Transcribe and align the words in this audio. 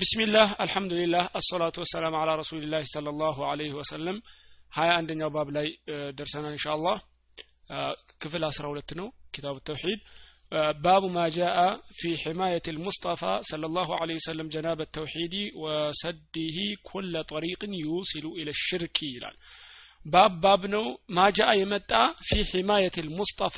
ቢስሚላህ 0.00 0.48
አልሐምዱሊላህ 0.64 1.24
አሰላቱ 1.38 1.76
ወሰላም 1.84 2.14
አላ 2.20 2.30
ረሱሊላህ 2.42 2.82
ሰለ 2.94 3.12
ላሁ 3.22 3.38
አለይህ 3.50 3.74
ወሰለም 3.80 4.18
ሀያ 4.72 4.90
አንደኛው 5.00 5.30
ባብ 5.36 5.48
ላይ 5.56 5.68
ደርሰናል 6.18 6.54
እንሻ 6.56 6.66
አላህ 6.76 6.96
ክፍል 8.22 8.42
አስራ 8.50 8.64
ሁለት 8.72 8.90
ነው 9.00 9.08
ኪታቡ 9.36 9.56
ተውሒድ 9.68 10.00
باب 10.82 11.04
ما 11.06 11.28
جاء 11.30 11.56
في 11.92 12.08
حماية 12.16 12.62
المصطفى 12.68 13.32
صلى 13.42 13.66
الله 13.66 13.88
عليه 14.00 14.14
وسلم 14.14 14.46
جناب 14.48 14.80
التوحيد 14.80 15.34
وسده 15.56 16.58
كل 16.82 17.14
طريق 17.24 17.60
يوصل 17.84 18.24
إلى 18.38 18.50
الشرك 18.50 18.96
ይላል 19.14 19.36
ባብ 20.06 20.32
ባብ 20.42 20.62
ነው 20.74 20.84
ማጃ 21.16 21.38
የመጣ 21.60 21.92
ፊ 22.26 22.36
ሒማየት 22.50 22.96
ልሙስጠፋ 23.06 23.56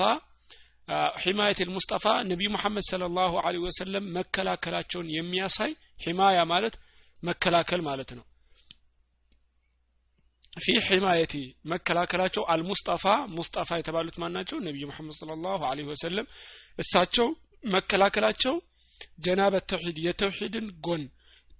ሒማየት 1.25 1.59
ልሙስጠፋ 1.68 2.05
ነቢዩ 2.30 2.48
መሐመድ 2.55 2.84
ስለ 2.91 3.02
ላሁ 3.16 3.32
ለ 3.55 3.59
ወሰለም 3.66 4.05
መከላከላቸውን 4.16 5.09
የሚያሳይ 5.16 5.73
ሒማያ 5.99 6.39
ማለት 6.53 6.75
መከላከል 7.23 7.80
ማለት 7.80 8.11
ነው። 8.19 8.25
ፊ 10.56 10.75
ሒማየቲ 10.87 11.34
መከላከላቸው 11.73 12.43
አልሙስጠፋ 12.52 13.05
ሙስጠፋ 13.37 13.69
የተባሉት 13.79 14.16
ማን 14.23 14.33
ናቸው? 14.37 14.56
ነቢዩ 14.66 14.84
መሐመድ 14.91 15.15
ስለ 15.19 15.30
ላሁ 15.45 15.62
ወሰለም። 15.91 16.27
እሳቸው 16.79 17.29
መከላከላቸው 17.66 18.55
ጀናበት 19.19 19.65
ተውሒድ 19.70 19.98
የተውሒድን 20.06 20.66
ጎን 20.87 21.03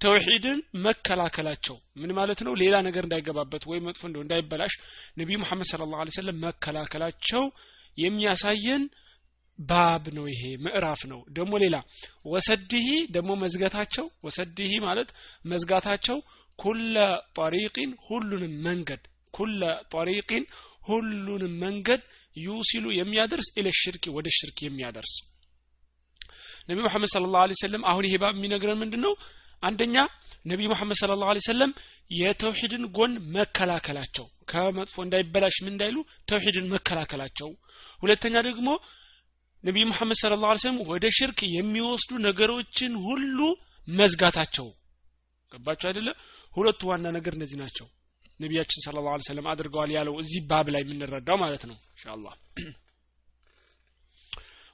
ተውሒድን 0.01 0.59
መከላከላቸው። 0.87 1.77
ምን 2.01 2.11
ማለት 2.19 2.41
ነው? 2.47 2.53
ሌላ 2.63 2.75
ነገር 2.89 3.03
እንዳይገባበት 3.07 3.63
ወይም 3.71 3.87
መጥፎ 3.89 4.03
እንደው 4.09 4.23
እንዳይበላሽ 4.25 4.75
ነቢዩ 5.19 5.37
መሐመድ 5.45 5.69
ስለ 5.73 5.83
ላሁ 5.93 6.17
ሰለም 6.19 6.41
መከላከላቸው 6.47 7.45
የሚያሳየን 7.99 8.83
ባብ 9.59 10.05
ነው 10.17 10.25
ይሄ 10.31 10.43
ምዕራፍ 10.65 11.01
ነው። 11.13 11.21
ደግሞ 11.31 11.53
ሌላ 11.63 11.77
ወሰድሂ 12.33 12.85
ደግሞ 13.11 13.31
መዝጋታቸው 13.43 14.07
ወሰድሂ 14.25 14.71
ማለት 14.87 15.09
መዝጋታቸው 15.45 16.19
ኩለ 16.59 16.95
ጠሪቂን 17.39 17.91
ሁሉንም 18.07 18.55
መንገድ 18.67 19.03
ኩለ 19.35 19.63
ጠሪቂን 19.95 20.45
ሁሉንም 20.89 21.55
መንገድ 21.65 22.03
ዩሲሉ 22.41 22.87
የሚያደርስ 22.99 23.49
ኢለ 23.59 23.69
ሽርክ 23.79 24.05
ወደ 24.17 24.29
ሽርክ 24.37 24.59
የሚያደርስ። 24.65 25.15
ነቢ 26.69 26.79
መሐመድ 26.87 27.11
ስለ 27.13 27.27
ላሁ 27.35 27.59
ሰለም 27.63 27.83
አሁን 27.91 28.07
ይሄ 28.09 28.15
ባብ 28.23 28.35
የሚነግረን 28.37 28.81
ምንድን 28.83 29.03
ነው 29.07 29.13
አንደኛ 29.63 29.97
ነቢዩ 30.45 30.67
መሐመድ 30.73 30.97
ስለ 31.01 31.13
ላሁ 31.21 31.31
ሰለም 31.47 31.71
የተውሂድን 32.11 32.85
ጎን 32.97 33.13
መከላከላቸው 33.37 34.27
ከመጥፎ 34.51 34.97
እንዳይበላሽ 35.05 35.57
ምን 35.65 35.73
እንዳይሉ 35.73 35.97
ተውሂድን 36.29 36.69
መከላከላቸው። 36.75 37.51
ሁለተኛ 38.03 38.35
ደግሞ 38.49 38.69
ነቢዩ 39.65 39.85
መሐመድ 39.91 40.17
ስለ 40.21 40.33
ላሁ 40.43 40.57
ሰለም 40.63 40.77
ወደ 40.91 41.07
ሽርክ 41.17 41.39
የሚወስዱ 41.55 42.11
ነገሮችን 42.27 42.93
ሁሉ 43.07 43.39
መዝጋታቸው። 43.89 44.67
ገባቸው 45.53 45.87
አይደለ? 45.91 46.09
ሁለቱ 46.53 46.81
ዋና 46.91 47.07
ነገር 47.17 47.33
እነዚህ 47.39 47.59
ናቸው። 47.63 47.87
ነቢያችን 48.41 48.83
ስለ 48.85 48.97
ላሁ 48.99 49.17
ሰለም 49.29 49.47
አድርገዋል 49.53 49.91
ያለው 49.97 50.15
እዚህ 50.23 50.43
ባብ 50.51 50.67
ላይ 50.75 50.83
የምንረዳው 50.85 51.39
ማለት 51.45 51.63
ነው። 51.71 51.77
እንሻአላህ 51.91 52.35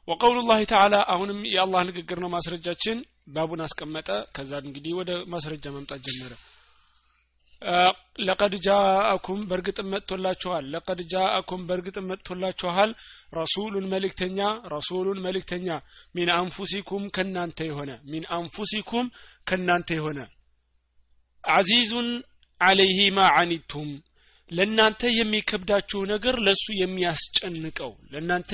ወቀውሉ 0.09 0.39
ላህ 0.49 0.59
ተዓላ 0.73 0.95
አሁንም 1.13 1.39
የአላህ 1.53 1.83
ንግግር 1.89 2.19
ነው 2.25 2.31
ማስረጃችን። 2.35 2.99
ባቡን 3.29 3.61
አስቀመጠ። 3.67 4.09
ከዛ 4.37 4.53
እንግዲህ 4.65 4.93
ወደ 4.99 5.11
ማስረጃ 5.33 5.65
መምጣት 5.77 6.01
ጀመረ 6.07 6.33
ለቀድ 8.21 8.55
ጃአኩም 8.65 9.41
በእርግጥም 9.49 9.89
መጥቶላችኋል። 9.95 10.65
ለቀድ 10.75 11.01
ጃአኩም 11.13 11.63
በእርግጥም 11.69 12.09
መጥቶላችኋል። 12.11 12.91
ረሱሉን 13.33 13.87
መልእክተኛ 13.93 14.39
ረሱሉን 14.73 15.19
መልእክተኛ 15.25 15.69
ሚን 16.15 16.29
አንፉሲኩም 16.37 17.05
ከናንተ 17.17 17.59
የሆነ 17.69 17.93
ሚን 18.11 18.25
አንፉሲኩም 18.39 19.07
ከናንተ 19.47 19.89
የሆነ። 19.99 20.19
አዚዙን 21.45 22.11
አለይህ 22.61 23.01
ማ 23.13 23.29
አኒቱም 23.39 23.89
ለእናንተ 24.51 25.03
የሚከብዳችሁ 25.19 26.01
ነገር 26.13 26.35
ለሱ 26.47 26.65
የሚያስጨንቀው 26.81 27.93
ለእናንተ 28.13 28.53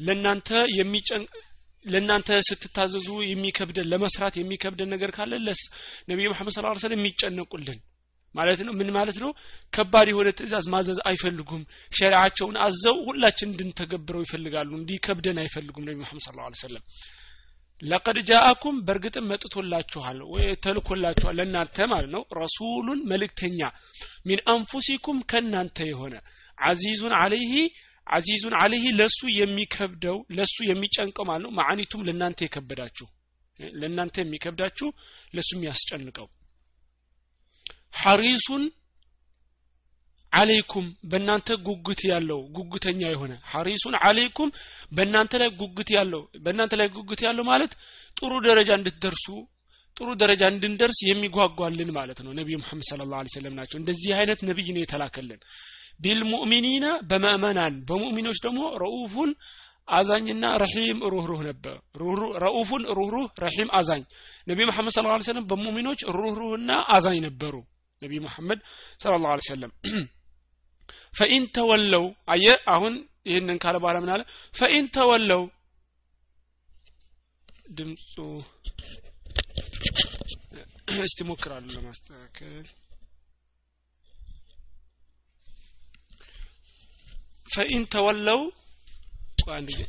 ለእናንተ 0.00 0.48
የሚጨን 0.78 1.24
ለእናንተ 1.84 2.28
ስትታዘዙ 2.48 3.08
የሚከብደን 3.28 3.88
ለመስራት 3.92 4.34
የሚከብደን 4.38 4.92
ነገር 4.94 5.10
ካለ 5.16 5.32
ነቢዩ 6.10 6.26
መሐመድ 6.32 6.54
ስለ 6.56 6.74
ሰለም 6.82 6.98
የሚጨነቁልን 6.98 7.78
ማለት 8.34 8.60
ነው? 8.66 8.72
ምን 8.72 8.90
ማለት 8.90 9.16
ነው? 9.24 9.30
ከባድ 9.72 10.06
የሆነ 10.10 10.28
ትእዛዝ 10.32 10.66
ማዘዝ 10.74 10.98
አይፈልጉም። 11.08 11.62
ሸሪዓቸውን 11.92 12.56
አዘው 12.66 12.96
ሁላችን 13.08 13.50
እንድንተገብረው 13.52 14.22
ይፈልጋሉ። 14.26 14.70
እንዲከብደን 14.78 15.40
አይፈልጉም 15.42 15.86
ነቢ 15.88 15.96
መሐመድ 16.02 16.24
ስለ 16.26 16.36
ላ 16.40 16.52
ሰለም 16.62 16.84
ለቀድ 17.82 18.18
ጃአኩም 18.28 18.76
በእርግጥም 18.86 19.24
መጥቶላችኋል 19.30 20.18
ተልኮላችኋል 20.64 21.34
ለእናንተ 21.38 21.86
ማለት 21.92 22.10
ነው። 22.10 22.22
ረሱሉን 22.40 23.00
መልእክተኛ 23.12 23.60
ሚን 24.26 24.40
አንፉሲኩም 24.52 25.18
ከእናንተ 25.30 25.86
የሆነ 25.88 26.14
አዚዙን 26.58 27.14
አለይህ 27.22 27.54
አዚዙን 28.06 28.54
አለይህ 28.60 28.86
ለሱ 29.00 29.20
የሚከብደው 29.38 30.16
ለሱ 30.38 30.56
የሚጨንቀው 30.68 31.26
ማለት 31.28 31.44
ነው። 31.46 31.52
ማዕኒቱም 31.58 32.04
ለእናንተ 32.06 32.40
የከበዳችሁ 32.46 33.08
ለእናንተ 33.76 34.16
የሚከብዳችሁ 34.22 34.88
ለሱ 35.34 35.50
የሚያስጨንቀው 35.56 36.28
ሐሪሱን 37.94 38.62
አለይኩም 40.32 40.86
በእናንተ 41.10 41.48
ጉጉት 41.66 42.00
ያለው 42.10 42.38
ጉጉተኛ 42.56 43.00
የሆነ 43.12 43.32
ሐሪሱን 43.50 43.94
አለይኩም 44.00 44.50
በእናንተ 44.92 45.32
ላይ 45.42 45.50
ጉጉት 45.60 45.90
ያለው 45.96 46.22
በእናንተ 46.44 46.74
ላይ 46.80 46.88
ጉጉት 46.94 47.20
ያለው 47.26 47.44
ማለት 47.44 47.72
ጥሩ 48.16 48.32
ደረጃ 48.46 48.70
እንድትደርሱ 48.78 49.26
ጥሩ 49.96 50.08
ደረጃ 50.14 50.42
እንድንደርስ 50.52 50.98
የሚጓጓልን 51.02 51.90
ማለት 51.96 52.18
ነው። 52.24 52.30
ነቢዩ 52.32 52.56
መሐመድ 52.58 52.84
ስለ 52.88 53.02
ላሁ 53.10 53.32
ሰለም 53.34 53.54
ናቸው። 53.54 53.76
እንደዚህ 53.78 54.12
አይነት 54.18 54.40
ነቢይ 54.48 54.68
ነው 54.76 54.82
የተላከልን። 54.82 55.40
ቢልሙእሚኒነ 56.00 56.86
በምእመናን 57.10 57.74
በሙእሚኖች 57.88 58.38
ደግሞ 58.46 58.60
ረኡፉን 58.82 59.30
አዛኝና 59.88 60.44
ረሒም 60.62 60.98
ሩህሩህ 61.12 61.40
ነበር። 61.48 61.76
ረኡፉን 62.44 62.82
ሩህሩህ 62.98 63.26
ረሒም 63.44 63.70
አዛኝ። 63.78 64.02
ነቢ 64.46 64.58
መሐመድ 64.70 64.92
ስለ 64.96 65.06
ላ 65.08 65.18
ሰለም 65.24 65.46
በሙእሚኖች 65.46 66.00
ሩህሩህና 66.16 66.70
አዛኝ 66.96 67.18
ነበሩ 67.20 67.54
ነቢ 68.02 68.12
መሐመድ 68.26 68.60
ስለ 69.02 69.14
ላሁ 69.24 69.40
ሰለም 69.48 69.72
ፈኢን 71.18 71.44
ተወለው 71.56 72.04
አየ 72.34 72.46
አሁን 72.74 72.94
ይህንን 73.30 73.58
ካለ 73.64 73.76
በኋላ 73.82 73.96
ምን 74.04 74.12
አለ 74.14 74.22
ፈኢን 74.54 74.86
ተወለው 74.96 75.42
ድምፁ 77.78 78.14
እስቲ 81.02 81.18
ሞክራሉ 81.28 81.66
ለማስተካከል 81.76 82.64
ፈኢን 87.46 87.84
ተወለው 87.94 88.40
አንድ 89.54 89.70
ጊዜ 89.72 89.82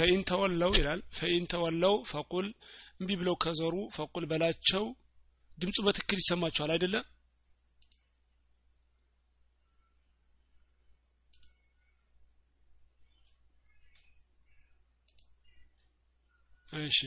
ፈኢን 0.00 0.22
ተወለው 0.28 0.70
ይላል። 0.76 1.00
ፈኢን 1.16 1.44
ተወለው 1.52 1.94
ፈቁል 2.10 2.46
እምቢ 3.00 3.10
ብለው 3.20 3.34
ከዞሩ 3.42 3.74
ፈቁል 3.96 4.24
በላቸው። 4.30 4.84
ድምፁ 5.58 5.76
በትክክል 5.86 6.18
ይሰማቸዋል 6.20 6.70
አይደለም 6.74 7.04
እሺ። 16.72 16.98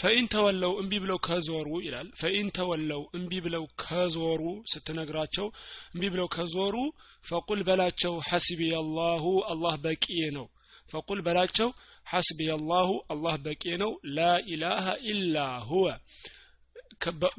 ፈኢን 0.00 0.26
ተወለው 0.32 0.72
እምቢ 0.80 0.92
ብለው 1.02 1.18
ከዞሩ 1.26 1.68
ይላል። 1.84 2.08
ፈኢን 2.20 2.48
ተወለው 2.56 3.02
እምቢ 3.18 3.32
ብለው 3.46 3.64
ከዞሩ 3.82 4.42
ስትነግራቸው 4.72 5.46
እምቢ 5.92 6.04
ብለው 6.14 6.28
ከዞሩ 6.36 6.76
ፈቁል 7.24 7.60
በላቸው 7.68 8.14
ሐስቢ 8.28 8.60
አላሁ 8.80 9.24
አላህ 9.52 9.74
በቂ 9.84 10.06
ነው። 10.38 10.46
ፈቁል 10.88 11.20
በላቸው 11.20 11.68
ሐስቢ 12.06 12.40
አላሁ 12.54 12.88
አላህ 13.12 13.34
በቂ 13.44 13.64
ነው። 13.82 13.92
ላኢላሃ 14.16 14.84
ኢላ 15.10 15.36
ሁወ። 15.68 15.86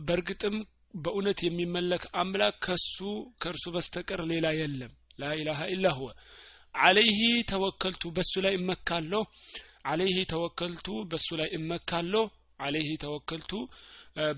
በእርግጥም 0.06 0.56
በእውነት 0.96 1.40
የሚመለክ 1.46 2.04
አምላክ 2.22 2.56
ከሱ 2.66 2.98
ከእርሱ 3.42 3.66
በስተቀር 3.76 4.22
ሌላ 4.32 4.48
የለም። 4.60 4.92
ላኢላሃ 5.20 5.62
ኢላ 5.74 5.88
ሁወ። 5.98 6.10
አለይህ 6.76 7.20
ተወከልቱ 7.52 8.04
በሱ 8.16 8.34
ላይ 8.46 8.54
እመካለሁ። 8.60 9.24
አለይህ 9.86 10.20
ተወከልቱ 10.32 10.88
በሱ 11.12 11.28
ላይ 11.40 11.50
እመካለሁ። 11.58 12.24
አለይህ 12.60 12.94
ተወከልቱ 13.04 13.52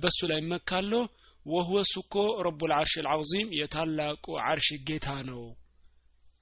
በሱ 0.02 0.20
ላይ 0.32 0.40
እመካለሁ። 0.44 1.04
ወህወ 1.46 1.80
ሱኮ 1.90 2.14
ረቡል 2.46 2.72
አርሽ 2.76 2.94
ልዓዚም 3.06 3.50
የታላቁ 3.58 4.26
አርሽ 4.46 4.68
ጌታ 4.88 5.08
ነው 5.28 5.42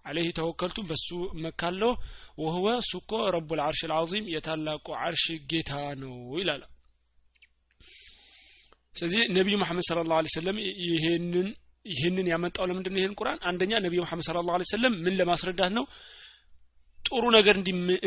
አለይህ 0.05 0.31
ተወከልቱ 0.37 0.79
በሱ 0.87 1.07
እመካለሁ። 1.35 1.91
ወህወ 2.39 2.67
ሱኮ 2.87 3.11
ረቡል 3.35 3.59
አርሽ 3.65 3.81
ልዓዚም 3.91 4.25
የታላቁ 4.33 4.87
አርሽ 5.01 5.25
ጌታ 5.51 5.71
ነው 6.01 6.15
ይላል። 6.39 6.63
ስለዚህ 8.95 9.21
ነቢዩ 9.37 9.55
መሐመድ 9.61 9.85
ስለ 9.87 9.99
ላሁ 10.09 10.33
ሰለም 10.35 10.57
ይሄንን 10.89 11.47
ይህንን 11.85 12.27
ያመጣው 12.31 12.65
ለምንድን 12.69 12.93
ነው 12.95 12.99
ይህን 13.01 13.15
ቁርአን 13.19 13.39
አንደኛ 13.49 13.71
ነቢዩ 13.85 14.01
መሐመድ 14.05 14.25
ስለ 14.27 14.41
ላሁ 14.49 14.67
ሰለም 14.73 14.93
ምን 15.05 15.15
ለማስረዳት 15.19 15.71
ነው? 15.77 15.85
ጥሩ 16.99 17.23
ነገር 17.37 17.55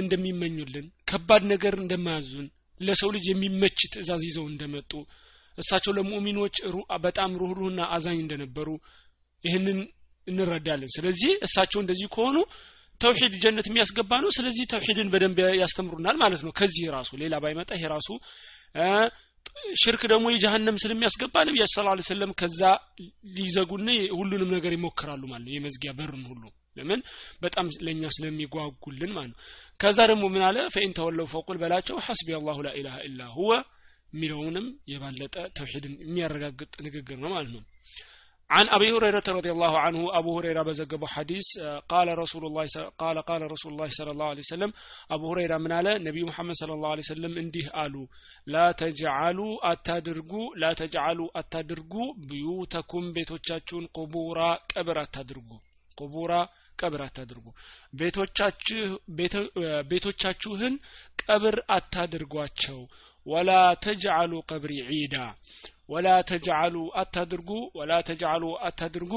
እንደሚመኙልን 0.01 0.87
ከባድ 1.11 1.43
ነገር 1.53 1.75
እንደማያዙን 1.83 2.47
ለሰው 2.81 3.11
ልጅ 3.17 3.25
የሚመች 3.31 3.79
ትእዛዝ 3.93 4.23
ይዘው 4.29 4.47
እንደመጡ 4.53 4.93
እሳቸው 5.59 5.93
ለሙእሚኖች 5.97 6.57
በጣም 7.05 7.31
ሩህሩህና 7.41 7.83
አዛኝ 7.95 8.19
እንደነበሩ 8.23 8.69
ይህንን 9.45 9.79
እንረዳለን። 10.27 10.91
ስለዚህ 10.97 11.33
እሳቸው 11.47 11.81
እንደዚህ 11.83 12.09
ከሆኑ 12.15 12.37
ተውሂድ 13.01 13.35
ጀነት 13.43 13.67
የሚያስገባ 13.69 14.13
ነው። 14.25 14.31
ስለዚህ 14.37 14.65
ተውሂድን 14.73 15.09
በደንብ 15.13 15.39
ያስተምሩናል 15.63 16.17
ማለት 16.23 16.43
ነው። 16.47 16.53
ከዚህ 16.59 16.85
ራሱ 16.97 17.11
ሌላ 17.23 17.35
ባይመጣ 17.45 17.71
ይሄ 17.77 17.85
ራሱ 17.95 18.09
ሽርክ 19.83 20.03
ደግሞ 20.13 20.27
የጀሃነም 20.33 20.77
ስለሚያስገባ 20.83 21.35
ነቢያችን 21.49 21.75
ስለ 22.07 22.19
ላ 22.21 22.33
ከዛ 22.41 22.61
ሊዘጉና 23.37 23.89
ሁሉንም 24.19 24.51
ነገር 24.57 24.73
ይሞክራሉ 24.77 25.23
ማለት 25.33 25.45
ነው። 25.47 25.55
የመዝጊያ 25.57 25.91
በርን 25.99 26.25
ሁሉ 26.31 26.43
ለምን? 26.77 27.01
በጣም 27.43 27.67
ለእኛ 27.87 28.05
ስለሚጓጉልን 28.17 29.13
ማለት 29.17 29.31
ነው። 29.33 29.39
ከዛ 29.81 29.99
ደግሞ 30.11 30.25
ምን 30.35 30.43
አለ? 30.49 30.59
ፈኢን 30.75 30.93
ተወለው 30.99 31.27
ፈቁል 31.33 31.59
በላቸው 31.63 31.97
ሐስቢ 32.07 32.29
አላሁ 32.39 32.59
ላኢላሃ 32.67 32.97
ኢላ 33.09 33.23
ሁወ 33.37 33.53
የሚለውንም 34.13 34.67
የባለጠ 34.91 35.37
ተውሂድን 35.57 35.95
የሚያረጋግጥ 36.05 36.75
ንግግር 36.87 37.17
ነው 37.23 37.31
ማለት 37.35 37.51
ነው 37.55 37.63
عن 38.51 38.69
أبي 38.69 38.93
هريرة 38.93 39.23
رضي 39.29 39.51
الله 39.53 39.79
عنه 39.79 40.19
أبو 40.19 40.39
هريرة 40.39 40.63
بزقب 40.63 41.05
حديث 41.05 41.45
قال 41.89 42.19
رسول 42.19 42.47
الله 42.47 42.65
قال 42.99 43.23
قال 43.23 43.43
رسول 43.43 43.73
الله 43.73 43.89
صلى 43.89 44.11
الله 44.11 44.29
عليه 44.29 44.39
وسلم 44.39 44.73
أبو 45.11 45.33
هريرة 45.33 45.57
من 45.59 45.73
على 45.73 45.99
نبي 45.99 46.23
محمد 46.25 46.53
صلى 46.53 46.75
الله 46.75 46.89
عليه 46.89 47.07
وسلم 47.11 47.39
انديه 47.39 47.69
قالوا 47.69 48.07
لا 48.47 48.73
تجعلوا 48.73 49.73
أتدرقوا 49.73 50.57
لا 50.57 50.73
تجعلوا 50.73 51.29
أتدرقوا 51.37 52.15
بيوتكم 52.31 53.13
بيتوچاچون 53.13 53.85
قبورا 53.95 54.59
قبر 54.77 55.03
أتدرقوا 55.03 55.61
قبورا 55.97 56.49
ቀብር 56.81 57.01
አታድርጉ 57.07 57.47
ቤቶቻችሁን 59.91 60.75
ቀብር 61.23 61.57
አታድርጓቸው 61.77 62.81
ወላ 63.33 63.51
ተጅአሉ 63.85 64.33
ቀብሪ 64.51 64.73
ዒዳ 64.91 65.17
ወላ 65.89 66.09
ተጅዓሉ 66.31 66.77
አታድርጉ 67.01 67.51
ወላ 67.79 67.93
ተጅዓሉ 68.09 68.45
አታድርጉ 68.69 69.13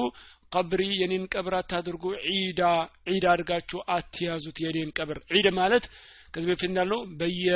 ቀብሪ 0.52 0.84
የኔን 1.00 1.24
ቀብር 1.34 1.54
አታድርጉ 1.60 2.04
ዒዳ 2.28 2.62
ዒዳ 3.10 3.26
አድርጋችሁ 3.34 3.80
አትያዙት 3.96 4.58
የኔን 4.64 4.92
ቀብር። 4.98 5.20
ዒድ 5.36 5.48
ማለት 5.60 5.86
ከዚህ 6.34 6.50
በፊት 6.52 6.70
እንዳለው 6.70 7.00
በየ 7.20 7.48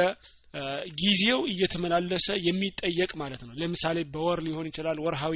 ጊዜው 1.00 1.40
እየተመላለሰ 1.52 2.28
የሚጠየቅ 2.48 3.12
ማለት 3.22 3.42
ነው። 3.46 3.54
ለምሳሌ 3.62 4.00
በወር 4.14 4.40
ሊሆን 4.48 4.68
ይችላል 4.70 4.98
ወርሃዊ 5.06 5.36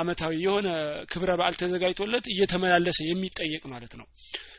አመታዊ 0.00 0.34
የሆነ 0.44 0.68
ክብረ 1.12 1.30
በዓል 1.38 1.54
ተዘጋጅቶለት 1.60 2.24
እየተመላለሰ 2.32 2.98
የሚጠየቅ 3.06 3.62
ማለት 3.72 3.92
ነው። 4.00 4.06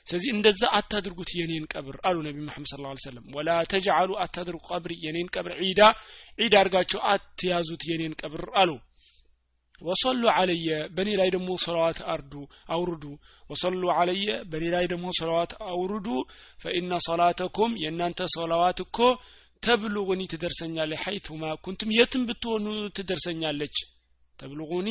ስለዚህ 0.04 0.30
እንደዛ 0.36 0.62
አታድርጉት 0.78 1.32
የኔን 1.38 1.66
ቀብር 1.74 1.98
አሉ 2.08 2.18
ነቢ 2.28 2.38
መሐመድ 2.46 2.70
ስለ 2.72 2.82
ላ 2.86 2.94
ሰለም 3.04 3.26
ወላ 3.36 3.50
ተጅዓሉ 3.72 4.12
አታድርጉ 4.24 4.62
ቀብሪ 4.72 4.94
የኔን 5.06 5.28
ቀብር 5.36 5.54
ዒዳ 5.64 5.82
ዒድ 6.40 6.56
አድርጋቸው 6.62 7.02
አትያዙት 7.12 7.84
የኔን 7.90 8.16
ቀብር 8.22 8.46
አሉ። 8.62 8.72
ወሰሉ 9.82 10.24
አለየ 10.34 10.66
በእኔ 10.96 11.10
ላይ 11.20 11.30
ደግሞ 11.36 11.52
ሰለዋት 11.64 12.00
አርዱ 12.14 12.34
አውርዱ። 12.70 13.04
ወሰሉ 13.50 13.84
አለየ 13.96 14.28
በእኔ 14.52 14.66
ላይ 14.76 14.86
ደግሞ 14.92 15.08
ሰለዋት 15.20 15.54
አውርዱ። 15.70 16.08
ፈኢነ 16.62 16.92
ሰላተኩም 17.08 17.72
የእናንተ 17.84 18.28
ሰለዋት 18.36 18.80
እኮ 18.86 18.98
ተብሉغኒ 19.64 20.22
ትደርሰኛለች 20.32 21.02
ሐይቱማ 21.06 21.44
ኩንቱም 21.66 21.90
የትም 21.98 22.24
ብትሆኑ 22.30 22.68
ትደርሰኛለች። 22.98 23.76
ተብሉغኒ 24.40 24.88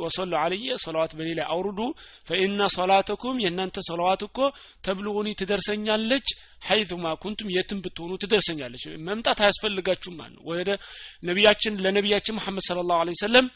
ወሰሉ 0.00 0.32
አለየ 0.40 0.76
ሰለዋት 0.82 1.12
በኔ 1.18 1.28
ላይ 1.38 1.46
አውርዱ። 1.52 1.80
ፈኢነ 2.28 2.60
ሰላተኩም 2.76 3.36
የእናንተ 3.44 3.76
ሰለዋት 3.88 4.22
እኮ 4.26 4.38
ተብሉغኒ 4.84 5.28
ትደርሰኛለች 5.40 6.26
ሐይቱማ 6.62 7.06
ኩንቱም 7.22 7.48
የትም 7.56 7.80
ብትሆኑ 7.84 8.12
ትደርሰኛለች። 8.22 8.84
መምጣት 9.08 9.40
አያስፈልጋችሁም 9.42 10.16
ማለት 10.20 10.34
ነው። 10.36 10.44
ወደ 10.50 10.70
ነቢያችን 11.22 11.80
ለነቢያችን 11.84 12.36
መሐመድ 12.38 12.64
ስለ 12.68 12.80
ላሁ 12.90 13.16
ሰለም 13.22 13.48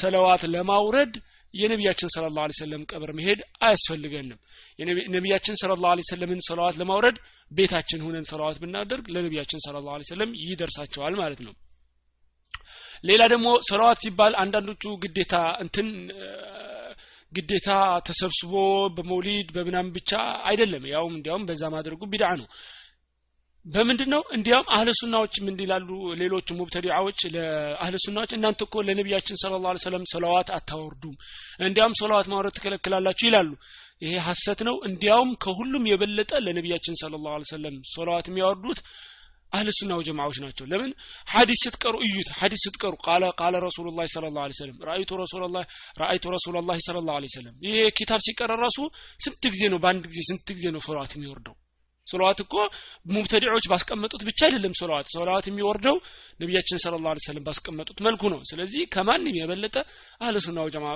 ሰለዋት 0.00 0.44
ለማውረድ 0.54 1.14
የነቢያችን 1.54 2.10
ስለ 2.14 2.24
ላሁ 2.36 2.48
ሰለም 2.58 2.82
ቀብር 2.90 3.10
መሄድ 3.18 3.40
አያስፈልገንም። 3.60 4.38
ነቢያችን 5.14 5.56
ስለ 5.60 5.72
ላሁ 5.84 6.02
ሰለምን 6.10 6.40
ሰለዋት 6.48 6.76
ለማውረድ 6.80 7.16
ቤታችን 7.52 8.02
ሁነን 8.06 8.26
ሰለዋት 8.30 8.58
ብናደርግ 8.62 9.06
ለነቢያችን 9.14 9.62
ስለ 9.66 9.76
ላሁ 9.86 10.02
ሰለም 10.10 10.32
ይደርሳቸዋል 10.42 11.14
ማለት 11.20 11.40
ነው 11.46 11.54
ሌላ 13.04 13.22
ደግሞ 13.26 13.48
ሰለዋት 13.68 13.98
ሲባል 14.04 14.32
አንዳንዶቹ 14.42 14.84
ግዴታ 15.02 15.34
እንትን 15.60 15.88
ግዴታ 17.32 17.70
ተሰብስቦ 18.06 18.52
በመውሊድ 18.96 19.48
በምናምን 19.56 19.90
ብቻ 19.96 20.10
አይደለም። 20.44 20.84
ያውም 20.92 21.14
እንዲያውም 21.16 21.46
በዛ 21.48 21.62
ማድረጉ 21.74 22.00
ቢድዓ 22.12 22.30
ነው። 22.40 22.46
በምንድን 23.66 24.10
ነው 24.14 24.22
እንዲያውም 24.36 24.68
አህለ 24.74 24.90
ሱናዎች 24.98 25.34
ምን 25.46 25.56
ይላሉ 25.62 25.88
ሌሎች 26.14 26.48
ሙብተዲዓዎች 26.58 27.20
ለአህለ 27.34 27.96
ሱናዎች 28.04 28.30
እናንተ 28.36 28.60
እኮ 28.66 28.82
ለነቢያችን 28.86 29.38
ስለ 29.42 29.58
ላ 29.64 29.74
ሰለም 29.84 30.04
ሰለዋት 30.12 30.48
አታወርዱም 30.56 31.14
እንዲያውም 31.60 31.96
ሰለዋት 32.00 32.28
ማውረድ 32.32 32.54
ትከለክላላችሁ 32.56 33.26
ይላሉ። 33.28 33.50
ይሄ 34.02 34.14
ሀሰት 34.26 34.60
ነው። 34.68 34.76
እንዲያውም 34.88 35.30
ከሁሉም 35.44 35.84
የበለጠ 35.90 36.32
ለነቢያችን 36.46 36.98
ስለ 37.02 37.14
ላ 37.26 37.36
ሰለም 37.52 37.76
ሰለዋት 37.94 38.26
የሚያወርዱት 38.30 38.80
አህል 39.52 39.68
ሱና 39.76 39.92
ወጀማዎች 39.98 40.38
ናቸው። 40.44 40.64
ለምን? 40.66 40.90
ሐዲስ 41.28 41.60
ስትቀሩ 41.64 41.94
እዩት። 42.06 42.28
ሐዲስ 42.38 42.62
ስትቀሩ 42.66 42.92
ቃለ 43.06 43.22
ቃለ 43.40 43.54
ረሱሉላህ 43.66 44.06
ሰለላሁ 44.14 44.40
ዐለይሂ 44.44 44.56
ወሰለም 44.56 44.76
ራአይቱ 44.88 45.10
ረሱላህ 45.22 45.64
ራአይቱ 46.02 46.24
ረሱላህ 46.36 46.76
ሰለላሁ 46.88 47.14
ዐለይሂ 47.18 47.30
ወሰለም። 47.32 47.54
ይሄ 47.66 47.76
ኪታብ 47.98 48.20
ሲቀረ 48.26 48.50
ራሱ 48.64 48.78
ስንት 49.20 49.42
ጊዜ 49.54 49.62
ነው? 49.72 49.80
በአንድ 49.84 50.04
ጊዜ 50.10 50.20
ስንት 50.30 50.48
ጊዜ 50.56 50.66
ነው 50.74 50.82
ሶላዋት 50.86 51.12
የሚወርደው? 51.16 51.56
ሶላዋት 52.06 52.38
እኮ 52.44 52.54
ሙብተዲዖች 53.06 53.64
ባስቀመጡት 53.70 54.22
ብቻ 54.28 54.40
አይደለም 54.46 54.74
ሶላዋት 54.80 55.06
ሶላዋት 55.14 55.46
የሚወርደው 55.48 55.96
ነቢያችን 56.40 56.82
ሰለላሁ 56.84 57.08
ዐለይሂ 57.10 57.24
ወሰለም 57.24 57.44
ባስቀመጡት 57.48 57.98
መልኩ 58.06 58.22
ነው። 58.34 58.40
ስለዚህ 58.50 58.82
ከማንም 58.94 59.36
የበለጠ 59.40 59.76
አህለ 60.22 60.36
ሱና 60.46 60.58
ወጀማ 60.66 60.86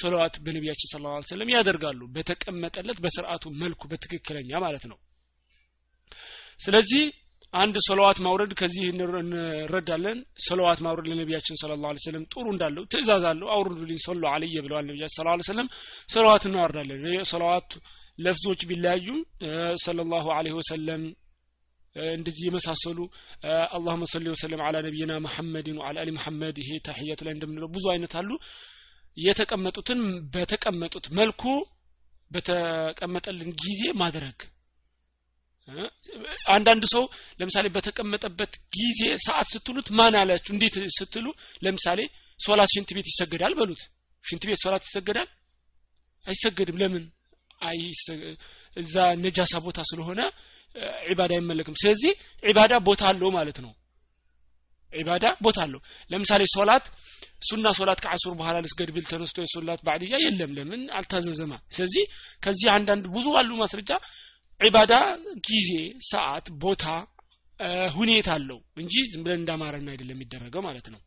ሶላዋት 0.00 0.34
በነቢያችን 0.44 0.90
ሰለላሁ 0.92 1.12
ዐለይሂ 1.12 1.28
ወሰለም 1.28 1.52
ያደርጋሉ። 1.54 2.00
በተቀመጠለት 2.16 2.98
በስርዓቱ 3.04 3.44
መልኩ 3.62 3.82
በትክክለኛ 3.90 4.50
ማለት 4.64 4.84
ነው። 4.90 4.98
ስለዚህ 6.60 7.04
አንድ 7.56 7.76
ሰለዋት 7.86 8.18
ማውረድ 8.24 8.52
ከዚህ 8.60 8.84
እንረዳለን። 8.92 10.18
ሰለዋት 10.46 10.80
ማውረድ 10.86 11.06
ለነቢያችን 11.10 11.58
ስለ 11.60 11.72
ላ 11.82 11.92
ሰለም 12.04 12.24
ጥሩ 12.32 12.44
እንዳለው 12.54 12.84
ትእዛዝ 12.92 13.24
አለው። 13.30 13.48
አውርዱልኝ 13.54 14.00
ሰሉ 14.06 14.22
አለየ 14.32 14.56
ብለዋል 14.66 14.84
ነቢያችን 14.90 15.16
ስለ 15.18 15.36
ሰለም 15.48 15.68
ሰለዋት 16.08 16.44
እናወርዳለን። 16.48 17.02
ሰለዋት 17.32 17.70
ለፍዞች 18.18 18.60
ቢለያዩም 18.68 19.18
ሰለ 19.82 19.98
ላሁ 20.12 20.26
አለህ 20.36 20.54
ወሰለም 20.58 21.02
እንደዚህ 22.14 22.44
የመሳሰሉ 22.46 22.98
አላሁመ 23.76 24.04
ሰሊ 24.12 24.26
ወሰለም 24.32 24.60
አላ 24.64 24.76
ነቢይና 24.86 25.12
መሐመድን 25.26 25.78
ወአላ 25.80 25.96
አሊ 26.02 26.10
መሐመድ 26.18 26.56
ይሄ 26.62 26.70
ታህያት 26.88 27.20
ላይ 27.26 27.32
እንደምንለው 27.36 27.70
ብዙ 27.76 27.84
አይነት 27.92 28.14
አሉ። 28.20 28.30
የተቀመጡትን 29.16 30.00
በተቀመጡት 30.34 31.06
መልኩ 31.18 31.42
በተቀመጠልን 32.30 33.50
ጊዜ 33.62 33.82
ማድረግ 34.02 34.38
አንዳንድ 36.54 36.84
ሰው 36.92 37.04
ለምሳሌ 37.40 37.66
በተቀመጠበት 37.74 38.52
ጊዜ 38.76 39.00
ሰዓት 39.24 39.48
ስትሉት 39.54 39.88
ማን 39.98 40.14
አላችሁ? 40.20 40.50
እንዴት 40.54 40.74
ስትሉ 40.98 41.26
ለምሳሌ 41.64 42.00
ሶላት 42.40 42.70
ሽንት 42.74 42.90
ቤት 42.96 43.06
ይሰገዳል 43.12 43.54
በሉት። 43.58 43.82
ሽንት 44.24 44.42
ቤት 44.48 44.60
ሶላት 44.64 44.84
ይሰገዳል? 44.88 45.28
አይሰገድም። 46.24 46.78
ለምን? 46.82 47.04
እዛ 48.76 48.94
ነጃሳ 49.22 49.54
ቦታ 49.66 49.78
ስለሆነ 49.90 50.20
ዒባዳ 51.10 51.32
አይመለክም። 51.36 51.76
ስለዚህ 51.80 52.12
ዒባዳ 52.42 52.72
ቦታ 52.88 53.02
አለው 53.10 53.30
ማለት 53.36 53.58
ነው። 53.64 53.72
ዒባዳ 54.92 55.24
ቦታ 55.44 55.58
አለው። 55.64 55.80
ለምሳሌ 56.10 56.42
ሶላት 56.54 56.84
ሱና 57.48 57.66
ሶላት 57.78 57.98
ከአሱር 58.04 58.34
በኋላ 58.40 58.56
ልስገድ 58.64 58.90
ብል 58.94 59.04
ተነስቶ 59.10 59.38
የሶላት 59.44 59.80
ባዕድያ 59.86 60.14
የለም። 60.24 60.52
ለምን? 60.58 60.82
አልታዘዘማ። 60.98 61.52
ስለዚህ 61.70 62.04
ከዚህ 62.42 62.68
አንዳንድ 62.76 63.04
ብዙ 63.14 63.26
አሉ 63.40 63.50
ማስረጃ 63.62 63.90
ዒባዳ 64.60 64.92
ጊዜ 65.48 65.70
ሰዓት 66.10 66.46
ቦታ 66.62 66.84
ሁኔታ 67.96 68.28
አለው 68.36 68.58
እንጂ 68.80 68.94
ዝም 69.12 69.22
ብለን 69.24 69.40
እንዳማረና 69.40 69.88
አይደለም 69.92 70.16
የሚደረገው 70.16 70.62
ማለት 70.66 70.86
ነው። 70.94 71.00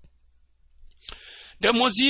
ደግሞ 1.61 1.79
እዚህ 1.89 2.09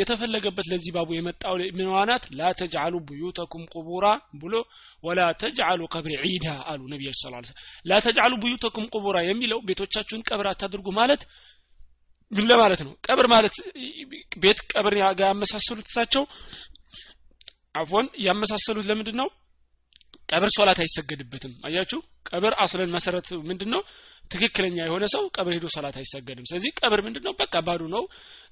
የተፈለገበት 0.00 0.66
ለዚህ 0.70 0.90
ባቡ 0.96 1.10
የመጣው 1.16 1.54
ምንዋናት 1.78 2.24
ላ 2.38 2.50
ተጅዓሉ 2.58 2.94
ብዩተኩም 3.08 3.62
ቁቡራ 3.74 4.06
ብሎ 4.42 4.54
ወላ 5.04 5.20
ተጅዓሉ 5.42 5.80
ቀብሪ 5.94 6.12
ዒዳ 6.24 6.48
አሉ 6.70 6.82
ነቢያች 6.92 7.18
ስ 7.22 7.54
ላ 7.86 8.00
ተጅዓሉ 8.06 8.32
ብዩተኩም 8.42 8.86
ቁቡራ 8.94 9.16
የሚለው 9.28 9.60
ቤቶቻችሁን 9.68 10.24
ቀብር 10.28 10.48
አታድርጉ 10.52 10.86
ማለት 11.00 11.22
ምን 12.32 12.44
ለማለት 12.50 12.80
ነው? 12.86 12.92
ቀብር 13.06 13.26
ማለት 13.32 13.56
ቤት 14.42 14.60
ቀብር 14.72 14.94
ያመሳሰሉት 15.22 15.88
እሳቸው 15.90 16.24
አፎን 17.74 18.06
ያመሳሰሉት 18.26 18.86
ለምንድን 18.90 19.16
ነው 19.20 19.28
ቀብር 20.28 20.50
ሶላት 20.56 20.78
አይሰገድበትም። 20.82 21.52
አያችሁ? 21.66 21.98
ቀብር 22.30 22.52
አስለን 22.62 22.90
መሰረት 22.94 23.28
ምንድነው? 23.48 23.82
ትክክለኛ 24.30 24.76
የሆነ 24.82 25.04
ሰው 25.12 25.22
ቀብር 25.36 25.52
ሄዶ 25.56 25.66
ሶላት 25.74 25.96
አይሰገድም። 26.00 26.46
ስለዚህ 26.50 26.70
ቀብር 26.80 27.00
ምንድነው? 27.06 27.32
በቃ 27.40 27.54
ባዶ 27.66 27.82
ነው። 27.94 28.04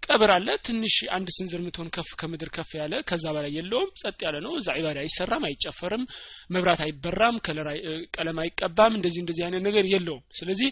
ቀብር 0.03 0.31
አለ 0.35 0.49
ትንሽ 0.67 0.95
አንድ 1.17 1.29
ስንዝር 1.37 1.61
ምትሆን 1.65 1.89
ከፍ 1.95 2.11
ከምድር 2.21 2.51
ከፍ 2.57 2.71
ያለ 2.81 2.95
ከዛ 3.09 3.25
በላይ 3.37 3.53
የለውም 3.57 3.91
ጸጥ 4.01 4.19
ያለ 4.27 4.37
ነው። 4.47 4.53
እዛ 4.61 4.69
ዒባዳ 4.79 4.99
አይሰራም 5.05 5.45
አይጨፈርም 5.49 6.05
መብራት 6.51 6.83
አይበራም 6.87 7.37
ቀለም 8.17 8.39
አይቀባም 8.45 8.93
እንደዚህ 8.99 9.23
እንደዚህ 9.25 9.45
አይነት 9.47 9.65
ነገር 9.69 9.87
የለውም። 9.95 10.23
ስለዚህ 10.41 10.71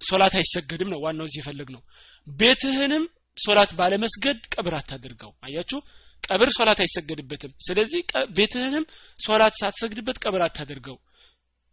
ሶላት 0.00 0.34
አይሰገድም 0.40 0.90
ነው 0.92 1.00
ዋናው 1.04 1.28
እዚህ 1.28 1.40
የፈለግ 1.42 1.68
ነው 1.74 1.82
ቤትህንም 2.26 3.04
ሶላት 3.38 3.70
ባለመስገድ 3.78 4.38
ቀብር 4.54 4.74
አታድርገው። 4.78 5.32
አያችሁ 5.42 5.78
ቀብር 6.24 6.48
ሶላት 6.56 6.78
አይሰገድበትም። 6.82 7.52
ስለዚህ 7.66 8.00
ቤትህንም 8.36 8.84
ሶላት 9.20 9.54
ሳትሰግድበት 9.60 10.18
ቀብር 10.24 10.42
አታድርገው 10.46 10.96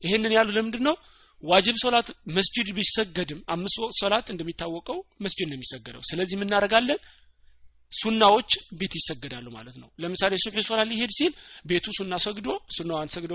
ይህንን 0.02 0.34
ያሉ 0.38 0.50
ለምንድን 0.58 0.84
ነው 0.88 0.96
ዋጅብ 1.44 1.76
ሶላት 1.84 2.08
መስጂድ 2.36 2.68
ቢሰገድም 2.78 3.40
አምስት 3.54 3.78
ወቅት 3.84 3.96
ሶላት 4.02 4.28
እንደሚታወቀው 4.34 4.98
መስጂድ 5.26 5.48
ነው 5.50 5.58
የሚሰገደው። 5.58 6.04
ስለዚህ 6.10 6.36
የምናደርጋለን 6.38 7.00
ሱናዎች 7.94 8.52
ቤት 8.80 8.94
ይሰገዳሉ 9.00 9.48
ማለት 9.56 9.76
ነው። 9.82 9.90
ለምሳሌ 10.04 10.34
ሱብሒ 10.44 10.62
ሶላት 10.70 10.88
ሊሄድ 10.92 11.12
ሲል 11.18 11.34
ቤቱ 11.70 11.86
ሱና 11.98 12.14
ሰግዶ 12.26 12.48
ሱናዋን 12.78 13.12
ሰግዶ 13.16 13.34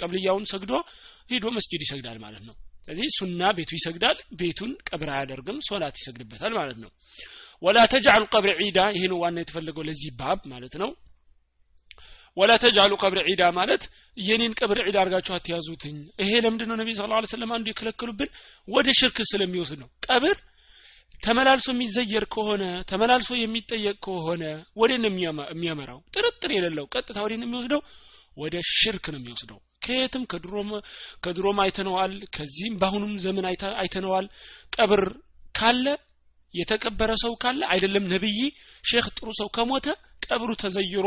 ቀብልያውን 0.00 0.44
ሰግዶ 0.52 0.72
ሄዶ 1.30 1.46
መስጂድ 1.56 1.82
ይሰግዳል 1.86 2.18
ማለት 2.24 2.42
ነው። 2.48 2.54
ስለዚህ 2.84 3.08
ሱና 3.18 3.42
ቤቱ 3.58 3.70
ይሰግዳል 3.78 4.18
ቤቱን 4.40 4.70
ቀብር 4.88 5.08
አያደርግም 5.14 5.58
ሶላት 5.68 5.94
ይሰግድበታል 6.00 6.52
ማለት 6.58 6.78
ነው 6.84 6.90
ወላ 7.62 7.78
ተጅዓሉ 7.92 8.22
ቀብር 8.34 8.50
ዒዳ 8.60 8.80
ይሄ 8.94 9.04
ዋና 9.22 9.36
የተፈለገው 9.42 9.84
ለዚህ 9.88 10.10
ባብ 10.20 10.40
ማለት 10.52 10.74
ነው። 10.82 10.90
ወላ 12.36 12.52
ተጃሉ 12.62 12.92
ቀብር 13.02 13.18
ዒዳ 13.28 13.42
ማለት 13.56 13.82
የኔን 14.16 14.52
ቀብር 14.58 14.78
ዒዳ 14.86 14.96
አድርጋችሁ 15.02 15.32
አትያዙትኝ። 15.36 15.96
ይሄ 16.22 16.30
ለምንድን 16.44 16.68
ነው 16.70 16.76
ነቢ 16.80 16.90
ስለ 16.98 17.24
ሰለም 17.32 17.50
አንዱ 17.56 17.66
የከለከሉብን? 17.70 18.30
ወደ 18.68 18.86
ሽርክ 18.98 19.18
ስለሚወስድ 19.30 19.78
ነው። 19.82 19.88
ቀብር 20.06 20.36
ተመላልሶ 21.22 21.66
የሚዘየር 21.74 22.24
ከሆነ 22.34 22.62
ተመላልሶ 22.90 23.30
የሚጠየቅ 23.38 23.96
ከሆነ 24.06 24.44
ወደ 24.80 24.92
ነው 25.02 25.10
የሚያመራው? 25.52 25.98
ጥርጥር 26.14 26.50
የሌለው 26.54 26.86
ቀጥታ 26.94 27.16
ወደ 27.24 27.32
ነው 27.40 27.46
የሚወስደው? 27.48 27.82
ወደ 28.36 28.56
ሽርክ 28.74 29.04
ነው 29.12 29.20
የሚወስደው። 29.20 29.58
ከየትም 29.84 30.22
ከድሮም 31.24 31.58
አይተነዋል 31.64 32.14
ከዚህም 32.36 32.74
በአሁኑም 32.80 33.12
ዘመን 33.24 33.46
አይተነዋል። 33.78 34.26
ቀብር 34.76 35.02
ካለ 35.54 35.86
የተቀበረ 36.54 37.10
ሰው 37.22 37.32
ካለ 37.42 37.60
አይደለም 37.72 38.04
ነብይ 38.12 38.38
ሼክ 38.84 39.06
ጥሩ 39.18 39.28
ሰው 39.40 39.48
ከሞተ 39.56 39.86
ቀብሩ 40.26 40.50
ተዘይሮ 40.62 41.06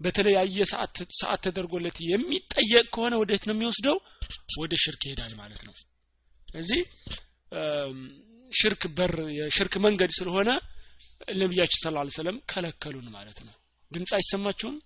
በተለያየ 0.00 0.58
ሰዓት 0.70 1.40
ተደርጎለት 1.44 1.98
የሚጠየቅ 2.10 2.86
ከሆነ 2.94 3.14
ወዴት 3.22 3.44
ነው 3.48 3.54
የሚወስደው? 3.56 3.96
ወደ 4.62 4.72
ሽርክ 4.82 5.02
ይሄዳል 5.06 5.32
ማለት 5.40 5.60
ነው። 5.66 5.74
ስለዚህ 6.48 6.80
ሽርክ 8.52 8.82
በር 8.96 9.14
የሽርክ 9.38 9.74
መንገድ 9.86 10.10
ስለሆነ 10.18 10.50
ነቢያችን 11.38 11.80
ስለ 11.82 11.94
ላ 11.96 12.08
ሰለም 12.16 12.36
ከለከሉን 12.50 13.06
ማለት 13.16 13.38
ነው። 13.46 13.54
ድምፅ 13.92 14.12
አይሰማችሁም? 14.18 14.76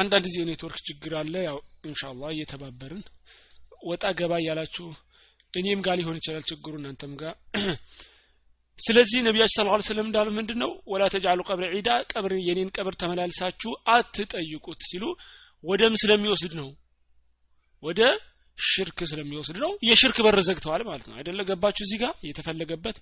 አንዳንድ 0.00 0.24
ጊዜ 0.28 0.36
ኔትወርክ 0.48 0.78
ችግር 0.88 1.12
አለ 1.20 1.34
ያው 1.46 1.58
እንሻላ 1.84 2.30
እየተባበርን 2.34 3.02
ወጣ 3.82 4.04
ገባ 4.18 4.32
እያላችሁ 4.42 4.86
እኔም 5.55 5.79
ጋር 5.85 5.95
ሊሆን 5.99 6.17
ይችላል 6.19 6.43
ችግሩ 6.51 6.73
እናንተም 6.79 7.13
ጋር 7.21 7.33
ስለዚህ 8.79 9.19
ነቢያችን 9.27 9.55
ስለ 9.55 9.65
ላ 9.69 9.77
ስለም 9.87 10.05
እንዳሉ 10.09 10.27
ምንድን 10.37 10.57
ነው 10.63 10.71
ወላ 10.91 11.03
ተጃሉ 11.13 11.39
ቀብር 11.49 11.65
ዒዳ 11.75 11.89
ቀብር 12.11 12.33
የኔን 12.47 12.69
ቀብር 12.77 12.93
ተመላልሳችሁ 13.01 13.71
አትጠይቁት 13.95 14.79
ሲሉ 14.89 15.03
ወደም 15.63 15.93
ስለሚወስድ 16.01 16.53
ነው 16.61 16.69
ወደ 17.83 18.01
ሽርክ 18.57 18.99
ስለሚወስድ 19.11 19.57
ነው 19.63 19.71
የሽርክ 19.89 20.17
በር 20.25 20.37
ዘግተዋል 20.47 20.81
ማለት 20.89 21.05
ነው 21.09 21.15
አይደለ 21.19 21.41
ገባችሁ 21.49 21.83
እዚህ 21.87 21.99
ጋር 22.03 22.13
የተፈለገበት 22.29 22.97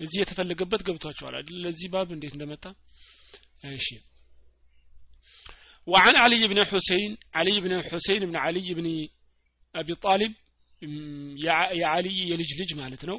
እዚህ 0.00 0.18
የተፈለገበት 0.22 0.82
ገብቷቸዋል 0.88 1.34
አይደለ 1.40 1.56
ለዚህ 1.64 1.88
ባብ 1.94 2.10
እንዴት 2.16 2.34
እንደመጣ 2.36 2.64
እሺ 3.78 3.88
وعن 5.88 6.14
علي 6.16 6.42
بن 6.48 6.58
حسين 6.64 7.10
علي 7.34 7.56
بن 7.60 7.72
حسين 7.82 8.20
بن 8.28 8.36
علي 8.36 8.68
بن 8.74 8.86
أبي 9.74 9.94
طالب 10.04 10.32
የዓልይ 11.75 12.17
የልጅ 12.31 12.51
ልጅ 12.59 12.71
ማለት 12.81 13.03
ነው። 13.09 13.17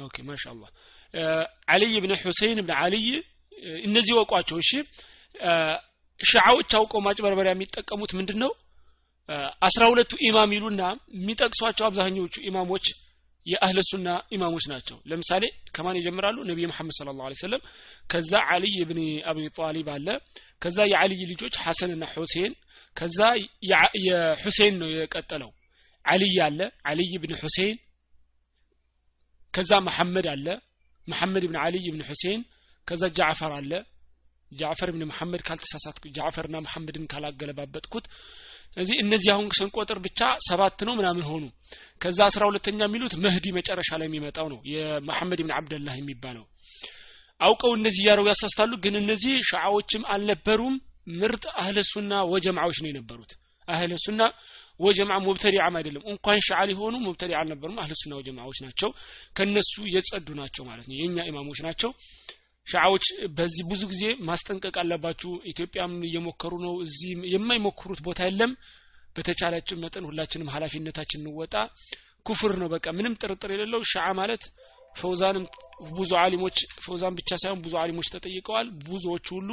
OK 0.00 0.16
ما 0.28 0.34
شاء 0.34 0.46
الله። 0.46 0.70
አልይ 1.68 1.94
ብን 2.02 2.12
ሁሴን 2.22 2.58
ብን 2.60 2.74
አልይ 2.82 3.06
እነዚህ 3.82 4.14
ወቋቸው። 4.20 4.56
እሺ 4.62 4.70
ሺዓዎች 6.20 6.70
አውቀው 6.78 7.00
ማጭበርበሪያ 7.06 7.52
የሚጠቀሙት 7.54 8.12
ምንድን 8.18 8.38
ነው 8.42 8.50
አስራ 9.66 9.82
ሁለቱ 9.90 10.12
ኢማም 10.28 10.50
ይሉና 10.56 10.82
የሚጠቅሷቸው 11.16 11.84
አብዛኞቹ 11.88 12.34
ኢማሞች 12.48 12.86
የአህለ 13.46 13.78
ሱና 13.88 14.08
ኢማሞች 14.34 14.64
ናቸው። 14.72 14.96
ለምሳሌ 15.10 15.44
ከማን 15.74 15.96
ይጀምራሉ? 15.98 16.36
ነቢይ 16.50 16.66
መሐመድ 16.70 16.94
ስለ 16.98 17.08
ላሁ 17.12 17.38
ሰለም 17.42 17.62
ከዛ 18.10 18.32
አልይ 18.52 18.76
ብን 18.90 19.00
አቢ 19.30 19.38
ጣሊብ 19.56 19.88
አለ። 19.94 20.06
ከዛ 20.62 20.78
የአልይ 20.92 21.22
ልጆች 21.32 21.54
ሐሰንና 21.64 22.04
ሁሴን 22.14 22.52
ከዛ 22.96 23.18
የሁሴን 24.06 24.74
ነው 24.80 24.88
የቀጠለው 24.94 25.50
አልይ 26.04 26.36
አለ 26.46 26.60
አልይ 26.90 27.12
ብን 27.22 27.32
ሁሴን 27.40 27.76
ከዛ 29.54 29.72
መሐመድ 29.88 30.26
አለ 30.32 30.46
መሐመድ 31.08 31.44
ብን 31.48 31.58
አልይ 31.62 31.86
ብን 31.94 32.02
ሁሴን 32.08 32.40
ከዛ 32.88 33.02
ጃዕፈር 33.18 33.52
አለ። 33.58 33.72
ጃዕፈር 34.52 34.88
ብን 34.94 35.02
መሐመድ 35.10 35.42
ካልተሳሳትኩ 35.46 36.04
ጃዕፈርና 36.16 36.56
መሐመድን 36.64 37.04
ካላገለባበጥኩት 37.12 38.06
እዚህ 38.76 38.96
እነዚህ 39.02 39.30
አሁን 39.34 39.46
ስንቆጥር 39.56 39.98
ብቻ 40.04 40.20
ሰባት 40.46 40.78
ነው 40.88 40.94
ምናምን 40.98 41.24
ሆኑ። 41.30 41.44
ከዛ 42.00 42.18
አስራ 42.28 42.42
ሁለተኛ 42.50 42.80
የሚሉት 42.86 43.14
መህዲ 43.24 43.46
መጨረሻ 43.58 43.90
ላይ 44.00 44.06
የሚመጣው 44.08 44.46
ነው 44.52 44.58
የመሐመድ 44.72 45.40
ብን 45.42 45.52
አብደላህ 45.58 45.94
የሚባለው። 45.98 46.44
አውቀው 47.40 47.72
እነዚህ 47.78 48.02
እያደረጉ 48.04 48.26
ያሳስታሉ 48.32 48.72
ግን 48.84 48.96
እነዚህ 49.02 49.34
ሸዓዎችም 49.50 50.02
አልነበሩም። 50.14 50.74
ምርጥ 51.14 51.44
አህለ 51.60 51.78
ሱና 51.88 52.12
ወጀማዎች 52.32 52.78
ነው 52.82 52.88
የነበሩት። 52.90 53.32
አህለ 53.68 53.92
ሱና 54.04 54.20
ወጀማ 54.82 55.12
ሙብተዲዓም 55.24 55.74
አይደለም። 55.78 56.04
እንኳን 56.12 56.38
ሸዓ 56.46 56.60
ሊሆኑ 56.68 56.94
ሙብተዲዓ 57.04 57.36
አልነበሩም። 57.40 57.78
አህለ 57.82 57.92
ሱና 58.00 58.12
ወጀማዎች 58.20 58.58
ናቸው። 58.64 58.90
ከነሱ 59.36 59.74
የጸዱ 59.94 60.28
ናቸው 60.40 60.64
ማለት 60.68 60.86
ነው። 60.88 60.96
የኛ 61.00 61.26
ኢማሞች 61.30 61.60
ናቸው። 61.66 61.90
ሻዓዎች 62.66 63.04
በዚህ 63.36 63.64
ብዙ 63.70 63.82
ጊዜ 63.92 64.02
ማስጠንቀቅ 64.28 64.74
አለባችሁ። 64.82 65.30
ኢትዮጵያም 65.52 65.94
እየሞከሩ 66.08 66.52
ነው። 66.66 66.74
እዚህ 66.84 67.10
የማይሞክሩት 67.34 68.00
ቦታ 68.06 68.20
የለም። 68.28 68.52
በተቻላችን 69.16 69.80
መጠን 69.82 70.04
ሁላችንም 70.08 70.52
ሀላፊነታችን 70.54 71.22
እንወጣ። 71.22 71.54
ኩፍር 72.26 72.52
ነው 72.60 72.68
በቃ። 72.72 72.86
ምንም 72.98 73.16
ጥርጥር 73.20 73.50
የሌለው 73.54 73.80
ሻዓ 73.92 74.06
ማለት 74.20 74.42
ፈውዛንም 74.94 75.44
ብዙ 75.96 76.10
አሊሞች 76.22 76.56
ፈውዛን 76.84 77.14
ብቻ 77.18 77.30
ሳይሆን 77.42 77.60
ብዙ 77.64 77.74
አሊሞች 77.82 78.08
ተጠይቀዋል። 78.14 78.66
ብዙዎቹ 78.86 79.26
ሁሉ 79.38 79.50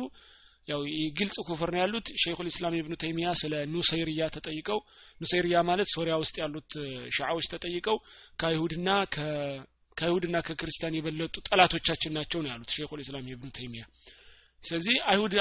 ያው 0.70 0.82
ግልጽ 1.18 1.38
ኩፍር 1.48 1.70
ነው 1.74 1.80
ያሉት። 1.82 2.08
ሸይኹል 2.24 2.48
ኢስላም 2.52 2.76
ኢብኑ 2.80 2.94
ተይሚያ 3.04 3.30
ስለ 3.42 3.54
ኑሰይርያ 3.74 4.24
ተጠይቀው 4.36 4.80
ኑሰይርያ 5.22 5.62
ማለት 5.70 5.90
ሶሪያ 5.96 6.16
ውስጥ 6.24 6.36
ያሉት 6.44 6.72
ሻዓዎች 7.18 7.48
ተጠይቀው 7.54 7.98
ከአይሁድና 8.40 8.90
ከአይሁድና 9.98 10.38
ከክርስቲያን 10.48 10.98
የበለጡ 10.98 11.36
ጠላቶቻችን 11.48 12.14
ናቸው 12.18 12.40
ነው 12.44 12.52
ያሉት 12.54 12.72
ሸይኹል 12.76 13.02
ኢስላም 13.04 13.26
ኢብኑ 13.32 13.50
ተይሚያ። 13.58 13.84
ስለዚህ 14.64 14.96
አይሁድ 15.12 15.34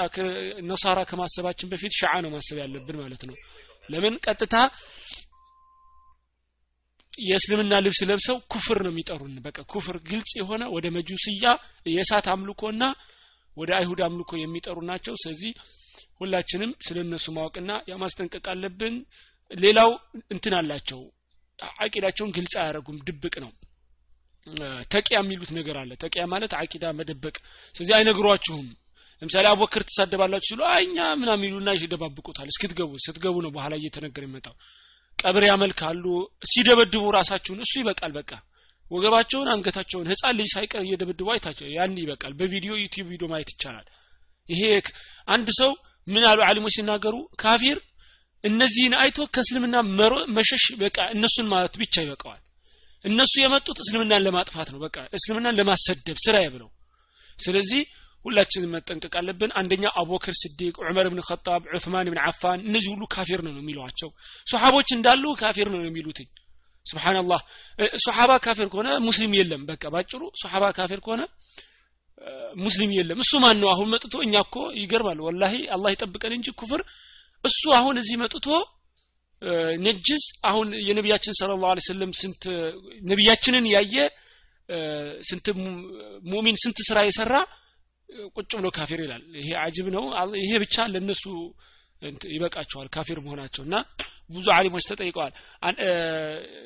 ነሳራ 0.69 0.99
ከማሰባችን 1.11 1.71
በፊት 1.73 1.93
ሻዓ 2.01 2.15
ነው 2.25 2.31
ማሰብ 2.35 2.59
ያለብን 2.63 2.97
ማለት 3.03 3.23
ነው። 3.29 3.37
ለምን? 3.89 4.15
ቀጥታ 4.27 4.55
የእስልምና 7.23 7.75
ልብስ 7.85 8.01
ለብሰው 8.09 8.37
ኩፍር 8.53 8.79
ነው 8.85 8.93
የሚጠሩን። 8.93 9.35
በቃ 9.47 9.59
ኩፍር 9.73 9.97
ግልጽ 10.11 10.33
የሆነ 10.41 10.63
ወደ 10.75 10.87
መጁስያ 10.97 11.45
የእሳት 11.89 12.27
አምልኮና 12.35 12.83
ወደ 13.59 13.71
አይሁድ 13.79 14.01
አምልኮ 14.07 14.33
የሚጠሩ 14.39 14.79
ናቸው። 14.91 15.15
ስለዚህ 15.23 15.53
ሁላችንም 16.21 16.71
ስለ 16.87 16.99
እነሱ 17.07 17.27
ማወቅና 17.37 17.71
ያማስጠንቀቅ 17.91 18.45
አለብን። 18.53 18.95
ሌላው 19.51 19.91
እንትን 20.31 20.55
አላቸው። 20.59 21.01
አቂዳቸውን 21.79 22.35
ግልጽ 22.37 22.55
አያደረጉም 22.61 22.99
ድብቅ 23.07 23.35
ነው። 23.45 23.53
ተቂያ 24.93 25.17
የሚሉት 25.21 25.51
ነገር 25.57 25.77
አለ። 25.81 25.91
ተቂያ 26.03 26.23
ማለት 26.33 26.53
አቂዳ 26.61 26.85
መደበቅ። 26.99 27.37
ስለዚህ 27.75 27.95
አይነግሯችሁም። 27.97 28.69
ለምሳሌ 29.23 29.47
አቡበክር 29.51 29.83
ትሳደባላችሁ 29.89 30.49
ሲሉ 30.51 30.61
አይኛ 30.73 30.99
ምናምን 31.21 31.47
ይሉና 31.49 31.71
ይደባብቁታል። 31.77 32.49
እስክትገቡ 32.53 32.91
ስትገቡ 33.07 33.37
ነው 33.45 33.51
በኋላ 33.57 33.75
እየተነገረ 33.81 34.25
ይመጣው 34.29 34.55
ቀብር 35.19 35.45
ያመልካሉ። 35.51 36.05
ሲደበድቡ 36.51 37.05
ራሳችሁን 37.17 37.63
እሱ 37.65 37.73
ይበቃል 37.83 38.13
በቃ 38.19 38.31
ወገባቸውን 38.91 39.49
አንገታቸውን 39.53 40.09
ህፃን 40.11 40.37
ልጅ 40.39 40.49
ሳይቀር 40.55 40.83
እየደበድቡ 40.85 41.29
አይታቸው 41.33 41.67
ያን 41.75 41.97
ይበቃል 42.03 42.33
በቪዲዮ 42.39 42.73
ዩቲዩብ 42.83 43.07
ቪዲዮ 43.13 43.27
ማየት 43.33 43.51
ይቻላል። 43.55 43.87
ይሄ 44.49 44.63
አንድ 45.29 45.49
ሰው 45.61 45.71
ምን 46.07 46.25
አሉ 46.29 46.39
አሊሞች 46.47 46.75
ሲናገሩ? 46.77 47.15
ካፊር 47.43 47.79
እነዚህን 48.45 48.95
አይቶ 49.03 49.19
ከእስልምና 49.35 49.77
መሸሽ 50.37 50.65
በቃ 50.81 50.99
እነሱን 51.15 51.47
ማለት 51.53 51.75
ብቻ 51.83 51.95
ይበቃዋል። 52.05 52.43
እነሱ 53.05 53.33
የመጡት 53.43 53.79
እስልምናን 53.83 54.25
ለማጥፋት 54.27 54.69
ነው 54.75 54.81
በቃ 54.85 54.97
እስልምናን 55.13 55.57
ለማሰደብ 55.59 56.19
ስራዬ 56.25 56.47
ብለው። 56.55 56.69
ስለዚህ 57.39 57.83
ሁላችንም 58.25 58.73
መጠንቀቅ 58.77 59.15
አለብን። 59.21 59.51
አንደኛ 59.61 59.85
አቡበክር 60.01 60.35
ስዲቅ 60.35 60.75
ዑመር 60.83 61.07
ብን 61.13 61.21
ኸጣብ 61.29 61.63
ዑስማን 61.75 62.11
ብን 62.13 62.21
አፋን 62.25 62.61
እነዚህ 62.69 62.91
ሁሉ 62.95 63.05
ካፊር 63.15 63.41
ነው 63.47 63.53
የሚሏቸው። 63.55 64.11
ሶሓቦች 64.47 64.89
እንዳሉ 64.97 65.25
ካፊር 65.41 65.69
ነው 65.75 65.83
የሚሉትኝ 65.85 66.29
سبحان 66.91 67.19
الله 67.19 67.41
ሶሓባ 68.07 68.33
ካፊር 68.45 68.69
ከሆነ 68.73 68.89
ሙስሊም 69.09 69.33
የለም 69.39 69.63
በቃ 69.71 69.85
ባጭሩ 69.95 70.23
ሶሓባ 70.43 70.65
ካፊር 70.79 71.01
ከሆነ 71.07 71.23
ሙስሊም 72.65 72.91
የለም 72.97 73.19
እሱ 73.25 73.33
ማን 73.45 73.57
ነው 73.63 73.69
አሁን 73.75 73.89
መጥቶ 73.95 74.15
እኛ 74.27 74.35
እኮ 74.47 74.57
ይገርማል 74.81 75.19
والله 75.27 75.55
አላህ 75.75 75.91
ይጠብቀን 75.95 76.33
እንጂ 76.39 76.49
ኩፍር 76.61 76.81
እሱ 77.45 77.63
አሁን 77.79 77.97
እዚህ 78.03 78.17
መጥቶ 78.23 78.47
ነጅስ 79.87 80.25
አሁን 80.51 80.69
የነቢያችን 80.89 81.37
ስለ 81.41 81.51
ላሁ 81.63 81.83
ሰለም 81.89 82.13
ስንት 82.21 82.45
ነቢያችንን 83.11 83.67
ያየ 83.75 83.97
ስንት 85.29 85.47
ሙሚን 86.33 86.57
ስንት 86.63 86.79
ስራ 86.89 86.99
የሰራ 87.09 87.35
ቁጭ 88.37 88.51
ብሎ 88.59 88.67
ካፊር 88.77 89.01
ይላል 89.05 89.23
ይሄ 89.39 89.49
አጅብ 89.65 89.87
ነው 89.97 90.05
ይሄ 90.43 90.53
ብቻ 90.65 90.87
ለነሱ 90.95 91.25
ይበቃቸዋል 92.35 92.89
ካፊር 92.95 93.19
መሆናቸው 93.25 93.63
እና 93.69 93.77
ብዙ 94.31 94.47
አሊሞች 94.55 94.85
ተጠይቀዋል። 94.91 95.33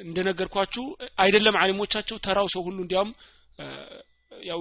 እንደነገርኳችሁ 0.04 0.84
አይደለም 1.24 1.58
አሊሞቻቸው 1.62 2.16
ተራው 2.26 2.48
ሰው 2.54 2.62
ሁሉ 2.68 2.78
እንዲያውም 2.84 3.12
ያው 4.42 4.60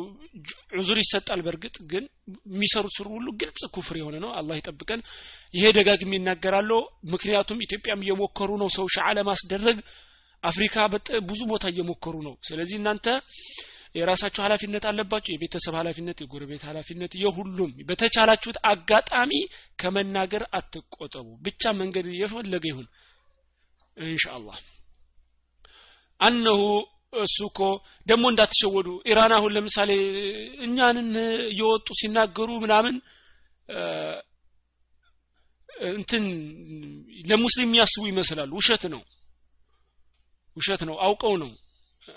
ዑዙር 0.77 0.97
ይሰጣል 1.01 1.39
በእርግጥ 1.45 1.75
ግን 1.91 2.03
የሚሰሩት 2.49 2.93
ስሩ 2.97 3.07
ሁሉ 3.15 3.27
ግልጽ 3.41 3.61
ኩፍር 3.75 3.95
የሆነ 3.99 4.15
ነው። 4.23 4.31
አላህ 4.39 4.55
ይጠብቀን። 4.59 5.01
ይሄ 5.53 5.65
ደጋግሜ 5.77 6.11
ይናገራለሁ 6.17 6.79
ምክንያቱም 7.13 7.63
ኢትዮጵያም 7.65 8.03
እየሞከሩ 8.05 8.49
ነው። 8.61 8.69
ሰው 8.77 8.87
ሻዓ 8.95 9.07
ለማስደረግ 9.17 9.77
አፍሪካ 10.43 10.75
ብዙ 11.27 11.41
ቦታ 11.49 11.65
እየሞከሩ 11.73 12.15
ነው። 12.27 12.35
ስለዚህ 12.49 12.77
እናንተ 12.81 13.07
የራሳችሁ 13.95 14.41
ኃላፊነት 14.43 14.83
አለባችሁ 14.89 15.31
የቤተሰብ 15.33 15.73
ኃላፊነት 15.79 16.17
የጎረቤት 16.23 16.63
ኃላፊነት 16.67 17.13
የሁሉም። 17.21 17.71
በተቻላችሁት 17.89 18.57
አጋጣሚ 18.71 19.31
ከመናገር 19.79 20.43
አትቆጠቡ። 20.53 21.27
ብቻ 21.45 21.73
መንገድ 21.79 22.07
የፈለገ 22.19 22.65
ይሁን። 22.71 22.87
ኢንሻአላህ። 23.97 24.57
አነሁ 26.19 26.61
እሱ 27.21 27.37
እኮ 27.49 27.59
ደግሞ 28.07 28.25
እንዳትሸወዱ። 28.31 28.89
ኢራን 29.09 29.33
አሁን 29.37 29.53
ለምሳሌ 29.55 29.91
እኛንን 30.65 31.09
እየወጡ 31.49 31.87
ሲናገሩ 31.99 32.49
ምናምን 32.63 32.95
እንትን 35.91 36.23
ለሙስሊም 37.29 37.67
የሚያስቡ 37.67 38.03
ይመስላሉ። 38.09 38.51
ውሸት 38.59 38.83
ነው። 38.93 39.01
ውሸት 40.57 40.81
ነው። 40.89 40.95
አውቀው 41.05 41.35
ነው 41.43 41.51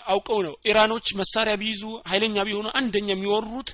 አውቀው 0.07 0.39
ነው። 0.47 0.55
ኢራኖች 0.69 1.07
መሳሪያ 1.21 1.55
ቢይዙ 1.61 1.83
ኃይለኛ 2.11 2.37
ቢሆኑ 2.49 2.67
አንደኛ 2.79 3.09
የሚወሩት 3.15 3.71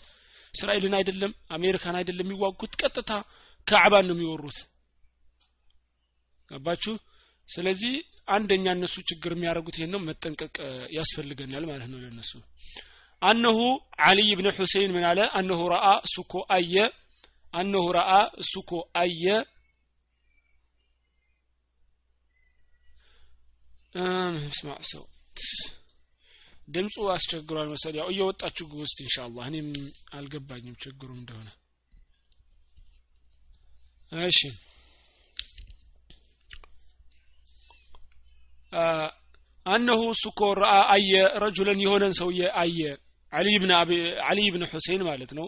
እስራኤልን 0.55 0.95
አይደለም 0.99 1.33
አሜሪካን 1.57 1.97
አይደለም 1.99 2.27
የሚዋጉት 2.27 2.73
ቀጥታ 2.83 3.11
ከዕባን 3.67 4.07
ነው 4.09 4.15
የሚወሩት። 4.17 4.59
ገባችሁ? 6.51 6.95
ስለዚህ 7.49 7.93
አንደኛ 8.29 8.67
እነሱ 8.77 8.97
ችግር 9.11 9.33
የሚያደርጉት 9.35 9.77
ይሄን 9.79 9.93
ነው። 9.95 10.01
መጠንቀቅ 10.09 10.55
ያስፈልገናል 10.97 11.65
ማለት 11.71 11.89
ነው 11.93 11.99
ለነሱ 12.05 12.33
አነሁ 13.23 13.59
አልይ 14.05 14.31
ብን 14.39 14.47
ሁሴን 14.59 14.91
ምን 14.95 15.05
አለ? 15.09 15.21
አነሁ 15.39 15.61
ረአ 15.73 15.87
እሱኮ 16.07 16.33
አየ። 16.57 16.75
አነሁ 17.55 17.87
ረአ 17.97 18.13
እሱኮ 18.43 18.71
አየ። 18.97 19.25
ስማ 24.57 24.71
ሰው 24.91 25.05
ድምፁ 26.71 26.95
አስቸግሯል 27.13 27.69
መሰል 27.73 27.95
ያው 28.01 28.09
እየወጣችሁ 28.13 28.67
ግውስጥ 28.73 28.99
ኢንሻአላህ። 29.05 29.45
እኔም 29.51 29.69
አልገባኝም 30.13 30.77
ችግሩ 30.83 31.11
እንደሆነ። 31.17 31.49
እሺ። 34.13 34.41
أنه 39.67 40.01
رأى 40.61 40.75
አየ 40.95 41.13
رجلا 41.43 41.81
የሆነን 41.85 42.15
ሰውዬ 42.21 42.41
አየ። 42.63 42.81
አሊ 44.29 44.39
ብን 44.53 44.65
ሁሴን 44.71 45.03
ማለት 45.09 45.33
ነው። 45.39 45.47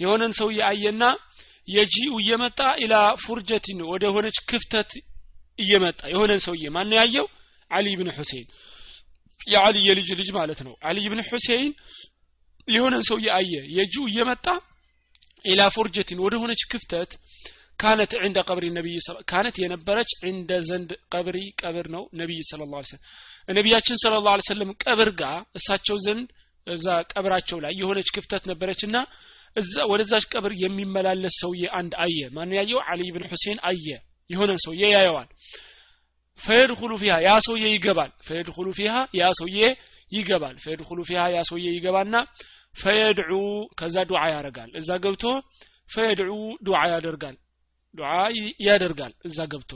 የሆነን 0.00 0.32
ሰውዬ 0.38 0.58
አየና 0.68 1.04
يجيء 1.68 2.12
እየመጣ 2.22 2.60
إلى 2.82 2.94
فرجة 3.22 3.78
ወደ 3.90 4.04
ሆነች 4.14 4.36
ክፍተት 4.50 4.90
እየመጣ 5.58 6.00
የሆነን 6.12 6.40
ሰውዬ 6.46 6.64
ማን 6.74 6.88
ነው 6.90 6.96
ያየው? 7.00 7.26
አሊ 7.70 7.86
ብን 7.98 8.10
ሁሴን 8.16 8.46
የአሊ 9.46 9.76
የልጅ 9.88 10.08
ልጅ 10.20 10.28
ማለት 10.36 10.60
ነው። 10.66 10.74
አሊ 10.86 11.04
ብን 11.06 11.20
ሁሴን 11.28 11.68
የሆነን 12.68 13.02
ሰውዬ 13.08 13.26
አየ። 13.36 13.52
يجيء 13.76 14.04
እየመጣ 14.10 14.46
إلى 15.44 15.62
فرجة 15.74 16.22
ወደ 16.24 16.34
ሆነች 16.42 16.62
ክፍተት 16.72 17.10
كانت 17.78 18.12
عند 18.20 18.38
قبر 18.48 18.66
النبي 18.76 18.96
ካነት 19.30 19.56
የነበረች 19.62 20.10
ዕንደ 20.28 20.50
ዘንድ 20.68 20.90
ቀብሪ 21.14 21.38
ቀብር 21.62 21.86
ነው 21.94 22.02
ነቢይ 22.20 22.40
ስለ 22.50 22.60
ላ 22.66 22.80
ሰለም 22.84 23.02
ነቢያችን 23.48 23.98
ስለ 24.02 24.14
ላ 24.26 24.34
ሰለም 24.48 24.70
ቀብር 24.84 25.10
ጋር 25.20 25.38
እሳቸው 25.58 25.96
ዘንድ 26.06 26.28
እዛ 26.66 26.86
ቀብራቸው 27.12 27.58
ላይ 27.64 27.72
የሆነች 27.80 28.08
ክፍተት 28.16 28.44
ነበረችና 28.50 28.96
እዛ 29.56 29.74
ወደዛች 29.90 30.24
ቀብር 30.32 30.52
የሚመላለስ 30.62 31.34
ሰውዬ 31.42 31.64
አንድ 31.78 31.92
አየ። 32.04 32.18
ማን 32.36 32.50
ያየው? 32.56 32.80
አሊ 32.90 33.02
ብን 33.14 33.24
ሁሴን 33.30 33.58
አየ። 33.68 33.86
የሆነን 34.30 34.58
ሰውዬ 34.64 34.82
ያየዋል 34.94 35.28
ፈየድኹሉ 36.40 36.92
ፊሃ 37.00 37.14
ያ 37.24 37.30
ሰውዬ 37.46 37.64
ይገባል። 37.74 38.10
ፈየድኹሉ 38.26 38.66
ፊሃ 38.78 38.94
ያ 39.18 39.28
ሰውዬ 39.38 39.58
ይገባል። 40.12 40.56
ፈየድኹሉ 40.64 40.98
ፊሃ 41.08 41.22
ያ 41.34 41.40
ሰውዬ 41.48 41.66
ይገባና 41.76 42.14
ፈየድዑ 42.74 43.32
ከዛ 43.78 43.96
ዱዓ 44.10 44.22
ያደርጋል። 44.32 44.70
እዛ 44.80 44.88
ገብቶ 45.04 45.24
ፈየድዑ 45.90 46.30
ዱዓ 46.66 46.80
ያደርጋል። 46.92 47.36
ዱዓ 47.94 48.10
ያደርጋል። 48.66 49.12
እዛ 49.28 49.38
ገብቶ 49.52 49.72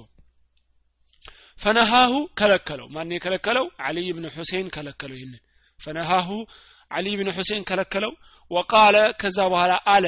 ፈነሃሁ 1.59 2.13
ከለከለው። 2.39 2.87
ማን 2.95 3.11
የከለከለው? 3.15 3.67
አሊ 3.87 3.97
ብን 4.17 4.27
ሁሴን 4.35 4.67
ከለከለው 4.75 5.17
ይህንን። 5.19 5.41
ፈነሃሁ 5.81 6.29
አሊ 6.91 7.07
ብን 7.19 7.29
ሁሴን 7.37 7.63
ከለከለው። 7.69 8.13
ወቃለ 8.51 8.97
ከዛ 9.21 9.39
በኋላ 9.53 9.73
አለ። 9.95 10.07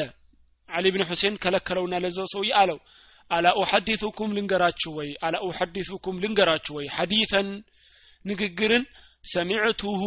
አሊ 0.69 0.87
ብን 0.95 1.03
ሁሴን 1.11 1.35
ከለከለውና 1.43 1.95
ለዛው 2.05 2.27
ሰውዬ 2.35 2.51
አለው 2.61 2.79
አላ 3.31 3.47
ኡሐዲثኩም 3.59 4.31
ልንገራችሁ 4.37 4.91
ወይ? 4.99 5.11
አላ 5.25 5.35
ኡሐዲثኩም 5.47 6.17
ልንገራችሁ 6.23 6.73
ወይ? 6.79 6.87
ሐዲተን 6.97 7.49
ንግግርን 8.25 8.85
ሰሚዕቱሁ 9.25 10.03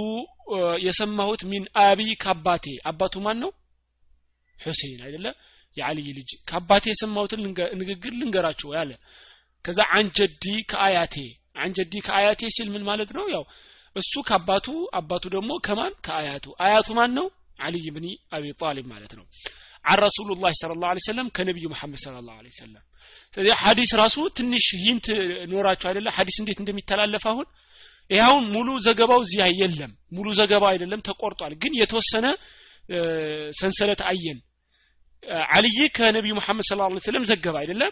የሰማሁት 0.85 1.41
ሚን 1.51 1.63
አቢ 1.83 2.01
ከአባቴ። 2.23 2.65
አባቱ 2.89 3.15
ማን 3.25 3.37
ነው 3.43 3.51
ሁሴን 4.55 4.99
አይደለ? 5.05 5.27
የአልይ 5.77 6.07
ልጅ። 6.17 6.29
ከአባቴ 6.49 6.83
የሰማሁትን 6.91 7.39
ንግግር 7.81 8.13
ልንገራችሁ 8.19 8.69
ያለ 8.77 8.91
ከዛ 9.65 9.79
عن 9.97 10.15
جدي 10.15 10.43
ከአያቴ። 10.71 11.15
عن 11.57 11.71
جدي 11.71 11.93
ከአያቴ 12.05 12.41
ሲል 12.55 12.67
ምን 12.73 12.83
ማለት 12.89 13.11
ነው? 13.17 13.25
ያው 13.35 13.43
እሱ 13.95 14.13
ከአባቱ 14.27 14.67
አባቱ 14.99 15.23
ደግሞ 15.35 15.51
ከማን? 15.65 15.93
ከአያቱ። 16.05 16.45
አያቱ 16.65 16.87
ማን 16.97 17.11
ነው 17.17 17.27
አልይ 17.59 17.85
ብኒ 17.95 18.07
አቢ 18.35 18.45
ጣሊብ 18.61 18.85
ማለት 18.93 19.11
ነው 19.17 19.25
عن 19.85 19.97
رسول 19.99 20.29
الله 20.29 20.51
صلى 20.59 20.71
الله 20.83 20.92
عليه 20.92 21.03
وسلم 21.07 21.27
ከነቢዩ 21.35 21.65
መሐመድ 21.73 21.99
صلى 22.03 22.15
الله 22.27 22.31
عليه 22.31 22.37
وسلم 22.57 22.83
ስለዚህ 23.37 23.55
ሀዲስ 23.61 23.91
ራሱ 24.01 24.17
ትንሽ 24.37 24.65
hint 24.83 25.05
ኖራቸው 25.51 25.87
አይደለ? 25.89 26.07
ሀዲስ 26.17 26.35
እንዴት 26.41 26.59
እንደሚተላለፍ 26.63 27.23
አሁን? 27.31 27.47
ይኸውን 28.11 28.45
ሙሉ 28.55 28.67
ዘገባው 28.85 29.19
እዚህ 29.25 29.39
የለም። 29.61 29.91
ሙሉ 30.11 30.27
ዘገባው 30.39 30.69
አይደለም 30.71 30.99
ተቆርጧል። 31.07 31.53
ግን 31.61 31.73
የተወሰነ 31.81 32.25
ሰንሰለት 33.59 34.01
አየን። 34.09 34.39
አልይ 35.55 35.77
ከነቢዩ 35.97 36.33
መሐመድ 36.39 36.65
ስለ 36.69 36.79
ላ 36.81 36.99
ስለም 37.07 37.23
ዘገበ 37.31 37.55
አይደለም 37.61 37.91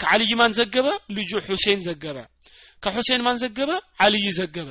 ከአልይ 0.00 0.32
ማን 0.40 0.52
ዘገበ? 0.58 0.86
ልጁ 1.16 1.30
ሁሴን 1.46 1.80
ዘገበ። 1.88 2.18
ከሁሴን 2.82 3.22
ማን 3.26 3.36
ዘገበ? 3.44 3.70
አልይ 4.00 4.26
ዘገበ 4.38 4.70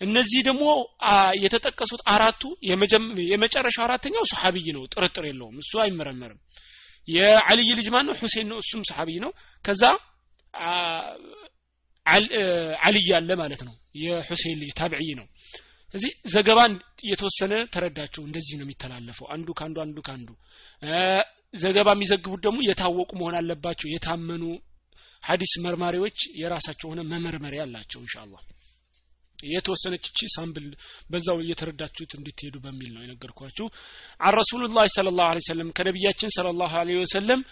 እነዚህ 0.00 0.40
ደግሞ 0.48 0.64
የተጠቀሱት 1.42 2.00
አራቱ 2.12 2.42
የመጨረሻው 3.32 3.84
አራተኛው 3.86 4.24
ሰሓቢይ 4.32 4.68
ነው። 4.76 4.82
ጥርጥር 4.94 5.24
የለውም። 5.28 5.58
እሱ 5.62 5.72
አይመረመርም። 5.84 6.40
የአልይ 7.08 7.70
ልጅ 7.78 7.88
ማን 7.94 8.06
ነው? 8.08 8.14
ሁሴን 8.20 8.46
ነው። 8.52 8.58
እሱም 8.62 8.82
ሰሓቢይ 8.90 9.18
ነው። 9.24 9.30
ከዛ 9.64 9.82
አልይ 12.82 13.08
አለ 13.18 13.30
ማለት 13.42 13.62
ነው። 13.68 13.74
የሁሴን 14.02 14.56
ልጅ 14.62 14.70
ታብዕይ 14.80 15.10
ነው። 15.20 15.26
እዚህ 15.94 16.12
ዘገባን 16.32 16.72
የተወሰነ 17.08 17.54
ተረዳችሁ። 17.74 18.22
እንደዚህ 18.28 18.54
ነው 18.58 18.66
የሚተላለፈው። 18.66 19.26
አንዱ 19.34 19.48
ካንዱ 19.58 19.76
አንዱ 19.84 19.98
ካንዱ 20.08 20.28
ዘገባ 21.54 21.88
የሚዘግቡት 21.94 22.40
ደግሞ 22.46 22.58
የታወቁ 22.66 23.10
መሆን 23.20 23.36
አለባቸው። 23.40 23.88
የታመኑ 23.90 24.44
ሀዲስ 25.22 25.52
መርማሪዎች 25.64 26.18
የራሳቸው 26.40 26.88
ሆነ 26.90 27.00
መመርመሪያ 27.12 27.60
አላቸው 27.66 28.00
إن 28.02 28.08
شاء 28.08 28.21
الله 28.21 28.40
የተወሰነች 29.50 30.04
እቺ 30.10 30.28
sample 30.34 30.66
በዛው 31.10 31.38
እየተረዳችሁት 31.44 32.12
እንድትሄዱ 32.18 32.56
በሚል 32.64 32.90
ነው 32.94 33.02
የነገርኳችሁ። 33.04 33.66
عن 34.20 34.34
رسول 34.40 34.66
الله 34.66 34.86
صلى 34.96 35.08
الله 35.18 35.30
عليه 35.36 35.42
وسلم 35.48 35.70
ከነቢያችን 35.78 36.34
صلى 36.36 36.48
الله 36.60 36.82
عليه 36.88 36.98
وسلم 37.02 37.42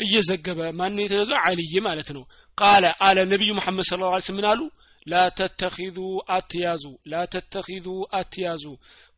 እየዘገበ 0.00 0.60
ማን 0.78 1.00
የተዘገ 1.02 1.32
አልይ 1.46 1.72
ማለት 1.86 2.10
ነው። 2.16 2.24
قال 2.58 2.84
አለ 3.06 3.18
ነቢዩ 3.32 3.50
መሐመድ 3.58 3.86
صلى 3.90 4.02
الله 4.06 4.18
ምን 4.36 4.46
አሉ? 4.50 4.60
ላ 5.06 5.16
አትያዙ 6.36 6.84
ላ 7.06 7.22
አትያዙ 8.20 8.64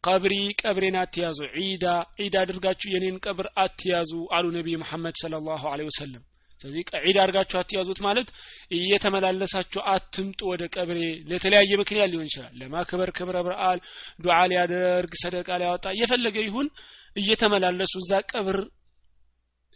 ቀብሪ 0.05 0.35
ቀብሬን 0.61 0.97
አትያዙ 1.01 1.39
ዒዳ 1.59 1.87
ዒድ 2.19 2.35
አድርጋችሁ 2.43 2.89
የኔን 2.93 3.17
ቀብር 3.25 3.47
አትያዙ 3.65 4.13
አሉ 4.37 4.47
ነቢይ 4.57 4.77
መሐመድ 4.83 5.17
ሰለላሁ 5.23 5.63
ዐለይሂ 5.73 5.89
ወሰለም 5.91 6.23
ስለዚህ 6.61 6.83
ዒድ 7.05 7.17
አድርጋችሁ 7.23 7.57
አትያዙት 7.61 7.99
ማለት 8.07 8.29
እየተመላለሳችሁ 8.77 9.81
አትምጡ 9.93 10.41
ወደ 10.51 10.63
ቀብሬ 10.75 10.99
ለተለያየ 11.31 11.79
ምክንያት 11.83 12.11
ሊሆን 12.13 12.27
ይችላል። 12.29 12.53
ለማክበር 12.61 13.11
ክብረ 13.19 13.37
በዓል 13.47 13.79
ዱዓ 14.25 14.39
ሊያደርግ 14.53 15.15
ሰደቃ 15.23 15.49
ሊያወጣ 15.63 15.87
እየፈለገ 15.97 16.37
ይሁን 16.47 16.69
እየተመላለሱ 17.17 17.95
እዛ 18.03 18.13
ቀብር 18.33 18.59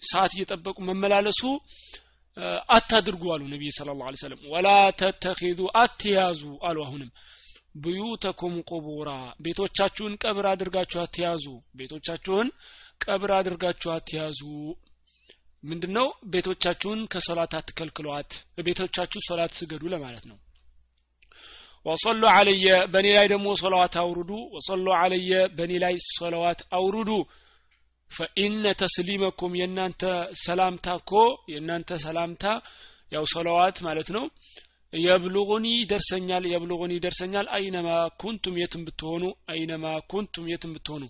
ሰዓት 0.02 0.32
እየጠበቁ 0.36 0.76
መመላለሱ 0.88 1.40
አታድርጉ 2.76 3.22
አሉ 3.34 3.42
ነቢይ 3.52 3.70
ስለ 3.76 3.90
ላ 3.98 4.12
ሰለም 4.22 4.40
ወላ 4.52 4.68
ተተኪዙ 5.00 5.60
አትያዙ 5.82 6.40
አሉ 6.68 6.78
አሁንም። 6.86 7.10
ብዩተኩም 7.76 8.54
ቁቡራ 8.70 9.10
ቤቶቻችሁን 9.44 10.12
ቀብር 10.22 10.46
አድርጋችሁ 10.50 10.98
አትያዙ። 11.02 11.44
ቤቶቻችሁን 11.74 12.48
ቀብር 13.04 13.30
አድርጋችሁ 13.38 13.90
አትያዙ 13.94 14.40
ምንድነው? 15.64 16.06
ቤቶቻችሁን 16.32 17.00
ከሶላት 17.12 17.52
አትከልክሏት 17.58 18.30
ቤቶቻችሁ 18.64 19.20
ሶላት 19.28 19.52
ስገዱ 19.58 19.82
ለማለት 19.92 20.24
ነው። 20.30 20.38
ወሰሉ 21.86 22.22
አለየ 22.34 22.66
በእኔ 22.92 23.06
ላይ 23.16 23.26
ደግሞ 23.32 23.48
ሶላዋት 23.62 23.94
አውርዱ። 24.02 24.30
ወሰሉ 24.54 24.86
አለየ 25.00 25.32
በእኔ 25.56 25.72
ላይ 25.84 25.94
ሶላዋት 26.10 26.60
አውርዱ። 26.76 27.10
ፈኢነ 28.10 28.64
ተስሊመኩም 28.80 29.52
የእናንተ 29.60 30.02
ሰላምታ 30.44 30.86
ኮ 31.02 31.12
የእናንተ 31.52 31.90
ሰላምታ 32.04 32.44
ያው 33.12 33.24
ሶላዋት 33.34 33.76
ማለት 33.86 34.08
ነው። 34.16 34.24
የብሉغኒ 34.92 35.66
ይደርሰኛል 35.76 36.44
የብሉغኒ 36.50 36.92
ይደርሰኛል 36.96 37.46
አይነማ 37.56 37.88
ኩንቱም 38.22 38.58
የትም 38.62 38.82
ብትሆኑ 38.86 39.22
አይነማ 39.48 39.86
ኩንቱም 40.12 40.44
የትም 40.52 40.74
ብትሆኑ 40.76 41.04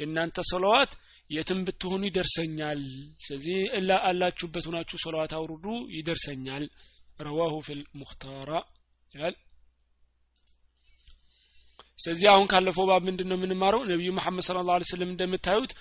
የእናንተ 0.00 0.38
ሶላዋት 0.50 0.92
የትም 1.30 1.58
ብትሆኑ 1.66 2.02
ይደርሰኛል። 2.08 2.82
ስለዚህ 3.20 3.58
እላ 3.78 3.90
አላችሁበት 4.08 4.64
ሆናችሁ 4.68 4.98
ሶላዋት 5.04 5.32
አውርዱ 5.38 5.66
ይደርሰኛል። 5.96 6.64
ረዋሁ 7.20 7.54
ፊል 7.66 7.80
ሙክታራ 8.00 8.50
ይላል። 9.14 9.36
ስለዚህ 11.98 12.28
አሁን 12.32 12.46
ካለፈው 12.50 12.84
ባብ 12.90 13.02
ምንድን 13.08 13.28
ነው 13.30 13.36
የምንማረው? 13.38 13.80
ነቢዩ 13.90 14.10
መሐመድ 14.18 14.44
ስለ 14.48 14.58
ላ 14.68 14.76
ስለም 14.90 15.10
እንደምታዩት 15.12 15.72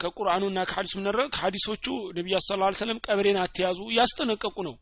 ከቁርአኑና 0.00 0.58
ከሀዲሱ 0.68 0.94
ምንረ 0.98 1.18
ከሀዲሶቹ 1.34 1.84
ነቢዩ 2.16 2.34
ስ 2.40 2.56
ላ 2.60 2.70
ሰለም 2.80 2.98
ቀብሬን 3.06 3.38
አትያዙ 3.42 3.78
እያስጠነቀቁ 3.90 4.56
ነው። 4.68 4.74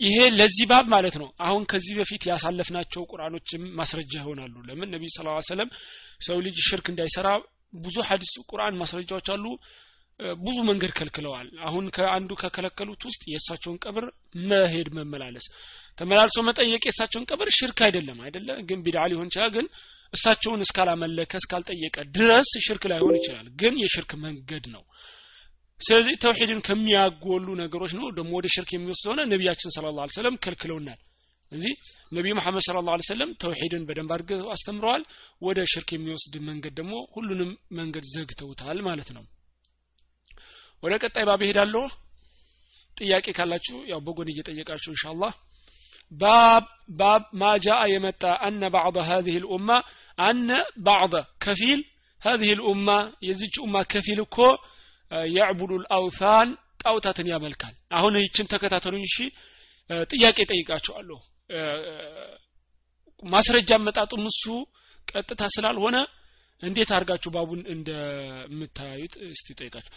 ይሄ 0.00 0.16
ለዚህ 0.38 0.66
ባብ 0.70 0.84
ማለት 0.94 1.14
ነው። 1.20 1.28
አሁን 1.46 1.62
ከዚህ 1.70 1.94
በፊት 1.98 2.22
ያሳለፍናቸው 2.30 3.02
ቁርአኖችም 3.12 3.62
ማስረጃ 3.78 4.12
ይሆናሉ። 4.20 4.54
ለምን? 4.68 4.88
ነቢዩ 4.94 5.08
ስ 5.10 5.18
ሰለም 5.50 5.70
ሰው 6.20 6.36
ልጅ 6.46 6.56
ሽርክ 6.68 6.86
እንዳይሰራ 6.92 7.28
ብዙ 7.72 7.96
ሀዲስ 8.08 8.32
ቁርአን 8.50 8.78
ማስረጃዎች 8.80 9.28
አሉ። 9.34 9.44
ብዙ 10.40 10.56
መንገድ 10.68 10.90
ከልክለዋል። 10.96 11.48
አሁን 11.66 11.84
ከአንዱ 11.94 12.30
ከከለከሉት 12.40 13.02
ውስጥ 13.08 13.22
የእሳቸውን 13.30 13.78
ቀብር 13.84 14.04
መሄድ 14.50 14.88
መመላለስ። 14.96 15.46
ተመላልሶ 15.98 16.38
መጠየቅ 16.48 16.82
የእሳቸውን 16.84 17.26
ቀብር 17.30 17.48
ሽርክ 17.58 17.78
አይደለም 17.86 18.18
አይደለ? 18.26 18.48
ግን 18.68 18.78
ቢድዓ 18.84 19.04
ሊሆን 19.10 19.28
ይችላል 19.30 19.50
ግን 19.56 19.66
እሳቸውን 20.14 20.62
እስካላመለከ 20.64 21.32
እስካልጠየቀ 21.36 21.96
ድረስ 22.16 22.50
ሽርክ 22.66 22.84
ላይሆን 22.90 23.14
ይችላል። 23.18 23.46
ግን 23.60 23.74
የሽርክ 23.82 24.12
መንገድ 24.24 24.64
ነው። 24.74 24.82
ስለዚህ 25.80 26.14
ተውሂድን 26.24 26.60
ከሚያጎሉ 26.66 27.46
ነገሮች 27.62 27.92
ነው። 27.98 28.06
ደግሞ 28.18 28.32
ወደ 28.38 28.48
ሽርክ 28.54 28.70
የሚወስድ 28.74 29.06
ሆነ 29.10 29.20
ነቢያችን 29.26 29.74
ስለ 29.76 29.86
ላ 29.96 30.06
ሰለም 30.16 30.36
ከልክለውናል 30.44 31.00
እዚህ 31.51 31.73
ነቢዩ 32.15 32.33
መሐመድ 32.39 32.63
ስለ 32.67 32.79
ላ 32.87 32.95
ሰለም 33.09 33.29
ተውሂድን 33.41 33.83
በደንብ 33.89 34.11
አድርገው 34.15 34.49
አስተምረዋል 34.55 35.03
ወደ 35.47 35.59
ሽርክ 35.73 35.89
የሚወስድ 35.95 36.33
መንገድ 36.49 36.73
ደግሞ 36.79 36.93
ሁሉንም 37.15 37.51
መንገድ 37.79 38.05
ዘግተውታል 38.13 38.79
ማለት 38.89 39.09
ነው 39.17 39.23
ወደ 40.83 40.93
ቀጣይ 41.03 41.25
ባብ 41.29 41.41
ሄዳለሁ 41.49 41.83
ጥያቄ 42.97 43.27
ካላችሁ 43.37 43.77
ያው 43.91 43.99
በጎን 44.07 44.31
እየጠየቃችሁ 44.33 44.91
ኢንሻአላህ 44.95 45.33
باب 46.11 46.63
باب 46.89 47.21
ما 47.33 47.57
جاء 47.57 47.81
يمتى 47.87 48.27
أن 48.47 48.69
بعض 48.69 48.97
هذه 48.97 49.35
الأمة 49.37 49.77
أن 50.19 50.49
بعض 50.77 51.13
كفيل 51.39 51.79
هذه 52.21 52.49
الأمة 52.53 53.13
يزيج 53.21 53.55
أمة 53.65 53.81
كفيل 53.83 54.19
كو 54.25 54.47
يعبد 55.37 55.71
الأوثان 55.71 56.49
ጣውታትን 56.81 57.27
ያመልካል 57.31 57.73
አሁን 57.97 58.13
ይችን 58.23 58.49
ተከታተሉኝ 58.51 59.03
እሺ 59.07 59.15
ጥያቄ 60.11 60.37
ጠይቃችኋለሁ 60.51 61.17
ማስረጃ 63.22 63.70
መጣጡም 63.86 64.24
እሱ 64.30 64.44
ቀጥታ 65.08 65.42
ስላልሆነ 65.54 65.96
እንዴት 66.62 66.90
አድርጋችሁ 66.96 67.30
ባቡን 67.34 67.60
እንደምታዩት 67.74 69.14
እስቲ 69.28 69.48
ጠይቃችሁ። 69.60 69.92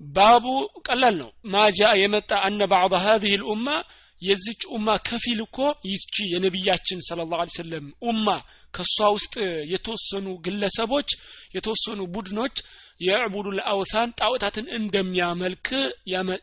ባቡ 0.00 0.44
ቀላል 0.86 1.14
ነው። 1.22 1.30
ማጃ 1.54 1.80
የመጣ 2.02 2.30
አነ 2.46 2.60
ባዕض 2.72 2.94
هذه 3.06 3.32
الأمة 3.38 3.76
የዚች 4.22 4.62
ኡማ 4.74 4.88
ከፊል 5.06 5.38
እኮ 5.44 5.58
ይቺ 5.90 6.14
የነቢያችን 6.32 6.98
ስለ 7.06 7.20
ላሁ 7.30 7.46
ሰለም 7.54 7.86
ኡማ 8.04 8.26
ከእሷ 8.74 8.96
ውስጥ 9.16 9.34
የተወሰኑ 9.72 10.26
ግለሰቦች 10.44 11.08
የተወሰኑ 11.56 12.00
ቡድኖች 12.14 12.56
የዕቡዱ 13.00 13.46
ለአውታን 13.58 14.12
ጣዖታትን 14.20 14.66
እንደሚያመልክ 14.78 15.68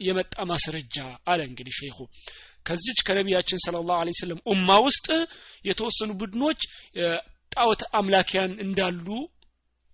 የመጣ 0.07 0.35
ማስረጃ 0.51 0.97
አለ። 1.31 1.39
እንግዲህ 1.49 1.75
ሼኹ 1.79 1.97
ከዚች 2.67 2.99
ከነቢያችን 3.07 3.61
ስለ 3.65 3.75
ላሁ 3.89 4.13
ሰለም 4.19 4.39
ኡማ 4.51 4.69
ውስጥ 4.87 5.07
የተወሰኑ 5.65 6.11
ቡድኖች 6.21 6.61
ጣዖት 7.51 7.81
አምላኪያን 7.99 8.53
እንዳሉ 8.65 9.07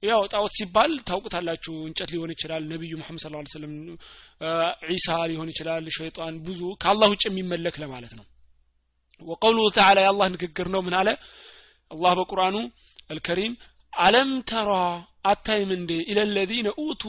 ያው 0.04 0.22
ጣዖት 0.34 0.54
ሲባል 0.58 0.92
ታውቁታላችሁ 1.08 1.74
እንጨት 1.90 2.10
ሊሆን 2.14 2.32
ይችላል 2.36 2.64
ነቢዩ 2.72 2.94
መሐመድ 3.02 3.22
ስለ 3.24 3.34
ላ 3.36 3.44
ስለም 3.54 3.74
ዒሳ 4.90 5.18
ሊሆን 5.32 5.52
ይችላል 5.54 5.86
ሸይጣን 5.98 6.36
ብዙ 6.48 6.62
ከአላህ 6.82 7.08
ውጭ 7.14 7.24
የሚመለክ 7.30 7.76
ለማለት 7.84 8.14
ነው። 8.20 8.26
ወቀውሉሁ 9.22 9.68
ተዓላ 9.78 9.98
የአላህ 10.04 10.28
ንግግር 10.34 10.68
ነው። 10.74 10.82
ምን 10.88 10.96
አለ? 11.00 11.10
አላህ 11.92 12.12
በቁርአኑ 12.20 12.56
አልከሪም 13.10 13.54
አለም 13.94 14.30
ተራ 14.50 14.70
አታይም 15.26 15.70
እንዴ? 15.76 15.92
ኢለለዚነ 16.12 16.68
ኡቱ 16.84 17.04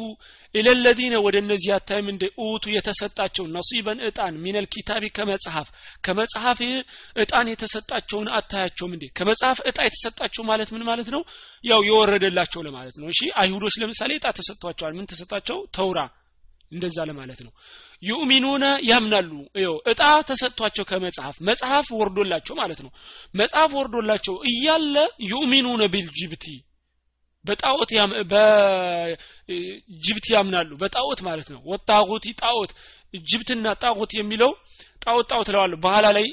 ኢለለዚነ 0.55 1.14
ወደ 1.25 1.37
እነዚህ 1.42 1.70
አታይም 1.77 2.09
እንዴ? 2.12 2.25
ኡቱ 2.42 2.64
የተሰጣቸው 2.75 3.44
ነሲበን 3.55 3.99
እጣን 4.09 4.35
ሚነል 4.44 4.66
ኪታቢ 4.75 5.05
ከመጽሐፍ 5.16 5.68
ከመጽሐፍ 6.05 6.59
እጣን 7.16 7.47
የተሰጣቸውን 7.53 8.29
አታያቸውም 8.38 8.92
እንዴ? 8.97 9.05
ከመጽሐፍ 9.16 9.61
እጣ 9.70 9.79
የተሰጣቸው 9.87 10.44
ማለት 10.51 10.68
ምን 10.75 10.85
ማለት 10.90 11.09
ነው? 11.14 11.23
ያው 11.64 11.81
የወረደላቸው 11.88 12.62
ለማለት 12.66 12.99
ነው። 13.01 13.09
እሺ 13.12 13.20
አይሁዶች 13.42 13.77
ለምሳሌ 13.83 14.12
እጣ 14.14 14.27
ተሰጥቷቸዋል። 14.38 14.94
ምን 14.99 15.09
ተሰጣቸው? 15.12 15.59
ተውራ። 15.77 15.99
እንደዛ 16.73 16.99
ለማለት 17.09 17.40
ነው። 17.47 17.53
ዩእሚኑነ 18.03 18.64
ያምናሉ። 18.88 19.31
ይው 19.61 19.75
እጣ 19.90 20.01
ተሰጥቷቸው 20.29 20.85
ከመጽሐፍ 20.85 21.37
መጽሐፍ 21.49 21.87
ወርዶላቸው 21.99 22.55
ማለት 22.62 22.81
ነው። 22.85 22.90
መጽሐፍ 23.35 23.70
ወርዶላቸው 23.79 24.37
እያለ 24.51 24.94
ዩእሚኑነ 25.31 25.83
ቢልጅብቲ 25.94 26.47
በጣዖት 27.44 27.90
በጅብት 28.33 30.26
ያምናሉ። 30.35 30.70
በጣዖት 30.83 31.20
ማለት 31.28 31.48
ነው። 31.54 31.61
ወጣጉት 31.72 32.26
ጣዖት 32.42 32.70
ጅብትና 33.24 33.66
ጣዖት 33.83 34.12
የሚለው 34.18 34.52
ጣዖት 35.04 35.26
ጣዖት 35.33 35.48
ለዋለሁ 35.54 35.78
በኋላ 35.85 36.07
ላይ 36.16 36.26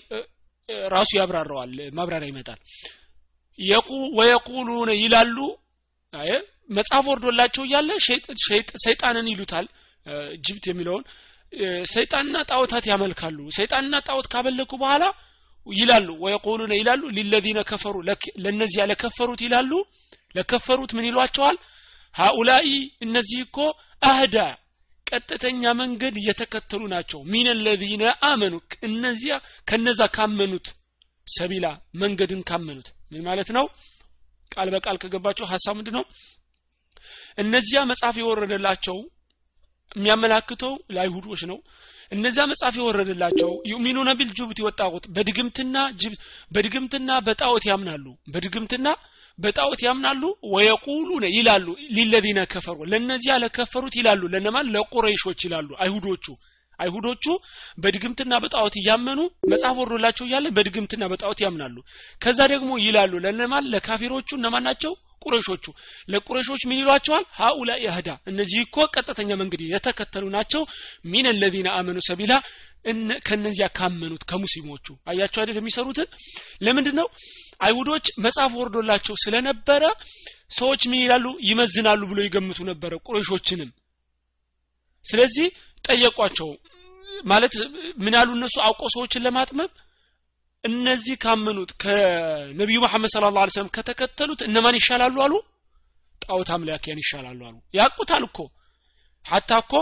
ራሱ 0.90 1.10
ያብራራዋል 1.20 1.72
ማብራሪያ 1.98 2.30
ይመጣል። 2.32 2.60
ወየቁሉነ 4.20 4.92
ይላሉ። 5.04 5.38
መጽሐፍ 6.78 7.06
ወርዶላቸው 7.12 7.64
እያለ 7.68 7.90
ሰይጣንን 8.84 9.28
ይሉታል። 9.32 9.66
ጅብት 10.46 10.66
የሚለውን 10.70 11.04
ሰይጣንና 11.94 12.38
ጣዖታት 12.52 12.86
ያመልካሉ። 12.92 13.38
ሰይጣንና 13.58 13.96
ጣዖት 14.08 14.28
ካመለኩ 14.34 14.72
በኋላ 14.82 15.04
ይላሉ። 15.68 16.08
ወየቁሉነ 16.24 16.74
ይላሉ። 16.80 17.02
ሊለዚነ 17.18 17.60
ከፈሩ 17.70 17.96
ለነዚያ 18.46 18.84
ለከፈሩት 18.92 19.42
ይላሉ 19.48 19.72
ለከፈሩት 20.36 20.92
ምን 20.98 21.08
ይሏቸዋል? 21.10 21.58
ሃኡላኢ 22.16 22.68
እነዚህ 23.06 23.40
እኮ 23.46 23.58
አህዳ 24.02 24.38
ቀጥተኛ 25.08 25.64
መንገድ 25.80 26.16
እየተከተሉ 26.20 26.82
ናቸው። 26.94 27.20
ሚን 27.32 27.48
ለዚነ 27.66 28.04
አመኑ 28.28 28.54
እነዚያ 28.88 29.34
ከነዛ 29.68 30.02
ካመኑት 30.16 30.68
ሰቢላ 31.28 31.66
መንገድን 32.02 32.42
ካመኑት። 32.50 32.88
ምን 33.12 33.24
ማለት 33.28 33.50
ነው? 33.58 33.66
ቃል 34.52 34.70
በቃል 34.76 34.96
ከገባቸው 35.02 35.46
ሀሳብ 35.52 35.76
ምንድን 35.80 35.96
ነው 35.98 36.06
እነዚያ 37.38 37.80
መጽሐፍ 37.92 38.16
የወረደላቸው 38.20 38.98
የሚያመላክተው 39.92 40.74
ለአይሁዶች 40.96 41.42
ነው። 41.52 41.58
እነዚያ 42.12 42.44
መጽሐፍ 42.52 42.76
የወረደላቸው 42.80 43.52
ዩሚኑነ 43.72 44.10
ቢልጅብት 44.20 44.60
ወጣቁት 44.66 45.06
በድግምትና 45.16 45.76
በድግምትና 46.52 47.12
በጣዖት 47.28 47.66
ያምናሉ። 47.72 48.06
በድግምትና 48.34 48.88
በጣዖት 49.42 49.82
ያምናሉ? 49.86 50.22
ወየቁሉነ 50.54 51.26
ይላሉ። 51.36 51.68
ሊለዚነ 51.96 52.40
ከፈሩ። 52.54 52.80
ለነዚያ 52.92 53.34
ለከፈሩት 53.44 53.96
ይላሉ። 54.00 54.22
ለነማን? 54.34 54.72
ለቁረይሾች 54.76 55.40
ይላሉ። 55.48 55.70
አይሁዶቹ። 55.84 56.26
አይሁዶቹ 56.80 57.26
በድግምትና 57.78 58.34
በጣዖት 58.44 58.76
እያመኑ 58.80 59.20
መጽሐፍ 59.52 59.76
ወርዶላቸው 59.82 60.26
እያለ 60.28 60.46
በድግምትና 60.56 61.04
በጣዖት 61.12 61.40
ያምናሉ። 61.46 61.76
ከዛ 62.22 62.40
ደግሞ 62.54 62.72
ይላሉ 62.86 63.14
ለነማን? 63.26 63.70
ለካፊሮቹ። 63.74 64.30
እነማን 64.40 64.66
ናቸው? 64.70 64.94
ቁረሾቹ 65.24 65.66
ለቁረሾች 66.10 66.62
ምን 66.70 66.80
ይሏቸዋል? 66.80 67.24
ሀኡላ 67.40 67.72
ያህዳ 67.84 68.10
እነዚህ 68.30 68.60
እኮ 68.64 68.86
ቀጥተኛ 68.96 69.30
መንገድ 69.42 69.62
የተከተሉ 69.68 70.24
ናቸው። 70.36 70.64
ሚን 71.12 71.28
ለዚነ 71.42 71.68
አመኑ 71.78 71.98
ሰቢላ 72.08 72.34
ከነዚያ 73.26 73.66
ካመኑት 73.78 74.24
ከሙስሊሞቹ 74.30 74.86
አያቸው 75.08 75.40
አይደል 75.42 75.58
የሚሰሩትን? 75.60 76.08
ለምንድን 76.66 76.96
ነው 77.00 77.08
አይሁዶች 77.60 78.06
መጽሐፍ 78.26 78.52
ወርዶላቸው 78.60 79.16
ስለነበረ 79.24 79.84
ሰዎች 80.52 80.82
ምን 80.92 81.00
ይላሉ? 81.04 81.26
ይመዝናሉ 81.50 82.02
ብሎ 82.12 82.20
ይገምቱ 82.26 82.60
ነበረ 82.72 82.92
ቁረሾችንም 83.08 83.70
ስለዚህ 85.06 85.48
ጠየቋቸው። 85.86 86.50
ማለት 87.26 87.54
ምን 88.04 88.14
ያሉ 88.18 88.30
እነሱ? 88.38 88.56
አውቆ 88.68 88.82
ሰዎችን 88.96 89.24
ለማጥመብ 89.26 89.72
እነዚህ 90.64 91.16
ካመኑት 91.24 91.72
ከነቢዩ 91.82 92.78
መሐመድ 92.84 93.10
ስለ 93.14 93.30
ላ 93.36 93.46
ሰለም 93.54 93.70
ከተከተሉት 93.76 94.42
እነማን 94.48 94.76
ይሻላሉ 94.80 95.16
አሉ? 95.26 95.34
ጣዖት 96.22 96.50
አምላኪያን 96.56 97.00
ይሻላሉ 97.04 97.40
አሉ። 97.48 97.56
ያቁታል 97.78 98.24
እኮ። 98.28 98.38
ሀታ 99.26 99.52
እኮ 99.64 99.74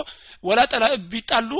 ወላ 0.43 0.59
ጠላ 0.71 0.85
ቢጣሉ 1.11 1.51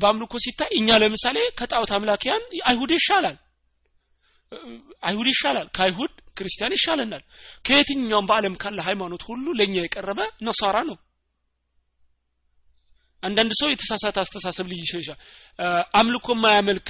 በአምልኮ 0.00 0.34
ሲታይ 0.44 0.70
እኛ 0.78 0.88
ለምሳሌ 1.02 1.38
ከጣዖት 1.58 1.90
አምላኪያን 1.96 2.42
አይሁድ 2.68 2.92
ይሻላል። 2.96 3.36
አይሁድ 5.06 5.28
ይሻላል። 5.32 5.68
ከአይሁድ 5.76 6.12
ክርስቲያን 6.38 6.74
ይሻለናል። 6.76 7.22
ከየትኛውም 7.64 8.28
በአለም 8.30 8.54
ካለ 8.62 8.78
ሃይማኖት 8.88 9.22
ሁሉ 9.28 9.46
ለእኛ 9.58 9.74
የቀረበ 9.80 10.20
ነሳራ 10.46 10.76
ነው። 10.90 10.96
አንዳንድ 13.22 13.52
ሰው 13.60 13.68
የተሳሳተ 13.70 14.16
አስተሳሰብ 14.22 14.66
ልይ 14.70 14.80
ይችላል። 14.82 15.18
አምልኮ 16.00 16.26
የማያመልክ 16.36 16.88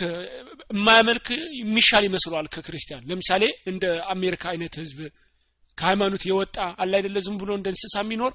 የማያመልክ 0.73 1.27
የሚሻል 1.61 2.05
ይመስለዋል 2.09 2.47
ከክርስቲያን። 2.55 3.05
ለምሳሌ 3.11 3.43
እንደ 3.73 3.85
አሜሪካ 4.15 4.45
አይነት 4.53 4.75
ህዝብ 4.81 4.99
ከሃይማኖት 5.79 6.23
የወጣ 6.29 6.57
አለ 6.83 6.93
አይደለ? 6.99 7.17
ዝም 7.27 7.37
ብሎ 7.41 7.51
እንደ 7.59 7.69
እንስሳ 7.73 7.95
የሚኖር 8.03 8.33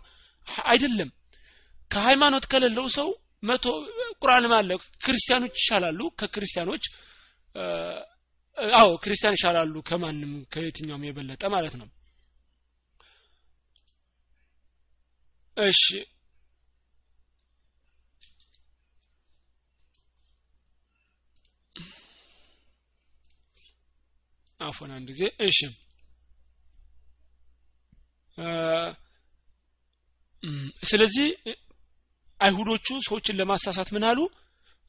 አይደለም። 0.68 1.10
ከሃይማኖት 1.92 2.46
ከሌለው 2.52 2.88
ሰው 2.98 3.10
መቶ 3.44 3.66
ቁርአንም 4.22 4.54
አለ። 4.58 4.70
ክርስቲያኖች 5.04 5.56
ይሻላሉ? 5.62 6.00
ከክርስቲያኖች 6.20 6.86
አዎ 8.76 8.90
ክርስቲያን 9.04 9.38
ይሻላሉ 9.38 9.76
ከማንም 9.88 10.32
ከየትኛውም 10.54 11.06
የበለጠ 11.08 11.44
ማለት 11.54 11.76
ነው። 11.82 11.88
እሺ። 15.58 15.84
አፎን 24.60 24.92
አንድ 24.96 25.10
ጊዜ። 25.12 25.22
እሺ። 25.46 25.60
ስለዚህ 30.84 31.28
አይሁዶቹ 32.40 32.88
ሰዎችን 33.08 33.38
ለማሳሳት 33.40 33.90
ምን 33.96 34.04
አሉ? 34.10 34.20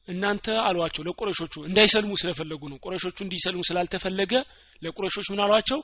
እናንተ 0.07 0.45
አሏቸው 0.67 1.03
ለቁረሾቹ 1.07 1.53
እንዳይሰልሙ 1.67 2.11
ስለፈለጉ 2.21 2.61
ነው። 2.71 2.77
ቁረሾቹ 2.83 3.17
እንዲሰልሙ 3.25 3.61
ስላልተፈለገ 3.69 4.33
ለቁረሾች 4.81 5.27
ምን 5.33 5.41
አሏቸው? 5.45 5.79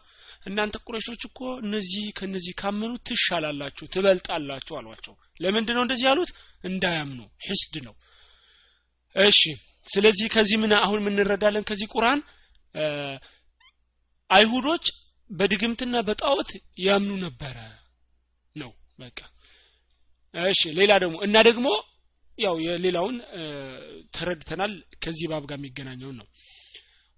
እናንተ 0.48 0.76
ቁረሾች 0.88 1.22
እኮ 1.30 1.40
እነዚህ 1.64 2.06
ከነዚህ 2.18 2.54
ካመኑ 2.62 2.92
ትሻላላችሁ 3.08 3.86
ትበልጣላችሁ 3.94 4.76
አሏቸው። 4.80 5.14
ለምንድን 5.40 5.76
ነው 5.78 5.84
እንደዚህ 5.86 6.06
ያሉት? 6.10 6.32
እንዳያምኑ 6.64 7.20
ሂስድ 7.48 7.76
ነው። 7.88 7.96
እሺ 9.16 9.42
ስለዚህ 9.88 10.28
ከዚህ 10.28 10.58
ምን 10.64 10.72
አሁን 10.80 11.04
ምንረዳለን 11.06 11.68
ከዚህ 11.70 11.88
ቁርአን 11.94 12.20
አይሁዶች 14.30 14.86
በድግምትና 15.30 15.96
በጣዖት 16.10 16.50
ያምኑ 16.80 17.12
ነበረ 17.26 17.56
ነው። 18.56 18.72
በቃ 19.00 19.20
እሺ 20.45 20.62
ሌላ 20.80 20.91
ደግሞ 21.04 21.15
እና 21.26 21.38
ደግሞ 21.47 21.67
ያው 22.38 22.56
የሌላውን 22.65 23.15
ተረድተናል 24.15 24.73
ከዚህ 25.04 25.28
ባብ 25.32 25.43
ጋር 25.50 25.58
የሚገናኘውን 25.60 26.17
ነው። 26.21 26.28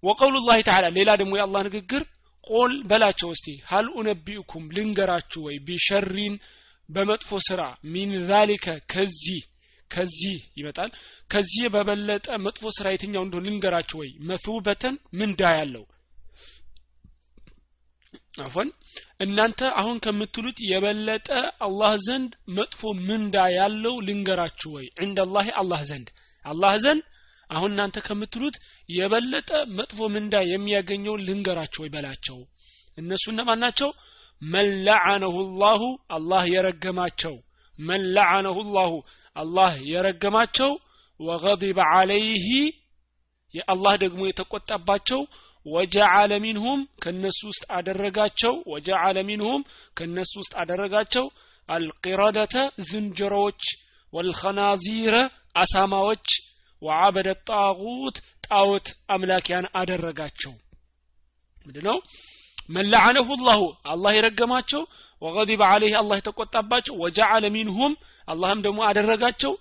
ወቀውሉ 0.02 0.36
ላህ 0.46 0.58
ተዓላ 0.68 0.86
ሌላ 0.98 1.10
ደግሞ 1.20 1.32
የአላህ 1.38 1.62
ንግግር 1.68 2.02
ቆል 2.44 2.72
በላቸው 2.90 3.30
እስቲ 3.34 3.46
ሀል 3.70 3.86
ኡነቢኡኩም 3.96 4.64
ልንገራችሁ 4.76 5.40
ወይ 5.46 5.56
ቢሸሪን 5.66 6.34
በመጥፎ 6.88 7.30
ስራ 7.48 7.62
ሚን 7.92 8.12
ዛሊከ 8.30 8.66
ከዚህ 8.92 9.42
ከዚህ 9.90 10.38
ይመጣል። 10.58 10.90
ከዚህ 11.30 11.64
በበለጠ 11.74 12.26
መጥፎ 12.44 12.64
ስራ 12.76 12.86
የትኛው 12.92 13.22
እንደሆነ 13.26 13.44
ልንገራችሁ 13.48 13.96
ወይ 14.02 14.10
መቱበተን 14.28 14.96
ምንዳ 15.20 15.42
ያለው 15.58 15.84
አፎን 18.34 18.68
እናንተ 19.24 19.60
አሁን 19.80 19.96
ከምትሉት 20.04 20.58
የበለጠ 20.70 21.28
አላህ 21.66 21.92
ዘንድ 22.06 22.32
መጥፎ 22.56 22.80
ምንዳ 23.08 23.36
ያለው 23.56 23.94
ልንገራችሁ 24.06 24.70
ወይ? 24.76 24.86
ዐንደላህ 24.98 25.46
አላህ 25.60 25.80
ዘንድ። 25.90 26.08
አላህ 26.44 26.74
ዘንድ 26.84 27.02
አሁን 27.50 27.70
እናንተ 27.74 27.98
ከምትሉት 28.06 28.56
የበለጠ 28.88 29.48
መጥፎ 29.78 30.08
ምንዳ 30.14 30.34
የሚያገኘው 30.52 31.14
ልንገራችሁ 31.26 31.80
ወይ 31.84 31.90
በላቸው። 31.94 32.38
እነሱ 32.98 33.24
እነማን 33.32 33.60
ናቸው? 33.64 33.90
መን 34.42 34.68
ለዓነሁ 34.86 35.34
ላሁ 35.62 35.82
አላህ 36.16 36.42
የረገማቸው። 36.54 37.34
መን 37.78 38.02
ለዓነሁ 38.14 38.58
ላሁ 38.76 38.92
አላህ 39.36 39.72
የረገማቸው። 39.92 40.70
ወገضበ 41.20 41.78
ዓለይህ 41.94 42.46
የአላህ 43.54 43.94
ደግሞ 44.04 44.20
የተቆጣባቸው 44.26 45.20
ወጀዓለ 45.66 46.32
ሚንሁም 46.44 46.80
ከነሱ 47.02 47.40
ውስጥ 47.50 47.64
አደረጋቸው። 47.78 48.54
ወጀዓለ 48.72 49.16
ሚንሁም 49.28 49.62
ከነሱ 49.96 50.32
ውስጥ 50.40 50.52
አደረጋቸው። 50.62 51.26
አልቂረደተ 51.68 52.54
ዝንጀሮዎች 52.88 53.62
ወልኸናዚረ 54.12 55.14
አሳማዎች 55.56 56.26
ወዓበደ 56.82 57.28
ጣጉት 57.48 58.16
ጣዖት 58.46 58.86
አምላኪያን 59.14 59.66
አደረጋቸው። 59.80 60.52
ምንድ 61.66 61.76
ነው 61.88 61.98
መላዓነሁ 62.68 63.28
ላሁ 63.48 63.62
አላህ 63.92 64.12
የረገማቸው። 64.16 64.82
ወገዲበ 65.22 65.62
አለይህ 65.70 65.94
አላህ 66.00 66.16
የተቆጣባቸው። 66.18 66.94
ወጀዓለ 67.02 67.44
ሚንሁም 67.56 67.92
አላህም 68.28 68.60
ደግሞ 68.66 68.80
አደረጋቸው። 68.88 69.52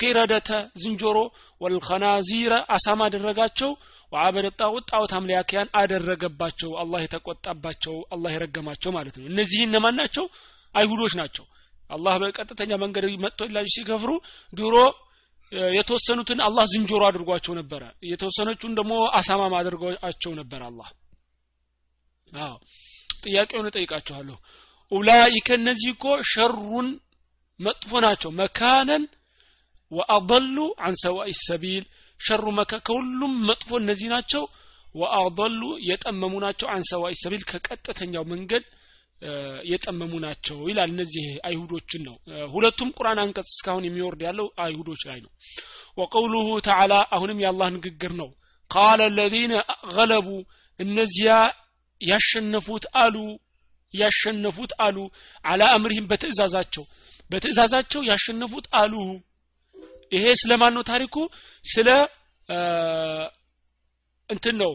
ቂረደተ 0.00 0.50
ዝንጀሮ 0.82 1.18
ወልኸናዚረ 1.60 2.52
አሳማ 2.74 3.00
አደረጋቸው 3.08 3.70
ወአበደ 4.12 4.46
ጣዖት 4.58 4.84
ጣዖት 4.90 5.12
አምላኪያን 5.18 5.68
አደረገባቸው። 5.80 6.70
አላህ 6.82 7.00
የተቆጣባቸው 7.04 7.94
አላህ 8.14 8.30
የረገማቸው 8.34 8.90
ማለት 8.96 9.14
ነው። 9.18 9.26
እነዚህ 9.30 9.60
እነማን 9.66 9.96
ናቸው? 10.00 10.26
አይሁዶች 10.74 11.14
ናቸው። 11.20 11.44
አላህ 11.90 12.14
በቀጥተኛ 12.22 12.72
መንገድ 12.82 13.04
መጥቶላቸው 13.24 13.72
ሲከፍሩ 13.74 14.10
ድሮ 14.52 14.76
የተወሰኑትን 15.72 16.38
አላህ 16.46 16.64
ዝንጀሮ 16.72 17.02
አድርጓቸው 17.08 17.52
ነበረ። 17.58 17.82
የተወሰነቹን 18.10 18.72
ደግሞ 18.78 18.92
አሳማም 19.18 19.54
አድርጓቸው 19.58 20.32
ነበር 20.40 20.60
አላህ። 20.68 20.88
አዎ። 22.32 22.54
ጥያቄውን 23.24 23.66
እጠይቃችኋለሁ። 23.70 24.36
ኡላይከ 24.92 25.48
እነዚህ 25.58 25.90
እኮ 25.94 26.06
ሸሩን 26.30 26.88
መጥፎ 27.60 27.90
ናቸው። 28.04 28.30
መካነን 28.40 29.04
ወአضሉ 29.92 30.56
አን 30.84 30.94
ሰዋኢ 31.02 31.30
ሰቢል 31.42 31.84
ሸሩ 32.22 32.44
መካ 32.58 32.72
ከሁሉም 32.86 33.34
መጥፎ 33.48 33.70
እነዚህ 33.80 34.08
ናቸው። 34.14 34.42
ወአضሉ 34.94 35.60
የጠመሙ 35.88 36.32
ናቸው። 36.44 36.66
አን 36.72 36.82
ሰዋኢ 36.90 37.14
ሰቢል 37.20 37.42
ከቀጥተኛው 37.50 38.24
መንገድ 38.32 38.64
የጠመሙ 39.70 40.12
ናቸው 40.24 40.56
ይላል። 40.70 40.90
እነዚህ 40.94 41.26
አይሁዶችን 41.48 42.02
ነው። 42.08 42.16
ሁለቱም 42.54 42.88
ቁርአን 42.96 43.20
አንቀጽ 43.22 43.48
እስካሁን 43.52 43.86
የሚወርድ 43.86 44.22
ያለው 44.26 44.46
አይሁዶች 44.64 45.02
ላይ 45.08 45.18
ነው። 45.24 45.30
ወቀውሉሁ 45.98 46.48
ተዓላ 46.66 46.94
አሁንም 47.16 47.40
የአላህ 47.42 47.68
ንግግር 47.76 48.12
ነው። 48.20 48.30
ቃለ 48.70 49.00
ለዚነ 49.16 49.54
ገለቡ 49.92 50.28
እነዚያ 50.80 51.32
ያሸነፉት 52.00 52.84
አሉ 53.02 53.16
ያሸነፉት 53.94 54.72
አሉ። 54.84 54.98
አላ 55.44 55.62
አምሪህም 55.76 56.08
በትእዛዛቸው 56.10 56.84
በትእዛዛቸው 57.30 58.00
ያሸነፉት 58.10 58.66
አሉ 58.80 58.94
ይሄ 60.12 60.24
ስለማን 60.40 60.72
ነው 60.76 60.82
ታሪኩ? 60.90 61.14
ስለ 61.64 61.88
እንትን 64.30 64.56
ነው 64.62 64.72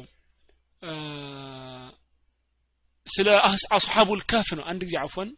ስለ 3.07 3.27
አስሓቡል 3.77 4.21
ከፍ 4.31 4.49
ነው። 4.57 4.65
አንድ 4.71 4.81
ጊዜ 4.87 4.95
አፎን 5.03 5.29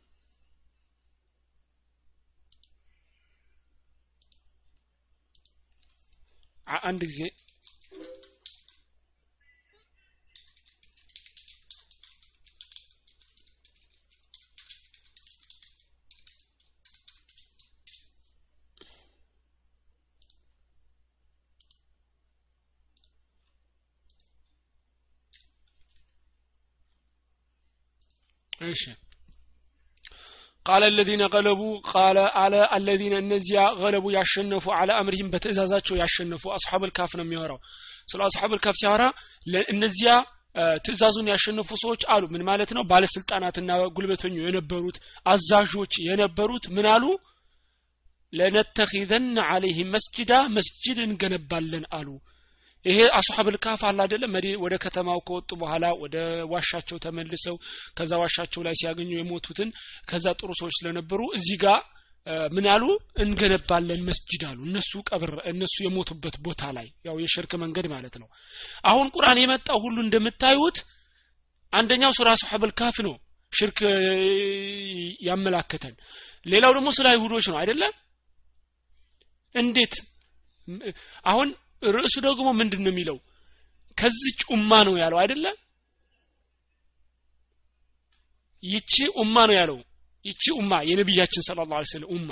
አንድ 6.83 7.01
ጊዜ 7.09 7.21
እሺ። 28.67 28.84
ቃለ 30.65 30.84
አለዚነ 30.89 31.24
ገለቡ 31.34 31.62
ቃለ 31.89 32.17
አለ 32.41 32.56
አለዚነ 32.76 33.13
እነዚያ 33.24 33.60
ገለቡ 33.80 34.06
ያሸነፉ 34.15 34.65
አለ 34.78 34.89
አምሪህም 35.00 35.30
በትእዛዛቸው 35.34 35.95
ያሸነፉ 36.02 36.43
አስሓብል 36.56 36.91
ካፍ 36.98 37.12
ነው 37.19 37.26
የሚያወራው። 37.26 37.60
ስለ 38.08 38.19
አስሓብል 38.28 38.60
ካፍ 38.65 38.76
ሲያወራ 38.82 39.04
እነዚያ 39.74 40.12
ትእዛዙን 40.86 41.28
ያሸነፉ 41.32 41.69
ሰዎች 41.84 42.02
አሉ። 42.13 42.24
ምን 42.34 42.43
ማለት 42.45 42.69
ነው? 42.76 42.84
ባለስልጣናትና 42.91 43.69
ጉልበተኞ 43.95 44.36
የነበሩት 44.41 44.98
አዛዦች 45.26 45.93
የነበሩት 46.08 46.65
ምን 46.76 46.88
አሉ? 46.93 47.04
ለነተኺዘን 48.34 49.28
አለይህም 49.48 49.91
መስጅዳ 49.95 50.34
መስጅድ 50.56 50.98
እንገነባለን 51.06 51.86
አሉ። 51.91 52.08
ይሄ 52.86 53.00
አስሐብል 53.18 53.56
ካፍ 53.63 53.82
አለ 53.88 53.98
አይደለም 54.04 54.34
ወደ 54.63 54.76
ከተማው 54.84 55.20
ከወጡ 55.28 55.50
በኋላ 55.62 55.86
ወደ 56.04 56.18
ዋሻቸው 56.52 56.98
ተመልሰው 57.06 57.56
ከዛ 57.98 58.12
ዋሻቸው 58.22 58.62
ላይ 58.68 58.76
ሲያገኙ 58.82 59.10
የሞቱትን 59.15 59.70
ከዛ 60.10 60.26
ጥሩ 60.39 60.50
ሰዎች 60.62 60.76
ስለነበሩ 60.80 61.22
እዚህ 61.38 61.58
ጋር 61.63 61.80
ምን 62.52 62.65
አሉ? 62.72 62.84
እንገነባለን 63.24 64.02
መስጅድ 64.08 64.42
አሉ። 64.50 64.60
እነሱ 64.68 64.92
ቀብር 65.10 65.32
እነሱ 65.52 65.76
የሞቱበት 65.86 66.36
ቦታ 66.46 66.63
ላይ 66.78 66.88
ያው 67.08 67.15
የሽርክ 67.24 67.52
መንገድ 67.63 67.86
ማለት 67.94 68.15
ነው። 68.22 68.28
አሁን 68.84 69.08
ቁርአን 69.15 69.39
የመጣው 69.42 69.80
ሁሉ 69.86 69.98
እንደምታዩት 70.06 70.80
አንደኛው 71.74 72.12
ሱራ 72.18 72.30
አስሐብል 72.36 72.72
ካፍ 72.80 72.98
ነው 73.08 73.15
ሽርክ 73.54 73.80
ያመላከተን። 75.28 75.96
ሌላው 76.46 76.72
ደግሞ 76.78 76.89
ስለ 76.98 77.08
አይሁዶች 77.12 77.46
ነው 77.52 77.58
አይደለም 77.62 77.94
እንዴት? 79.56 79.94
አሁን 81.26 81.48
ርዕሱ 81.82 82.15
ደግሞ 82.26 82.48
ምንድን 82.60 82.82
ነው 82.86 82.92
የሚለው? 82.94 83.18
ከዚች 83.98 84.39
ኡማ 84.54 84.72
ነው 84.88 84.96
ያለው 85.02 85.18
አይደለም 85.22 85.56
ይቺ 88.63 88.94
ኡማ 89.22 89.36
ነው 89.50 89.56
ያለው። 89.60 89.78
ይቺ 90.26 90.44
ኡማ 90.60 90.72
የነቢያችን 90.89 91.44
ስለ 91.48 91.60
ላ 91.72 91.82
ስለም 91.92 92.10
ኡማ። 92.13 92.30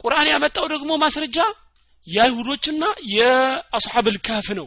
ቁርአን 0.00 0.28
ያመጣው 0.32 0.66
ደግሞ 0.72 0.90
ማስረጃ 1.04 1.38
የአይሁዶችና 2.06 2.82
የአስሐብል 3.14 4.16
ካፍ 4.26 4.48
ነው። 4.58 4.66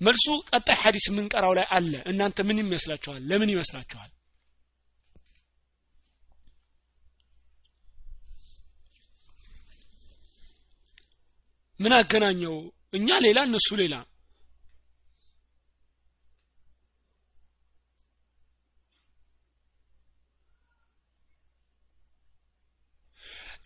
መልሱ 0.00 0.24
ቀጣይ 0.50 0.76
ሐዲስ 0.82 1.04
የምንቀራው 1.08 1.52
ላይ 1.58 1.66
አለ። 1.70 1.92
እናንተ 2.10 2.38
ምን 2.48 2.60
ይመስላችኋል? 2.62 3.20
ለምን 3.30 3.52
ይመስላችኋል 3.54 4.10
ምን 11.80 11.92
አገናኘው? 11.96 12.56
እኛ 12.92 13.08
ሌላ 13.24 13.38
እነሱ 13.46 13.68
ሌላ። 13.80 13.94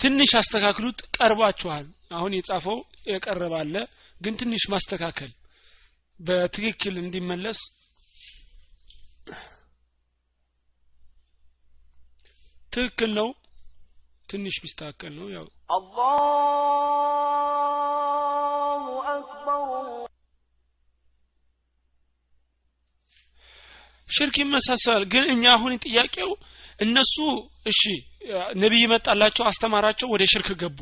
ትንሽ 0.01 0.33
አስተካክሉት 0.39 0.99
ቀርባችኋል 1.17 1.87
አሁን 2.17 2.33
የጻፈው 2.37 2.79
የቀረባለ 3.11 3.75
ግን 4.21 4.35
ትንሽ 4.41 4.63
ማስተካከል። 4.73 5.31
በትክክል 6.21 6.95
እንዲመለስ 7.03 7.59
ትክክል 12.73 13.11
ነው 13.19 13.29
ትንሽ 14.29 14.57
ቢስተካከል 14.63 15.13
ነው 15.19 15.29
ያው። 15.35 15.47
አላሁ 15.71 16.05
አክበር። 19.09 19.65
ሽርክ 24.09 24.37
ይመሳሰላል። 24.43 25.05
ግን 25.13 25.25
እኛ 25.33 25.45
አሁን 25.55 25.73
ጥያቄው 25.85 26.31
እነሱ 26.81 27.15
እሺ 27.67 27.81
ነቢይ 28.63 28.85
መጣላቸው 28.93 29.45
አስተማራቸው 29.51 30.09
ወደ 30.15 30.23
ሽርክ 30.33 30.49
ገቡ። 30.61 30.79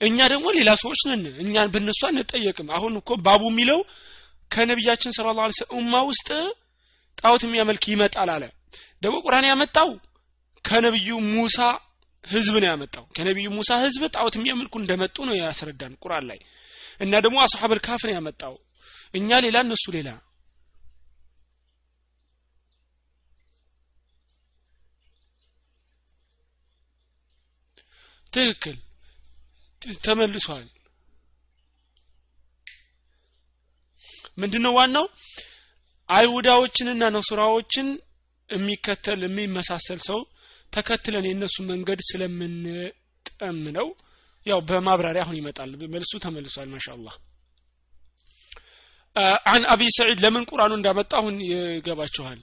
እኛ 0.00 0.18
ደግሞ 0.32 0.46
ሌላ 0.56 0.70
ሰዎች 0.82 1.00
ነን። 1.10 1.24
እኛን 1.44 1.68
በእነሱ 1.74 2.00
አንጠየቅም። 2.08 2.68
አሁን 2.76 2.92
እኮ 3.00 3.10
ባቡ 3.26 3.42
የሚለው 3.50 3.80
ከነቢያችን 4.50 5.14
ስለ 5.16 5.28
ላ 5.38 5.42
ኡማ 5.76 5.92
ውስጥ 6.10 6.28
ጣዖት 7.18 7.42
የሚያመልክ 7.46 7.84
ይመጣል 7.92 8.30
አለ። 8.34 8.44
ደግሞ 9.02 9.16
ቁርአን 9.24 9.46
ያመጣው 9.50 9.90
ከነብዩ 10.64 11.08
ሙሳ 11.30 11.58
ህዝብ 12.24 12.54
ነው 12.62 12.68
ያመጣው። 12.70 13.04
ከነቢዩ 13.16 13.48
ሙሳ 13.56 13.70
ህዝብ 13.82 14.02
ጣዖት 14.14 14.34
የሚያመልኩ 14.38 14.74
እንደመጡ 14.80 15.16
ነው 15.28 15.34
ያስረዳን 15.40 15.98
ቁርአን 16.02 16.24
ላይ። 16.30 16.38
እና 17.00 17.12
ደግሞ 17.24 17.36
አስሐብል 17.44 17.80
ካፍ 17.86 18.02
ነው 18.08 18.14
ያመጣው። 18.16 18.54
እኛ 19.14 19.38
ሌላ 19.44 19.56
እነሱ 19.66 19.84
ሌላ። 19.96 20.08
ትክክል። 28.32 28.76
ተመልሷል። 30.04 30.66
ምንድነው 34.38 34.72
ዋናው? 34.78 35.06
አይሁዳዎችንና 36.08 37.02
ነሱራዎችን 37.16 37.86
የሚከተል 38.50 39.20
የሚመሳሰል 39.26 40.00
ሰው 40.08 40.18
ተከትለን 40.74 41.26
የእነሱ 41.28 41.56
መንገድ 41.68 42.00
ስለምንጠም 42.08 43.60
ነው 43.76 43.88
ያው 44.46 44.58
በማብራሪያ 44.68 45.22
አሁን 45.24 45.38
ይመጣል። 45.40 45.70
መልሱ 45.94 46.12
ተመልሷል 46.24 46.68
ማሻአላህ። 46.72 47.14
አን 49.50 49.62
አቢ 49.72 49.82
ሰዒድ 49.96 50.18
ለምን 50.24 50.46
ቁርአኑ 50.50 50.72
እንዳመጣ 50.76 51.12
አሁን 51.20 51.34
ይገባችኋል። 51.48 52.40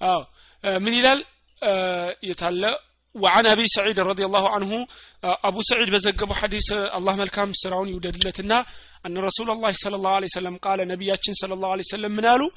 አዎ። 0.00 0.20
ምን 0.80 0.94
ይላል? 0.98 1.20
የታለ 2.28 2.62
وعن 3.23 3.45
أبي 3.53 3.65
سعيد 3.75 3.97
رضي 4.11 4.25
الله 4.29 4.45
عنه 4.55 4.71
أبو 5.49 5.59
سعيد 5.69 5.89
بزقب 5.95 6.29
حديث 6.41 6.67
الله 6.97 7.13
ملكام 7.21 7.49
سراون 7.61 7.87
يودد 7.93 8.15
لتنا 8.27 8.57
أن 9.05 9.15
رسول 9.27 9.49
الله 9.55 9.71
صلى 9.83 9.95
الله 9.99 10.13
عليه 10.17 10.29
وسلم 10.31 10.55
قال 10.65 10.79
نبياتين 10.93 11.33
صلى 11.41 11.53
الله 11.53 11.69
عليه 11.73 11.85
وسلم 11.87 12.11
منالو 12.19 12.47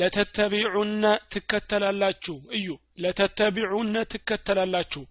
لتتبعون 0.00 1.04
تكتل 1.32 1.82
اللاتشو 1.92 2.36
أيو 2.56 2.74
لتتبعون 3.02 3.94
تكتل 4.12 4.58
اللاتشو 4.66 5.02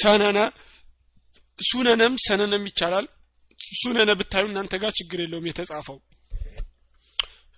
سننا 0.00 0.44
سننم 1.70 2.12
سننم 2.26 2.62
يتشالال 2.70 3.06
سنن 3.80 4.10
بتايو 4.20 4.46
እናንተ 4.50 4.74
ጋር 4.82 4.92
ችግር 4.98 5.18
የለውም 5.22 5.46
የተጻፈው 5.48 5.98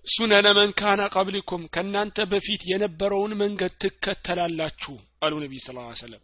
ሱነነ 0.07 0.47
መን 0.57 0.71
ካነ 0.79 1.01
ቀብሊኩም 1.15 1.63
ከእናንተ 1.75 2.25
በፊት 2.31 2.61
የነበረውን 2.71 3.33
መንገድ 3.41 3.73
ትከተላላችሁ 3.83 4.95
አሉ 5.23 5.33
ነቢይ 5.43 5.61
ስ 5.61 5.69
ሰለም 6.01 6.21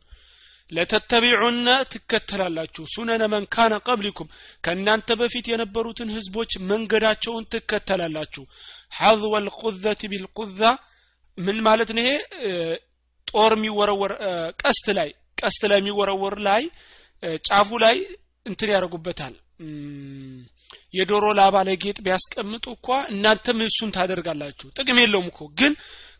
ለተተቢዑነ 0.71 1.67
ትከተላላችሁ 1.91 2.83
ሱነነ 2.93 3.23
መን 3.33 3.45
ካነ 3.55 3.73
ቀብሊኩም 3.87 4.29
ከእናንተ 4.63 5.09
በፊት 5.21 5.45
የነበሩትን 5.51 6.13
ህዝቦች 6.15 6.51
መንገዳቸውን 6.71 7.47
ትከተላላችሁ። 7.53 8.43
ሐዝወ 8.91 9.33
ልቁዘት 9.45 10.01
ቢልቁዛ 10.11 10.61
ምን 11.37 11.57
ማለት 11.67 11.89
ነው 11.95 12.03
ይሄ? 12.03 12.09
ጦር 13.27 13.53
የሚወረወር 13.57 14.13
ቀስት 14.61 14.87
ላይ 14.97 15.09
ቀስት 15.37 15.61
ላይ 15.71 15.79
የሚወረወር 15.81 16.35
ላይ 16.47 16.63
ጫፉ 17.47 17.69
ላይ 17.85 17.97
እንትን 18.45 18.71
ያደርጉበታል 18.73 19.33
የዶሮ 20.93 21.25
ላባ 21.37 21.55
ለጌጥ 21.67 21.97
ቢያስቀምጡ 22.05 22.65
እኳ 22.75 22.87
እናንተም 23.11 23.59
እሱን 23.67 23.93
ታደርጋላችሁ። 23.95 24.67
ጥቅም 24.77 24.97
የለውም 25.01 25.27
እኮ። 25.31 25.39
ግን 25.59 25.73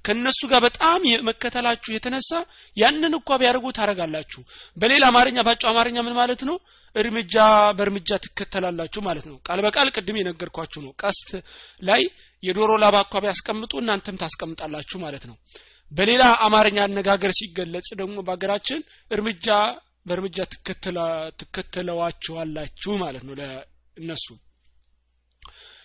ከነሱ 0.06 0.40
ጋር 0.52 0.62
በጣም 0.66 1.02
መከተላችሁ 1.28 1.92
የተነሳ 1.94 2.32
ያንን 2.78 3.14
እኳ 3.20 3.38
ቢያደርጉ 3.42 3.66
ታደርጋላችሁ። 3.78 4.42
በሌላ 4.78 5.04
አማርኛ 5.12 5.38
ባጭው 5.48 5.70
አማርኛ 5.72 5.98
ምን 6.08 6.16
ማለት 6.20 6.42
ነው? 6.50 6.56
እርምጃ 6.96 7.36
በእርምጃ 7.78 8.10
ትከተላላችሁ 8.26 9.02
ማለት 9.08 9.26
ነው። 9.30 9.38
ቃል 9.48 9.60
በቃል 9.68 9.88
ቅድም 9.96 10.20
የነገርኳችሁ 10.20 10.82
ነው። 10.86 10.92
ቀስት 11.02 11.30
ላይ 11.82 12.02
የዶሮ 12.44 12.72
ላባ 12.84 12.96
እኳ 13.06 13.22
ቢያስቀምጡ 13.24 13.74
እናንተም 13.82 14.20
ታስቀምጣላችሁ 14.22 15.00
ማለት 15.06 15.26
ነው። 15.30 15.38
በሌላ 15.92 16.24
አማርኛ 16.46 16.78
አነጋገር 16.86 17.32
ሲገለጽ 17.40 17.90
ደግሞ 18.00 18.18
በሀገራችን 18.28 18.80
እርምጃ 19.12 19.48
በእርምጃ 20.08 20.38
ትከተለዋችኋላችሁ 21.42 22.94
ማለት 23.04 23.24
ነው 23.28 23.36
ለእነሱ 23.40 24.26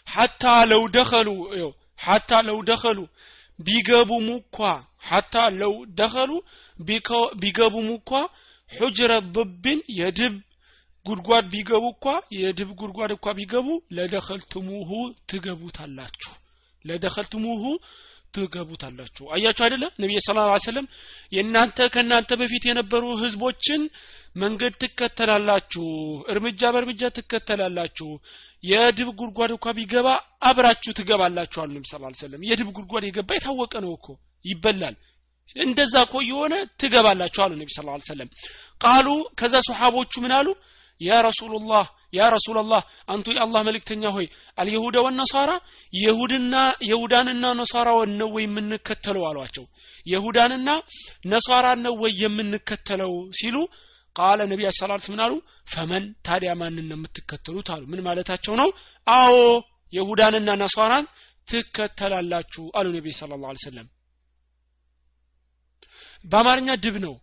ሐታ 0.08 0.42
ለው 0.70 0.82
ደኸሉ 0.96 1.28
ሐታ 1.98 2.30
ለው 2.46 2.58
ደኸሉ 2.68 2.98
ቢገቡም 3.58 4.26
እኳ 4.36 4.56
ሐታ 5.08 5.34
ለው 5.56 5.72
ደኸሉ 5.98 6.30
ቢገቡም 7.40 7.88
እኳ 7.96 8.10
ሑጅረ 8.70 9.12
ብብን 9.34 9.80
የድብ 9.98 10.34
ጉድጓድ 11.06 11.44
ቢገቡ 11.52 11.84
እኳ 11.94 12.06
የድብ 12.38 12.70
ጉድጓድ 12.80 13.12
እኳ 13.16 13.26
ቢገቡ 13.38 13.68
ለደኸልቱሙሁ 13.96 14.90
ትገቡታላችሁ። 15.30 16.32
ለደኸልቱሙሁ 16.84 17.62
ትገቡታላችሁ። 18.34 19.24
አያችሁ 19.34 19.62
አይደለም 19.66 19.92
ነቢይ 20.02 20.20
ስለ 20.26 20.36
ላ 20.42 20.56
ሰለም 20.66 20.86
የእናንተ 21.32 21.88
ከእናንተ 21.94 22.30
በፊት 22.40 22.64
የነበሩ 22.68 23.04
ህዝቦችን 23.22 23.82
መንገድ 24.36 24.74
ትከተላላችሁ 24.82 25.86
እርምጃ 26.32 26.62
በእርምጃ 26.74 27.02
ትከተላላችሁ። 27.16 28.08
የድብ 28.64 29.08
ጉድጓድ 29.18 29.50
እንኳ 29.54 29.66
ቢገባ 29.76 30.08
አብራችሁ 30.48 30.92
ትገባላችሁ 30.98 31.58
አሉ 31.64 31.74
ስ 31.84 32.00
ሰለም 32.22 32.40
የድብ 32.48 32.70
ጉድጓድ 32.78 33.04
የገባ 33.08 33.30
የታወቀ 33.36 33.74
ነው 33.84 33.92
እኮ 33.98 34.06
ይበላል። 34.44 34.96
እንደዛ 35.56 35.94
እኮ 36.06 36.16
የሆነ 36.28 36.54
ትገባላችሁ 36.82 37.40
አሉ 37.44 37.52
ነቢ 37.60 37.68
ስ 37.70 37.80
ሰለም 38.10 38.30
ቃሉ 38.80 39.06
ከዛ 39.40 39.54
ሰሓቦቹ 39.68 40.12
ምን 40.24 40.32
አሉ 40.38 40.48
ያ 41.00 41.18
ረሱሉላህ 41.20 41.84
ያ 42.14 42.28
ረሱላላህ 42.34 42.82
አንቱ 43.06 43.26
የአላህ 43.34 43.60
መልእክተኛ 43.68 44.04
ሆይ 44.16 44.26
አልየሁደ 44.58 44.96
ወነሳራ 45.06 45.50
የሁድና 45.92 46.54
የሁዳንና 46.90 47.44
ነሳራውን 47.60 48.10
ነው 48.20 48.28
ወይ 48.36 48.44
የምንከተለው? 48.46 49.24
አሏቸው። 49.30 49.64
የሁዳንና 50.06 50.68
ነሳራን 51.24 51.80
ነው 51.86 51.94
ወይ 52.02 52.12
የምንከተለው? 52.22 53.12
ሲሉ 53.30 53.56
ቃለ 54.16 54.40
ነቢ 54.52 54.60
ሰላት 54.80 55.04
ምን 55.12 55.20
አሉ? 55.24 55.32
ፈመን 55.74 56.04
ታዲያ 56.26 56.52
ማንን 56.60 56.86
ነው 56.90 56.96
የምትከተሉት? 56.98 57.68
አሉ። 57.74 57.82
ምን 57.92 58.00
ማለታቸው 58.02 58.54
ነው? 58.62 58.70
አዎ 59.06 59.36
የሁዳንና 59.92 60.50
ነሳራን 60.62 61.04
ትከተላላችሁ 61.48 62.64
አሉ 62.78 62.86
ነቢ 62.96 63.06
ስለ 63.18 63.32
ላ 63.42 63.54
ሰለም 63.64 63.86
በአማርኛ 66.24 66.68
ድብ 66.84 66.96
ነው 67.04 67.14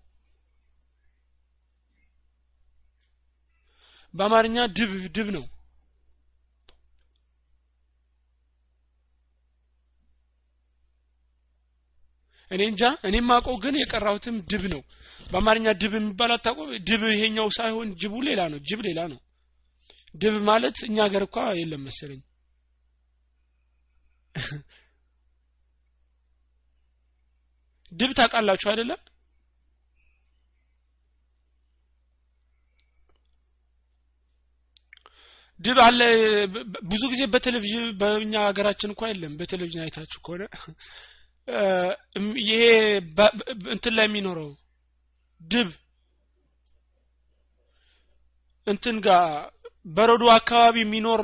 በአማርኛ 4.16 4.58
ድብ 4.78 4.92
ድብ 5.16 5.28
ነው። 5.36 5.46
እኔ 12.52 12.62
እንጃ 12.70 12.82
እኔም 13.08 13.30
አውቀው 13.36 13.56
ግን 13.64 13.76
የቀራሁትም 13.80 14.36
ድብ 14.52 14.64
ነው። 14.74 14.82
በአማርኛ 15.32 15.68
ድብ 15.82 15.94
የሚባል 15.98 16.32
አታውቁ 16.36 16.60
ድብ 16.90 17.04
ይሄኛው 17.14 17.48
ሳይሆን 17.58 17.88
ጅቡ 18.02 18.14
ሌላ 18.28 18.42
ነው 18.54 18.60
ጅብ 18.70 18.80
ሌላ 18.88 19.00
ነው። 19.14 19.20
ድብ 20.16 20.36
ማለት 20.50 20.78
እኛ 20.88 20.98
ሀገር 21.08 21.24
እኳ 21.28 21.38
የለም 21.60 21.84
መሰለኝ። 21.88 22.22
ድብ 27.92 28.12
ታውቃላችሁ 28.18 28.68
አይደለም 28.72 29.00
ድብ 35.66 35.78
አለ። 35.86 36.00
ብዙ 36.90 37.04
ጊዜ 37.12 37.22
በቴሌቪዥን 37.34 37.86
በእኛ 38.00 38.34
ሀገራችን 38.48 38.92
እንኳ 38.92 39.10
የለም። 39.12 39.34
በቴሌቪዥን 39.40 39.84
አይታችሁ 39.86 40.20
ከሆነ 40.26 40.44
ይሄ 42.44 42.62
እንትን 43.74 43.94
ላይ 43.98 44.06
የሚኖረው 44.10 44.50
ድብ 45.42 45.70
እንትን 48.68 48.98
ጋር 49.06 49.26
በረዶ 49.88 50.24
አካባቢ 50.36 50.76
የሚኖር 50.84 51.22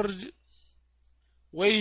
ወይ 1.53 1.73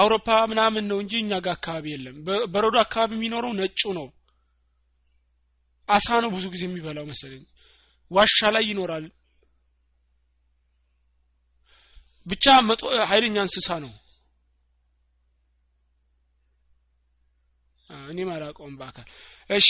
አውሮፓ 0.00 0.28
ምናምን 0.52 0.84
ነው 0.90 0.98
እንጂ 1.02 1.12
እኛ 1.22 1.32
ጋር 1.44 1.52
አካባቢ 1.58 1.84
የለም። 1.92 2.16
በረዶ 2.54 2.74
አካባቢ 2.84 3.10
የሚኖረው 3.16 3.52
ነጩ 3.58 3.82
ነው። 3.98 4.06
አሳ 5.88 6.08
ነው 6.24 6.30
ብዙ 6.34 6.44
ጊዜ 6.54 6.62
የሚበላው 6.66 7.04
መሰለኝ። 7.10 7.42
ዋሻ 8.10 8.38
ላይ 8.54 8.64
ይኖራል 8.70 9.04
ብቻ 12.28 12.46
መጦ 12.68 12.80
ኃይለኛ 13.10 13.36
እንስሳ 13.44 13.68
ነው። 13.84 13.92
እኔም 18.08 18.30
አላውቀውም 18.34 18.74
በአካል። 18.80 19.06
እሺ። 19.50 19.68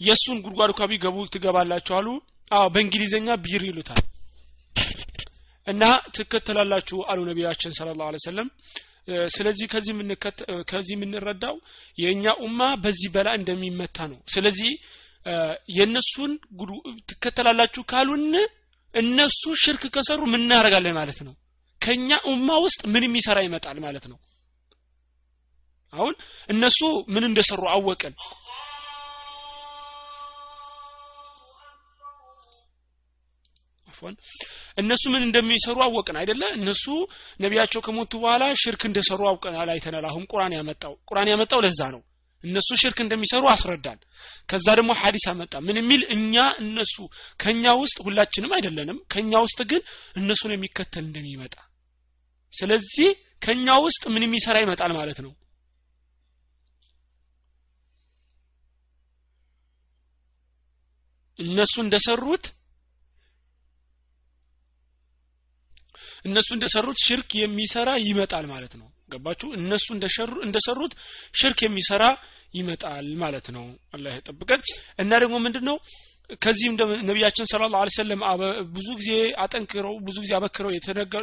የእሱን 0.00 0.38
ጉድጓድ 0.44 0.70
እንኳ 0.72 0.82
ቢገቡ 0.90 1.16
ትገባላችሁ 1.34 1.94
አሉ። 1.98 2.08
አዎ 2.50 2.66
በእንግሊዝኛ 2.74 3.28
ቢር 3.44 3.62
ይሉታል። 3.68 4.02
እና 5.66 5.84
ትከተላላችሁ 6.16 6.98
አሉ 7.10 7.20
ነቢያችን 7.28 7.72
ስለ 7.78 7.88
ላሁ 8.00 8.18
ሰለም 8.26 8.48
ስለዚህ 9.28 9.66
ከዚህ 9.72 9.94
ከዚህ 10.70 10.94
የምንረዳው 10.96 11.56
የእኛ 11.98 12.24
ኡማ 12.44 12.60
በዚህ 12.84 13.08
በላ 13.14 13.28
እንደሚመታ 13.38 13.98
ነው። 14.12 14.18
ስለዚህ 14.34 14.70
የእነሱን 15.76 16.32
ትከተላላችሁ 17.08 17.82
ካሉን 17.90 18.24
እነሱ 18.94 19.42
ሽርክ 19.62 19.84
ከሰሩ 19.94 20.20
ምን 20.32 20.42
እናደርጋለን 20.42 20.94
ማለት 20.98 21.18
ነው? 21.26 21.34
ከኛ 21.80 22.10
ኡማ 22.30 22.48
ውስጥ 22.64 22.80
ምን 22.92 23.04
የሚሰራ 23.06 23.38
ይመጣል 23.46 23.78
ማለት 23.84 24.04
ነው። 24.12 24.18
አሁን 25.92 26.14
እነሱ 26.48 26.78
ምን 27.14 27.24
እንደሰሩ 27.28 27.62
አወቅን። 27.74 28.14
እነሱ 34.78 35.04
ምን 35.12 35.22
እንደሚሰሩ 35.26 35.76
አወቅን 35.84 36.16
አይደለ? 36.20 36.42
እነሱ 36.58 36.84
ነቢያቸው 37.40 37.80
ከሞቱ 37.86 38.12
በኋላ 38.22 38.44
ሽርክ 38.62 38.82
እንደሰሩ 38.88 39.20
አውቀናል 39.30 39.70
አይተናል። 39.74 40.04
አሁን 40.10 40.24
ቁርአን 40.32 40.54
ያመጣው። 40.58 40.94
ቁርአን 41.08 41.30
ያመጣው 41.32 41.60
ለዛ 41.64 41.80
ነው 41.94 42.02
እነሱ 42.44 42.68
ሽርክ 42.80 42.98
እንደሚሰሩ 43.02 43.44
አስረዳን። 43.52 43.98
ከዛ 44.48 44.66
ደግሞ 44.78 44.90
ሀዲስ 45.00 45.24
አመጣ። 45.32 45.54
ምን 45.66 45.76
የሚል 45.80 46.02
እኛ 46.16 46.34
እነሱ 46.62 46.94
ከኛ 47.40 47.64
ውስጥ 47.82 47.96
ሁላችንም 48.06 48.54
አይደለንም 48.56 48.98
ከኛ 49.12 49.32
ውስጥ 49.46 49.60
ግን 49.70 49.82
እነሱን 50.16 50.54
የሚከተል 50.54 51.04
እንደሚመጣ። 51.06 51.54
ስለዚህ 52.54 53.08
ከኛ 53.42 53.68
ውስጥ 53.86 54.02
ምን 54.12 54.24
የሚሰራ 54.26 54.56
ይመጣል 54.64 54.92
ማለት 54.98 55.18
ነው? 55.24 55.32
እነሱ 61.38 61.74
እንደሰሩት 61.84 62.44
እነሱ 66.24 66.48
እንደሰሩት 66.56 66.98
ሽርክ 67.06 67.30
የሚሰራ 67.40 67.88
ይመጣል 68.06 68.44
ማለት 68.52 68.72
ነው 68.80 68.86
ገባችሁ? 69.08 69.48
እነሱ 69.58 69.86
እንደሰሩት 70.44 70.92
ሽርክ 71.34 71.60
የሚሰራ 71.64 72.04
ይመጣል 72.54 73.08
ማለት 73.22 73.46
ነው። 73.56 73.64
አላህ 73.94 74.12
ይጠብቀን። 74.18 74.60
እና 74.98 75.12
ደግሞ 75.22 75.36
ምንድነው 75.44 75.76
ከዚህም 76.42 76.74
ነቢያችን 77.08 77.48
ስለ 77.50 77.64
ላ 77.72 77.80
ሰለም 77.96 78.20
ብዙ 78.74 78.88
ጊዜ 79.00 79.10
አጠንክረው 79.42 79.94
ብዙ 80.06 80.16
ጊዜ 80.24 80.32
አበክረው 80.38 80.70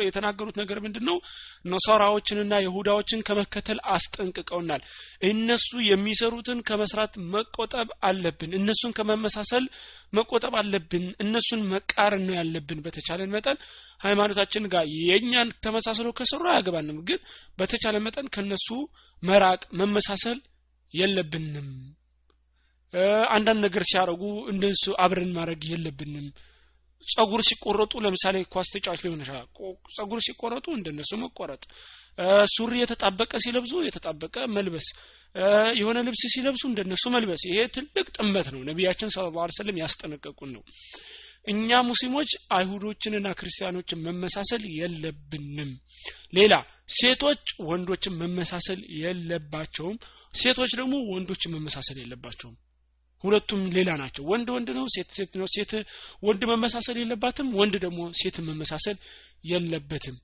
የተናገሩት 0.06 0.56
ነገር 0.62 0.78
ምንድን 0.86 1.06
ነው 1.10 1.18
ነሳራዎችንና 1.66 2.60
ይሁዳዎችን 2.64 3.24
ከመከተል 3.28 3.80
አስጠንቅቀውናል። 3.94 4.82
እነሱ 5.24 5.70
የሚሰሩትን 5.90 6.60
ከመስራት 6.70 7.16
መቆጠብ 7.34 7.90
አለብን። 8.10 8.54
እነሱን 8.60 8.94
ከመመሳሰል 9.00 9.66
መቆጠብ 10.14 10.56
አለብን። 10.62 11.08
እነሱን 11.26 11.64
መቃረን 11.74 12.24
ነው 12.28 12.38
ያለብን። 12.40 12.84
በተቻለን 12.88 13.34
መጠን 13.36 13.60
ሃይማኖታችን 14.02 14.70
ጋር 14.74 14.86
የእኛን 15.02 15.52
ተመሳሰሎ 15.66 16.08
ከሰሩ 16.18 16.44
አያገባንም። 16.52 17.00
ግን 17.10 17.20
በተቻለ 17.60 17.98
መጠን 18.08 18.30
ከነሱ 18.36 18.70
መራቅ 19.24 19.62
መመሳሰል 19.74 20.40
የለብንም 20.94 21.68
አንዳንድ 23.36 23.60
ነገር 23.66 23.84
ሲያደርጉ 23.90 24.24
እንደሱ 24.52 24.86
አብረን 25.04 25.32
ማድረግ 25.38 25.62
የለብንም። 25.70 26.28
ጸጉር 27.08 27.42
ሲቆረጡ 27.48 27.94
ለምሳሌ 28.04 28.36
ኳስ 28.54 28.68
ተጫዋች 28.74 29.00
ሊሆን 29.06 29.22
ጸጉር 29.96 30.20
ሲቆረጡ 30.26 30.66
እንደነሱ 30.78 31.12
መቆረጥ። 31.24 31.64
ሱሪ 32.54 32.74
የተጣበቀ 32.80 33.32
ሲለብሱ 33.44 33.74
የተጣበቀ 33.86 34.36
መልበስ። 34.56 34.88
የሆነ 35.80 35.98
ልብስ 36.08 36.22
ሲለብሱ 36.34 36.64
እንደነሱ 36.70 37.04
መልበስ። 37.16 37.44
ይሄ 37.50 37.60
ትልቅ 37.76 38.08
ጥመት 38.18 38.48
ነው። 38.54 38.62
ነቢያችን 38.70 39.12
ስለ 39.16 39.26
ላ 39.38 39.48
ሰለም 39.58 39.80
ያስጠነቀቁን 39.82 40.52
ነው። 40.56 40.64
እኛ 41.48 41.80
ሙስሊሞች 41.88 42.30
አይሁዶችንና 42.58 43.28
ክርስቲያኖችን 43.40 44.04
መመሳሰል 44.06 44.64
የለብንም። 44.78 45.72
ሌላ 46.34 46.54
ሴቶች 46.98 47.42
ወንዶችን 47.70 48.18
መመሳሰል 48.22 48.82
የለባቸውም። 49.02 49.98
ሴቶች 50.34 50.72
ደግሞ 50.80 50.94
ወንዶችን 51.12 51.54
መመሳሰል 51.56 51.98
የለባቸውም 52.02 52.56
ሁለቱም 53.24 53.62
ሌላ 53.76 53.90
ናቸው። 54.02 54.24
ወንድ 54.32 54.48
ወንድ 54.56 54.70
ነው 54.78 54.86
ሴት 54.94 55.10
ሴት 55.18 55.34
ነው። 55.40 55.48
ሴት 55.54 55.72
ወንድ 56.24 56.42
መመሳሰል 56.52 56.98
የለባትም 57.02 57.50
ወንድ 57.60 57.76
ደግሞ 57.84 58.00
ሴት 58.22 58.38
መመሳሰል 58.48 58.98
የለበትም። 59.44 60.18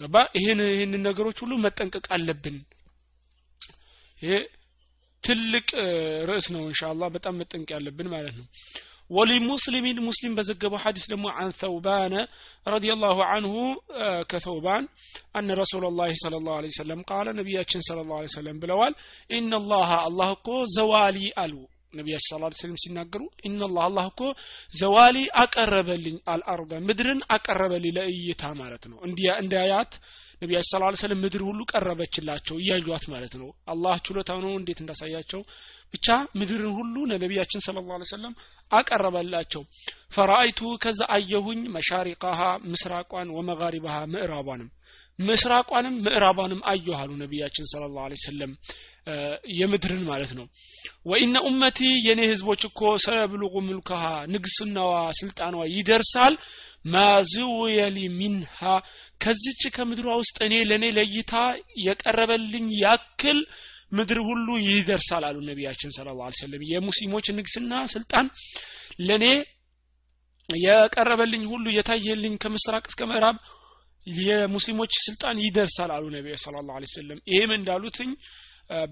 ገባ 0.00 0.16
ይህን 0.38 0.60
ይህንን 0.70 1.02
ነገሮች 1.08 1.38
ሁሉ 1.42 1.52
መጠንቀቅ 1.64 2.06
አለብን። 2.16 2.56
ይሄ 4.22 4.32
ትልቅ 5.24 5.68
ርዕስ 6.28 6.46
ነው 6.54 6.62
እንሻላ 6.66 7.04
በጣም 7.14 7.34
መጠንቅ 7.40 7.68
ያለብን 7.74 8.08
ማለት 8.12 8.34
ነው 8.40 8.46
ወሊሙስሊሚን 9.10 9.98
ሙስሊም 10.06 10.32
በዘገበው 10.36 10.80
ሐዲስ 10.84 11.04
ደግሞ 11.12 11.26
አን 11.38 11.50
ተውባነ 11.60 12.14
ረዲ 12.66 12.86
ላሁ 13.02 13.18
አንሁ 13.28 13.54
ከተውባን 14.30 14.84
አነ 15.34 15.56
ረሱሉ 15.60 15.92
ላ 15.92 16.08
ለ 16.26 16.40
ላሁ 16.46 16.58
ለ 16.64 16.72
ሰለም 16.78 17.00
ቃለ 17.10 17.26
ነቢያችን 17.38 17.84
ለ 17.90 18.04
ላሁ 18.10 18.20
ሰለም 18.36 18.58
ብለዋል። 18.62 18.94
ኢናላሃ 19.30 19.90
አላህ 20.08 20.30
እኮ 20.36 20.48
ዘዋሊ 20.76 21.18
አሉ። 21.42 21.54
ነቢያችን 21.94 22.28
ስለ 22.30 22.48
ስለም 22.58 22.76
ሲናገሩ 22.82 23.22
ኢናላ 23.48 23.76
አላህ 23.84 24.06
እኮ 24.10 24.22
ዘዋሊ 24.72 25.16
አቀረበልኝ 25.42 26.16
አልአርደ 26.32 26.80
ምድርን 26.88 27.20
አቀረበልኝ 27.30 27.92
ለእይታ 27.98 28.42
ማለት 28.60 28.84
ነው። 28.90 28.98
እንዲያያት 29.40 29.92
ነቢያችን 30.42 30.70
ስለ 30.70 30.80
ላ 30.84 30.98
ስለም 31.00 31.20
ምድር 31.24 31.42
ሁሉ 31.46 31.60
ቀረበችላቸው 31.70 32.56
እያዩት 32.60 33.04
ማለት 33.12 33.34
ነው። 33.40 33.48
አላህ 33.72 33.94
ችሎታ 34.06 34.30
ነው 34.44 34.52
እንዴት 34.58 34.80
እንዳሳያቸው። 34.82 35.40
ብቻ 35.94 36.06
ምድርን 36.38 36.72
ሁሉ 36.78 36.94
ነቢያችን 37.14 37.64
ስለ 37.66 37.82
ላ 37.90 37.98
ሰለም 38.10 38.34
አቀረበላቸው። 38.70 39.62
ፈራአይቱ 40.16 40.60
ከዛ 40.82 41.00
አየሁኝ 41.16 41.60
መሻሪቃሃ 41.76 42.40
ምስራቋን 42.72 43.30
ወመጋሪባሃ 43.36 43.96
ምዕራቧንም 44.14 44.70
ምስራቋንም 45.18 45.94
ምዕራቧንም 46.06 46.60
አየሁ 46.70 46.96
አሉ 46.98 47.10
ነቢያችን 47.20 47.68
ስለ 47.70 47.84
ላ 47.94 48.08
ሰለም 48.24 48.50
የምድርን 49.58 50.02
ማለት 50.08 50.32
ነው። 50.38 50.46
ወኢነ 51.06 51.36
ኡመቲ 51.48 51.78
የኔ 52.06 52.20
ህዝቦች 52.32 52.62
እኮ 52.68 52.80
ሰየብሉቁ 53.04 53.54
ምልከሃ 53.68 54.02
ንግስናዋ 54.34 54.92
ስልጣኗ 55.20 55.56
ይደርሳል 55.74 56.34
ማዝውየሊ 56.86 57.98
ሚንሃ 58.18 58.58
ከዚች 59.22 59.62
ከምድሯ 59.76 60.08
ውስጥ 60.20 60.36
እኔ 60.46 60.54
ለእኔ 60.70 60.86
ለይታ 60.98 61.34
የቀረበልኝ 61.86 62.66
ያክል 62.82 63.38
ምድር 63.92 64.18
ሁሉ 64.28 64.48
ይደርሳል 64.66 65.24
አሉ 65.28 65.36
ነቢያችን 65.48 65.92
ስለ 65.96 66.08
ላ 66.18 66.30
የሙስሊሞች 66.70 67.26
ንግስና 67.38 67.74
ስልጣን 67.94 68.26
ለእኔ 69.08 69.26
የቀረበልኝ 70.48 71.44
ሁሉ 71.52 71.66
የታየልኝ 71.76 72.34
ከምስራቅ 72.42 72.84
እስከ 72.90 73.02
ምዕራብ 73.10 73.38
የሙስሊሞች 74.06 74.92
ስልጣን 75.06 75.36
ይደርሳል 75.44 75.90
አሉ 75.96 76.04
ነቢ 76.16 76.36
ስለ 76.44 76.62
ላ 76.68 76.82
ሰለም 76.96 77.20
ይህም 77.32 77.52
እንዳሉትኝ 77.58 78.10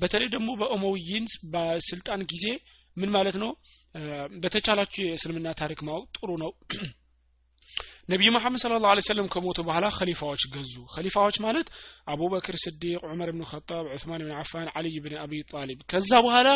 በተለይ 0.01 0.29
ደግሞ 0.29 0.51
በኦሞውይን 0.61 1.25
በስልጣን 1.53 2.21
ጊዜ 2.33 2.47
ምን 2.97 3.11
ማለት 3.11 3.37
ነው? 3.43 3.51
በተቻላችሁ 4.43 5.01
የእስልምና 5.05 5.49
ታሪክ 5.61 5.81
ማወቅ 5.87 6.05
ጥሩ 6.17 6.31
ነው 6.43 6.51
ነቢዩ 8.09 8.29
መሐመድ 8.35 8.61
ስለ 8.63 8.79
ላ 8.85 8.89
ሰለም 9.07 9.29
ከሞቱ 9.33 9.59
በኋላ 9.67 9.87
ከሊፋዎች 9.97 10.43
ገዙ። 10.55 10.73
ከሊፋዎች 10.95 11.37
ማለት 11.45 11.69
አቡበክር 12.13 12.57
ስዲቅ 12.65 13.01
ዑመር 13.05 13.31
ብን 13.35 13.45
ኸጣብ 13.51 13.85
ዑስማን 13.95 14.23
ብን 14.27 14.35
አፋን 14.41 14.69
አልይ 14.79 14.97
ብን 15.05 15.15
አቢ 15.23 15.33
ጣሊብ። 15.51 15.79
ከዛ 15.93 16.11
በኋላ 16.27 16.49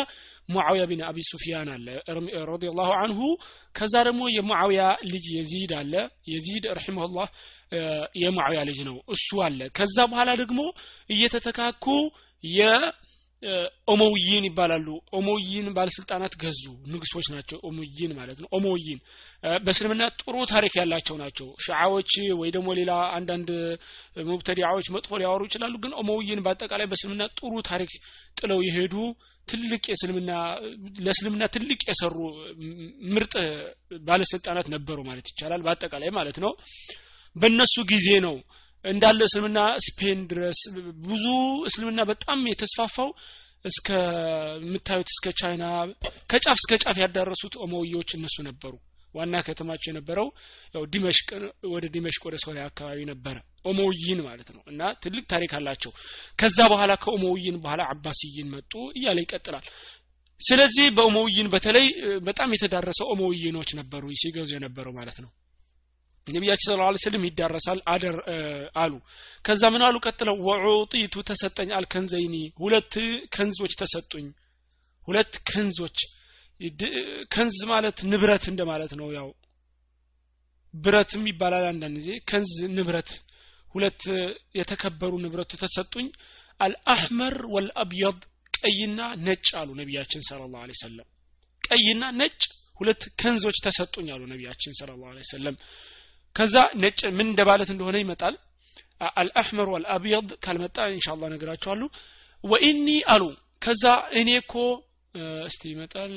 ሙዓውያ 0.49 0.83
ብን 0.91 1.01
አቢ 1.09 1.17
ሱፊያን 1.29 1.69
አለ 1.75 1.87
رضي 2.51 2.70
الله 2.70 2.89
عنه። 2.99 3.19
ከዛ 3.75 3.95
ደግሞ 4.07 4.21
የሙዓውያ 4.35 4.83
ልጅ 5.11 5.25
የዚድ 5.37 5.73
አለ። 5.79 5.93
የዚድ 6.33 6.65
رحمه 6.77 7.07
الله 7.07 7.29
የሙዓውያ 8.21 8.61
ልጅ 8.69 8.79
ነው። 8.87 8.97
እሱ 9.15 9.29
አለ። 9.47 9.59
ከዛ 9.77 9.97
በኋላ 10.11 10.29
ደግሞ 10.41 10.61
እየተተካኩ 11.09 11.85
ኦሞውይን 13.87 14.45
ይባላሉ። 14.47 14.87
ኦሞውይን 15.13 15.67
ባለስልጣናት 15.75 16.33
ገዙ። 16.41 16.61
ንጉሶች 16.91 17.27
ናቸው 17.33 17.57
ኦሞውይን 17.63 18.11
ማለት 18.17 18.37
ነው። 18.43 18.49
ኦሞውይን 18.57 18.99
በእስልምና 19.63 20.03
ጥሩ 20.19 20.35
ታሪክ 20.51 20.73
ያላቸው 20.79 21.15
ናቸው። 21.21 21.47
ሺዓዎች 21.65 22.11
ወይ 22.41 22.49
ደግሞ 22.55 22.69
ሌላ 22.79 22.91
አንዳንድ 23.17 23.49
ሙብተዲዓዎች 24.29 24.87
መጥፎ 24.95 25.19
ሊያወሩ 25.21 25.41
ይችላሉ። 25.49 25.73
ግን 25.83 25.93
ኦሞውይን 26.01 26.43
በአጠቃላይ 26.45 26.87
በእስልምና 26.91 27.25
ጥሩ 27.37 27.53
ታሪክ 27.69 27.93
ጥለው 28.37 28.61
የሄዱ 28.67 28.95
ትልቅ 29.47 29.83
የእስልምና 29.89 30.31
ለእስልምና 31.05 31.43
ትልቅ 31.53 31.79
የሰሩ 31.87 32.15
ምርጥ 33.13 33.33
ባለስልጣናት 34.05 34.67
ነበሩ 34.75 34.97
ማለት 35.07 35.27
ይቻላል። 35.31 35.63
በአጠቃላይ 35.65 36.11
ማለት 36.11 36.39
ነው። 36.43 36.51
በእነሱ 37.35 37.75
ጊዜ 37.89 38.07
ነው 38.25 38.35
እንዳለ 38.85 39.19
እስልምና 39.27 39.59
ስፔን 39.85 40.19
ድረስ 40.31 40.59
ብዙ 41.05 41.25
እስልምና 41.67 42.01
በጣም 42.11 42.39
የተስፋፋው 42.51 43.09
እስከ 43.65 43.87
የምታዩት 44.63 45.09
እስከ 45.13 45.33
ቻይና 45.39 45.63
ከጫፍ 46.31 46.57
እስከ 46.61 46.73
ጫፍ 46.83 46.97
ያዳረሱት 47.01 47.55
ኦሞውዮች 47.65 48.11
እነሱ 48.17 48.37
ነበሩ። 48.47 48.73
ዋና 49.15 49.35
ከተማቸው 49.45 49.89
የነበረው 49.89 50.27
ያው 50.75 50.83
ዲመሽቅ 50.93 51.29
ወደ 51.71 51.85
ዲመሽቅ 51.95 52.21
ወደ 52.27 52.35
ሶሪያ 52.43 52.63
አካባቢ 52.69 52.99
ነበረ። 53.11 53.35
ኦሞውይን 53.65 54.19
ማለት 54.27 54.49
ነው። 54.55 54.61
እና 54.71 54.81
ትልቅ 55.03 55.23
ታሪክ 55.33 55.51
አላቸው። 55.59 55.91
ከዛ 56.39 56.59
በኋላ 56.73 56.91
ከኦሞውይን 57.03 57.57
በኋላ 57.63 57.81
አባስይን 57.93 58.49
መጡ 58.55 58.73
እያለ 58.95 59.19
ይቀጥላል። 59.25 59.65
ስለዚህ 60.41 60.87
በኦሞውይን 60.97 61.47
በተለይ 61.53 61.87
በጣም 62.23 62.53
የተዳረሰ 62.55 62.99
ኦሞውይኖች 63.13 63.71
ነበሩ 63.79 64.03
ሲገዙ 64.21 64.49
የነበረው 64.55 64.93
ማለት 64.99 65.17
ነው 65.23 65.31
ነቢያችን 66.27 66.65
صلى 66.67 66.77
الله 66.81 66.84
عليه 66.84 66.89
وسلم 67.03 67.23
ይዳረሳል 67.27 67.79
አደር 67.93 68.17
አሉ። 68.75 68.93
ከዛ 69.45 69.61
ምን 69.73 69.83
አሉ? 69.87 69.95
ቀጥለው 70.05 70.35
وأعطيت 70.47 71.15
ተሰጠኝ 71.29 71.69
الكنزين 71.77 72.35
ሁለት 72.59 72.93
ከንዞች 73.35 73.73
ተሰጡኝ። 73.81 74.27
ሁለት 75.07 75.33
ከንዞች። 75.49 75.97
ከንዝ 77.33 77.57
ማለት 77.71 77.97
ንብረት 78.11 78.45
እንደማለት 78.51 78.93
ነው። 78.99 79.07
ያው 79.17 79.29
ብረትም 80.73 81.23
ይባላል 81.29 81.65
አንዳንድ 81.71 81.95
ጊዜ። 82.01 82.09
ከንዝ 82.29 82.53
ንብረት 82.75 83.11
ሁለት 83.67 84.01
የተከበሩ 84.59 85.13
ንብረቱ 85.23 85.51
ተሰጡኝ። 85.63 86.07
አልአህመር 86.59 87.35
ወልአብየድ 87.53 88.19
ቀይና 88.59 88.99
ነጭ 89.25 89.47
አሉ 89.59 89.69
ነቢያችን 89.81 90.21
ስለ 90.27 90.41
ላሁ 90.53 90.73
ሰለም 90.81 91.07
ቀይና 91.63 92.03
ነጭ 92.19 92.39
ሁለት 92.79 93.01
ከንዞች 93.21 93.57
ተሰጡኝ 93.65 94.07
አሉ 94.15 94.23
ነቢያችን 94.31 94.73
ስለ 94.79 94.89
ላሁ 95.01 95.23
ሰለም 95.31 95.55
ከዛ 96.35 96.55
ነጭ 96.83 96.99
ምን 97.17 97.27
እንደማለት 97.29 97.69
እንደሆነ 97.73 97.97
ይመጣል። 98.01 98.35
አልአሕመር 99.21 99.67
ወልአብየድ 99.73 100.29
ካልመጣ 100.43 100.77
እንሻላ 100.89 101.23
ነገራቸዋሉ 101.33 101.81
ወኢኒ 102.43 102.87
አሉ። 103.13 103.23
ከዛ 103.63 103.83
እኔ 104.19 104.29
እኮ 104.41 104.53
እስቲ 105.47 105.61
ይመጣል። 105.71 106.13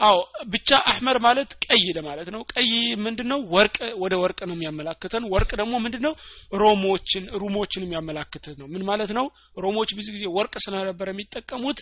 አዎ 0.00 0.16
ብቻ 0.52 0.70
አህመር 0.90 1.16
ማለት 1.24 1.50
ቀይ 1.64 1.84
ለማለት 1.98 2.28
ነው። 2.34 2.40
ቀይ 2.52 2.70
ምንድነው? 3.04 3.40
ወርቅ 3.54 3.76
ወደ 4.02 4.14
ወርቅ 4.22 4.40
ነው 4.48 4.54
የሚያመላክተን። 4.56 5.24
ወርቅ 5.34 5.50
ደግሞ 5.60 5.74
ምንድነው? 5.84 6.14
ሮሞችን 6.54 7.24
ሩሞችን 7.42 7.84
የሚያመላክተን 7.86 8.56
ነው። 8.60 8.68
ምን 8.74 8.82
ማለት 8.90 9.10
ነው? 9.18 9.26
ሮሞች 9.56 9.90
ብዙ 9.98 10.06
ጊዜ 10.16 10.24
ወርቅ 10.36 10.54
ስለነበረ 10.64 11.08
የሚጠቀሙት 11.14 11.80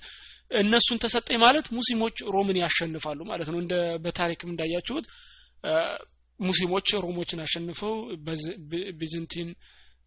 እነሱን 0.61 1.01
ተሰጠኝ 1.03 1.39
ማለት 1.39 1.67
ሙስሊሞች 1.77 2.17
ሮምን 2.35 2.57
ያሸንፋሉ 2.63 3.21
ማለት 3.31 3.49
ነው። 3.53 3.59
እንደ 3.63 3.75
በታሪክም 4.05 4.53
እንዳያችሁት 4.53 5.07
ሙስሊሞች 6.41 6.89
ሮሞችን 7.05 7.43
አሸንፈው 7.45 7.95
ቢዝንቲን 9.01 9.49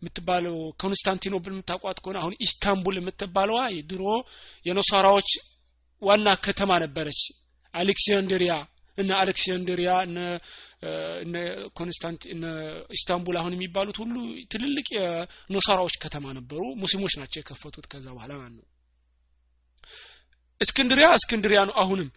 የምትባለው 0.01 0.55
ኮንስታንቲኖፕል 0.81 1.51
የምታቋት 1.53 1.97
ከሆነ 2.03 2.17
አሁን 2.21 2.33
ኢስታንቡል 2.45 2.95
የምትባለዋ 2.99 3.59
ድሮ 3.91 4.05
የኖሳራዎች 4.65 5.29
ዋና 6.01 6.29
ከተማ 6.45 6.71
ነበረች። 6.83 7.21
አሌክሳንድሪያ 7.73 8.53
እነ 11.21 11.35
ኮንስታንቲ 11.77 12.23
እነ 12.33 12.45
ኢስታንቡል 12.97 13.35
አሁን 13.41 13.53
የሚባሉት 13.55 13.97
ሁሉ 14.01 14.15
ትልልቅ 14.51 14.87
የኖሳራዎች 14.95 15.95
ከተማ 16.03 16.25
ነበሩ። 16.39 16.61
ሙስሊሞች 16.83 17.13
ናቸው 17.21 17.39
የከፈቱት 17.41 17.85
ከዛ 17.91 18.07
በኋላ 18.15 18.33
ማለት 18.37 18.55
ነው። 18.59 18.67
እስክንድሪያ 20.61 21.07
እስክንድሪያ 21.19 21.61
ነው 21.69 21.75
አሁንም 21.83 22.09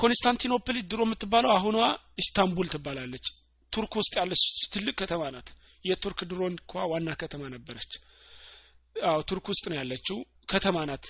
ኮንስታንቲኖፕል 0.00 0.76
ድሮ 0.90 1.00
የምትባለው 1.06 1.50
አሁኗ 1.56 1.76
ኢስታንቡል 2.18 2.68
ትባላለች። 2.72 3.26
ቱርክ 3.72 3.92
ውስጥ 4.00 4.14
ያለች 4.20 4.42
ትልቅ 4.72 4.94
ከተማ 5.00 5.22
ናት። 5.34 5.48
የቱርክ 5.84 6.20
ድሮ 6.30 6.40
እንኳ 6.50 6.82
ዋና 6.90 7.10
ከተማ 7.20 7.42
ነበረች። 7.54 7.92
አዎ 8.96 9.18
ቱርክ 9.30 9.46
ውስጥ 9.52 9.64
ነው 9.70 9.76
ያለችው። 9.80 10.18
ከተማ 10.52 10.76
ናት። 10.90 11.06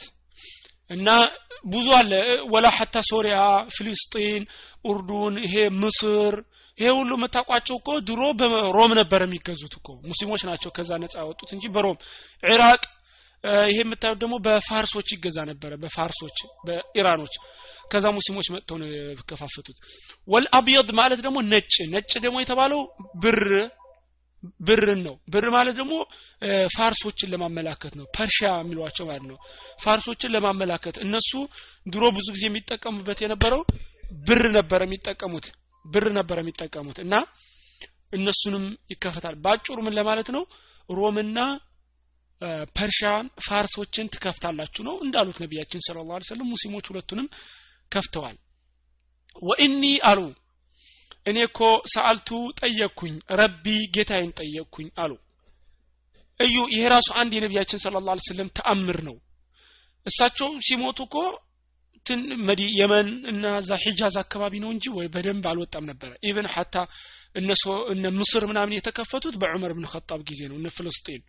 እና 0.91 1.09
ብዙ 1.65 1.87
አለ። 1.99 2.13
ወላ 2.53 2.67
ሐታ 2.77 2.97
ሶሪያ 3.11 3.37
ፍልስጢን 3.75 4.43
ኡርዱን 4.85 5.35
ይሄ 5.45 5.55
ምስር 5.83 6.35
ይሄ 6.79 6.89
ሁሉ 6.99 7.11
የምታውቋቸው 7.17 7.77
እኮ 7.81 7.91
ድሮ 8.09 8.21
በሮም 8.39 8.93
ነበር 9.01 9.21
የሚገዙት 9.25 9.75
እኮ። 9.79 9.89
ሙስሊሞች 10.09 10.43
ናቸው 10.49 10.71
ከዛ 10.77 10.91
ነጻ 11.03 11.15
ያወጡት 11.23 11.51
እንጂ 11.57 11.65
በሮም። 11.75 11.99
ኢራቅ 12.43 12.83
ይሄ 13.65 13.79
የምታዩት 13.81 14.19
ደግሞ 14.23 14.35
በፋርሶች 14.45 15.09
ይገዛ 15.15 15.39
ነበረ 15.51 15.73
በፋርሶች 15.83 16.37
በኢራኖች። 16.67 17.35
ከዛ 17.93 18.07
ሙስሊሞች 18.17 18.47
መጥተው 18.55 18.77
ነው 18.81 18.89
የከፋፈቱት። 18.91 19.79
ወልአብየድ 20.29 20.91
ማለት 21.01 21.21
ደግሞ 21.25 21.39
ነጭ 21.49 21.75
ነጭ 21.95 22.13
ደግሞ 22.25 22.37
የተባለው 22.43 22.81
ብር 23.23 23.41
ብርን 24.61 25.01
ነው። 25.07 25.15
ብር 25.33 25.47
ማለት 25.55 25.75
ደግሞ 25.81 25.95
ፋርሶችን 26.75 27.31
ለማመላከት 27.33 27.93
ነው። 27.99 28.07
ፐርሺያ 28.17 28.51
የሚሏቸው 28.59 29.05
ማለት 29.11 29.27
ነው። 29.31 29.37
ፋርሶችን 29.85 30.33
ለማመላከት። 30.35 30.97
እነሱ 31.05 31.31
ድሮ 31.87 32.05
ብዙ 32.17 32.27
ጊዜ 32.37 32.45
የሚጠቀሙበት 32.49 33.21
የነበረው 33.25 33.63
ብር 34.27 34.43
ነበር 34.57 34.81
የሚጠቀሙት 34.87 35.47
ብር 35.85 36.07
ነበር 36.19 36.39
የሚጠቀሙት። 36.41 36.99
እና 37.05 37.15
እነሱንም 38.13 38.65
ይከፈታል። 38.93 39.37
ባጭሩ 39.45 39.77
ምን 39.85 39.97
ለማለት 39.99 40.29
ነው? 40.37 40.43
ሮምና 40.89 41.39
ፐርሺያን 42.77 43.27
ፋርሶችን 43.47 44.11
ትከፍታላችሁ 44.15 44.83
ነው 44.89 44.95
እንዳሉት 45.05 45.39
ነቢያችን 45.45 45.85
صلى 45.87 45.99
الله 46.09 46.14
عليه 46.14 46.21
وسلم 46.29 46.49
ሙስሊሞች 46.53 46.87
ሁለቱንም 46.91 47.29
ከፍተዋል። 47.93 48.37
وإني 49.43 49.83
አሉ 50.11 50.21
እኔ 51.27 51.39
እኮ 51.49 51.61
سألت 51.93 52.29
ጠየቅኩኝ 52.61 53.15
ربي 53.41 53.67
ጌታዬን 53.95 54.33
ጠየቅኩኝ 54.41 54.89
አሉ። 54.97 55.13
እዩ 56.41 56.57
ይሄ 56.73 56.83
ራሱ 56.95 57.09
አንድ 57.21 57.33
የነቢያችን 57.37 57.83
صلى 57.85 57.97
الله 58.07 58.11
عليه 58.11 58.17
وسلم 58.29 58.49
ተአምር 58.59 58.99
ነው። 59.09 59.17
እሳቸው 60.07 60.51
ሲሞቱ 60.69 61.01
እኮ 61.09 61.17
የመን 62.79 63.09
እና 63.31 63.45
እዛ 63.61 63.73
ሒጃዝ 63.83 64.15
አካባቢ 64.23 64.55
ነው 64.63 64.71
እንጂ 64.75 64.85
ወይ 64.97 65.07
በደንብ 65.15 65.45
አልወጣም 65.51 65.85
ነበረ። 65.91 66.11
حتى 66.57 66.75
እነሱ 67.35 67.65
እነ 67.93 68.05
ምስር 68.17 68.43
ምናምን 68.51 68.77
የተከፈቱት 68.77 69.37
በዑመር 69.43 69.73
ብን 69.77 69.87
ኸጣብ 69.93 70.21
ጊዜ 70.31 70.41
ነው 70.51 70.57
እነ 70.59 70.69
ፍልስጤን 70.77 71.23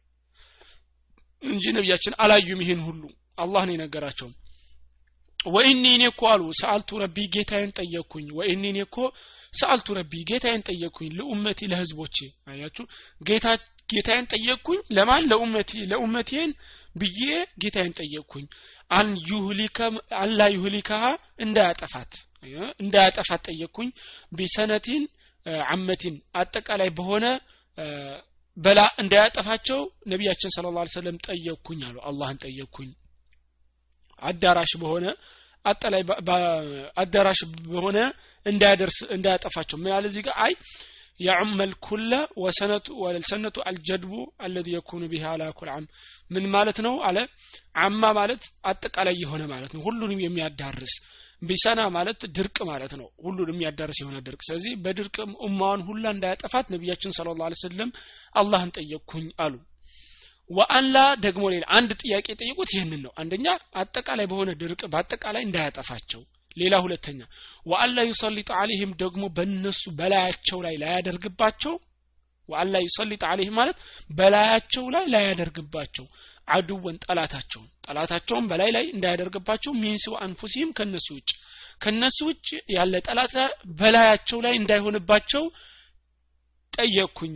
እንጂ 1.43 1.63
ነቢያችን 1.75 2.13
አላዩም 2.23 2.61
ይሄን 2.63 2.81
ሁሉ። 2.87 3.01
አላህ 3.37 3.61
ነው 3.67 3.73
የነገራቸው። 3.75 4.29
ወኢኒ 5.49 5.83
እኔ 5.95 6.03
እኮ 6.11 6.21
አሉ 6.33 6.43
ሰአልቱ 6.59 6.89
ረቢ 7.03 7.17
ጌታዬን 7.33 7.71
ጠየቅኩኝ። 7.79 8.27
ወኢኒ 8.37 8.63
እኔ 8.71 8.79
እኮ 8.85 8.97
ሰአልቱ 9.53 9.87
ረቢ 9.97 10.13
ጌታዬን 10.29 10.61
ጠየቅኩኝ 10.67 11.09
ለኡመቲ 11.17 11.59
ለህዝቦቼ። 11.71 12.17
አያችሁ? 12.49 12.85
ጌታ 13.21 13.45
ጌታዬን 13.89 14.27
ጠየቅኩኝ 14.33 14.79
ለማን? 14.95 15.23
ለኡመቲ 15.31 15.71
ለኡመቴን 15.91 16.51
ብዬ 16.95 17.19
ጌታዬን 17.61 17.93
ጠየቅኩኝ። 17.99 18.45
አን 18.91 19.09
ዩህሊከ 19.29 19.77
አላ 20.21 20.39
ዩህሊከሃ 20.55 21.03
እንዳያጠፋት። 21.39 22.11
እንዳያጠፋት 22.83 23.41
ጠየቅኩኝ። 23.49 23.89
ቢሰነቲን 24.37 25.03
አመቲን 25.69 26.15
አጠቃላይ 26.35 26.89
በሆነ 26.97 27.25
በላ 28.56 28.80
እንዳያጠፋቸው 29.02 29.80
ነቢያችን 30.12 30.52
ስለ 30.54 30.70
ላ 30.76 30.84
ሰለም 30.94 31.16
ጠየቅኩኝ 31.26 31.80
አሉ 31.88 31.96
አላህን 32.10 32.38
ጠየቅኩኝ 32.44 32.90
አዳራሽ 34.22 34.72
በሆነ 34.82 35.06
አጠላይ 35.64 36.02
አዳራሽ 37.02 37.40
በሆነ 37.68 37.98
እንዳያደርስ 38.46 38.98
እንዳያጠፋቸው 39.16 39.78
ምን 39.82 39.90
ያለ 39.94 40.06
እዚህ 40.12 40.24
ጋር 40.28 40.36
አይ 40.46 40.54
يعم 41.20 41.58
الكل 41.62 42.12
وسنة 42.36 42.86
والسنة 42.92 43.56
الجدب 43.66 44.12
الذي 44.42 44.72
يكون 44.72 45.02
بها 45.08 45.28
على 45.28 45.46
كل 45.52 45.68
عام 45.68 45.86
ምን 46.30 46.44
ማለት 46.54 46.78
ነው 46.86 46.94
አለ 47.08 47.18
አማ 47.84 48.02
ማለት 48.18 48.42
አጠቃላይ 48.70 49.14
የሆነ 49.22 49.42
ማለት 49.52 49.70
ነው 49.74 49.80
ሁሉንም 49.86 50.20
የሚያዳርስ 50.24 50.94
ቢሰና 51.43 51.81
ማለት 51.95 52.21
ድርቅ 52.35 52.57
ማለት 52.69 52.93
ነው። 52.99 53.07
ሁሉንም 53.25 53.55
የሚያዳርስ 53.55 53.97
የሆነ 54.01 54.17
ድርቅ። 54.25 54.41
ስለዚህ 54.47 54.73
በድርቅ 54.83 55.15
ኡማዋን 55.45 55.83
ሁላ 55.87 56.05
እንዳያጠፋት 56.15 56.67
ነቢያችን 56.73 57.15
ስለ 57.17 57.35
ላ 57.39 57.49
ስለም 57.61 57.91
አላህን 58.35 58.73
ጠየቅኩኝ 58.77 59.27
አሉ። 59.45 59.55
ወአንላ 60.49 60.97
ደግሞ 61.25 61.43
ሌላ 61.53 61.65
አንድ 61.77 61.91
ጥያቄ 62.01 62.25
የጠየቁት 62.31 62.69
ይህንን 62.73 63.01
ነው። 63.05 63.11
አንደኛ 63.21 63.45
አጠቃላይ 63.81 64.25
በሆነ 64.31 64.51
ድርቅ 64.61 64.81
በአጠቃላይ 64.93 65.43
እንዳያጠፋቸው። 65.45 66.21
ሌላ 66.57 66.75
ሁለተኛ 66.83 67.19
ወአላ 67.65 67.97
ዩሰሊጥ 68.09 68.49
አለይህም 68.57 68.91
ደግሞ 68.99 69.23
በእነሱ 69.37 69.83
በላያቸው 69.99 70.59
ላይ 70.65 70.75
ላያደርግባቸው። 70.81 71.73
ወአላ 72.49 72.75
ዩሰሊጥ 72.85 73.21
አለይህም 73.29 73.57
ማለት 73.59 73.77
በላያቸው 74.11 74.85
ላይ 74.95 75.05
ላያደርግባቸው 75.13 76.05
አድወን 76.47 76.95
ጠላታቸውን። 77.05 77.69
ጠላታቸውን 77.85 78.45
በላይ 78.51 78.69
ላይ 78.75 78.85
እንዳያደርግባቸው 78.93 79.73
ሚንስ 79.81 80.05
አንፉሲህም 80.21 80.71
ከነሱ 80.77 81.07
ውጭ። 81.17 81.31
ከነሱ 81.81 82.17
ውጭ 82.29 82.47
ያለ 82.75 82.93
ጠላት 83.07 83.33
በላያቸው 83.79 84.39
ላይ 84.45 84.53
እንዳይሆንባቸው 84.59 85.43
ጠየቅኩኝ። 86.73 87.35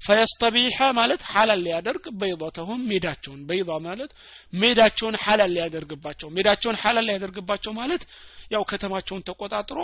ፈየስተቢሐ 0.00 0.78
ማለት 0.98 1.22
ሐላል 1.30 1.60
ሊያደርግ 1.66 2.04
በይضተሁም 2.18 2.80
ሜዳቸውን። 2.90 3.40
በይض 3.48 3.70
ማለት 3.86 4.10
ሜዳቸውን 4.52 5.16
ሐላል 5.24 5.50
ሊያደርግባቸው። 5.56 6.28
ሜዳቸውን 6.36 6.78
ሐላል 6.82 7.06
ሊያደርግባቸው 7.08 7.72
ማለት 7.80 8.02
ያው 8.50 8.64
ከተማቸውን 8.70 9.24
ተቆጣጥሮ 9.28 9.78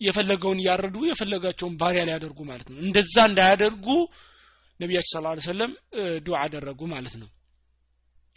የፈለገውን 0.00 0.60
እያረዱ 0.62 0.96
የፈለጋቸውን 1.08 1.74
ባሪያ 1.80 2.02
ሊያደርጉ 2.08 2.40
ማለት 2.50 2.68
ነው። 2.72 2.78
እንደዛ 2.86 3.14
እንዳያደርጉ 3.30 3.86
ነቢያችን 4.80 5.12
ስለ 5.12 5.22
ላ 5.26 5.46
ሰለም 5.46 5.72
ዱዓ 6.26 6.38
አደረጉ 6.44 6.80
ማለት 6.92 7.14
ነው። 7.22 7.28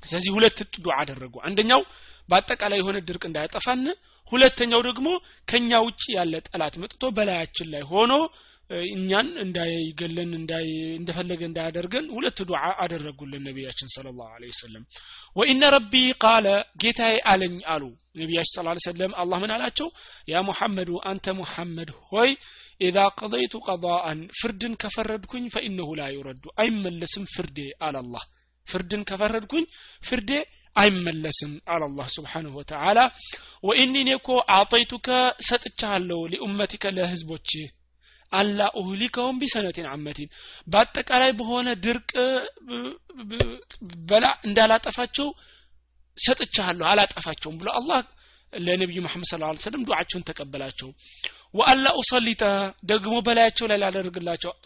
ስለዚህ 0.03 0.31
ሁለት 0.37 0.59
ዱዓ 0.85 0.93
አደረጉ። 1.01 1.33
አንደኛው 1.47 1.81
በአጠቃላይ 2.29 2.79
የሆነ 2.81 2.97
ድርቅ 3.07 3.23
እንዳያጠፋን 3.29 3.83
ሁለተኛው 4.31 4.81
ደግሞ 4.87 5.07
ከኛ 5.47 5.71
ውጭ 5.87 6.03
ያለ 6.17 6.33
ጠላት 6.47 6.75
መጥቶ 6.83 7.03
በላያችን 7.17 7.67
ላይ 7.73 7.83
ሆኖ 7.91 8.13
እኛን 8.89 9.29
እንዳይገለን 9.43 10.29
እንደፈለገ 10.97 11.41
እንዳያደርገን 11.47 12.05
ሁለት 12.15 12.37
ዱዓ 12.49 12.61
አደረጉልን 12.83 13.43
ነቢያችን 13.47 13.91
ስለ 13.95 14.05
ላሁ 14.19 14.29
ወሰለም። 14.45 14.83
ወኢነ 15.35 15.63
ረቢ 15.75 15.93
ቃለ 16.23 16.47
ጌታዬ 16.83 17.15
አለኝ 17.31 17.55
አሉ 17.73 17.83
ነቢያችን 18.15 18.53
ስለ 18.55 18.75
ሰለም 18.87 19.13
አላህ 19.21 19.39
ምን 19.43 19.53
አላቸው? 19.55 19.89
ያ 20.27 20.43
ሙሐመዱ 20.49 20.91
አንተ 21.11 21.35
ሙሐመድ 21.41 21.91
ሆይ 22.07 22.31
ኢዛ 22.81 22.97
ቀضይቱ 23.19 23.55
ቀضአን 23.67 24.19
ፍርድን 24.39 24.73
ከፈረድኩኝ 24.81 25.43
ፈኢነሁ 25.55 25.89
ላ 25.99 26.07
ዩረዱ 26.15 26.43
አይመለስም 26.61 27.25
ፍርዴ 27.33 27.57
አላላህ 27.87 28.23
ፍርድን 28.67 29.03
ከፈረድኩኝ 29.09 29.65
ፍርዴ 30.01 30.31
አይመለስም 30.75 31.53
አለ 31.73 31.83
ስብሓንሁ 32.15 32.53
ወተዓላ 32.59 32.99
ወኢኒ 33.67 33.95
እኮ 34.17 34.29
አጠይቱከ 34.55 35.07
ሰጥቻለሁ 35.49 36.19
ሊኡመቲከ 36.33 36.93
ለህዝቦችህ 36.97 37.67
አላ 38.31 38.59
ኡህሊከውም 38.79 39.39
ቢሰነቲን 39.41 39.87
አመቲን 39.93 40.29
በአጠቃላይ 40.67 41.31
በሆነ 41.39 41.69
ድርቅ 41.85 42.11
በላ 44.09 44.25
እንዳላጠፋቸው 44.47 45.27
ሰጥቻለሁ 46.17 46.85
አላጠፋቸውም 46.91 47.57
ብሎ 47.61 47.69
አላህ 47.79 47.99
ለነቢዩ 48.53 48.99
መሐመድ 49.05 49.27
ስለ 49.29 49.41
ላ 49.43 49.51
ሰለም 49.63 49.83
ዱዓቸውን 49.87 50.25
ተቀበላቸው። 50.29 50.89
ወአላ 51.53 51.85
ኡሰሊተ 51.99 52.43
ደግሞ 52.91 53.15
በላያቸው 53.25 53.65
ላይ 53.71 53.77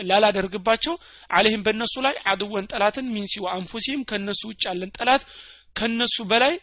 ላላደርግባቸው 0.09 0.95
አለህም 1.29 1.63
በእነሱ 1.67 1.95
ላይ 2.05 2.15
አድወን 2.31 2.67
ጠላትን 2.71 3.07
ሚንሲ 3.15 3.35
ወአንፉሲም 3.45 4.01
ከነሱ 4.11 4.41
ውጭ 4.51 4.63
ያለን 4.69 4.91
ጠላት 4.97 5.23
ከነሱ 5.75 6.17
በላይ 6.31 6.53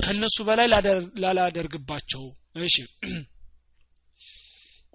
ከነሱ 0.00 0.36
በላይ 0.48 0.68
ላላደርግባቸው። 1.24 2.24
እሺ 2.60 2.76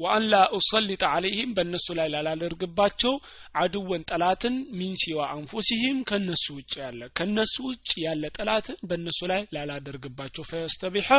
ወአን 0.02 0.24
ላ 0.32 0.38
ኡሰሊጥ 0.58 1.02
አለይህም 1.10 1.54
በእነሱ 1.58 1.88
ላይ 2.00 2.08
ላላደርግባቸው 2.14 3.14
አድወን 3.62 4.04
ጠላትን 4.12 4.56
ሚን 4.80 4.94
ሲዋ 5.02 5.20
አንፉሲህም 5.36 5.98
ከነሱ 6.10 6.46
ውጭ 6.58 6.74
ያለ 6.84 7.02
ከነሱ 7.18 7.56
ውጭ 7.70 7.92
ያለ 8.06 8.24
ጠላትን 8.38 8.78
በእነሱ 8.90 9.20
ላይ 9.32 9.42
ላላደርግባቸው 9.56 10.46
ፈየስተቢሐ 10.52 11.10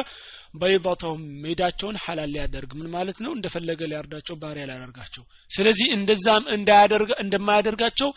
በይضተውም 0.56 1.22
ሜዳቸውን 1.44 2.00
ሐላል 2.04 2.32
ሊያደርግ 2.34 2.70
ምን 2.78 2.88
ማለት 2.94 3.18
ነው? 3.24 3.32
እንደፈለገ 3.36 3.80
ሊያርዳቸው 3.90 4.36
ባሪያ 4.42 4.64
ሊያደርጋቸው። 4.70 5.24
ስለዚህ 5.50 5.88
እንደዛም 5.96 6.44
እንደማያደርጋቸው 7.22 8.10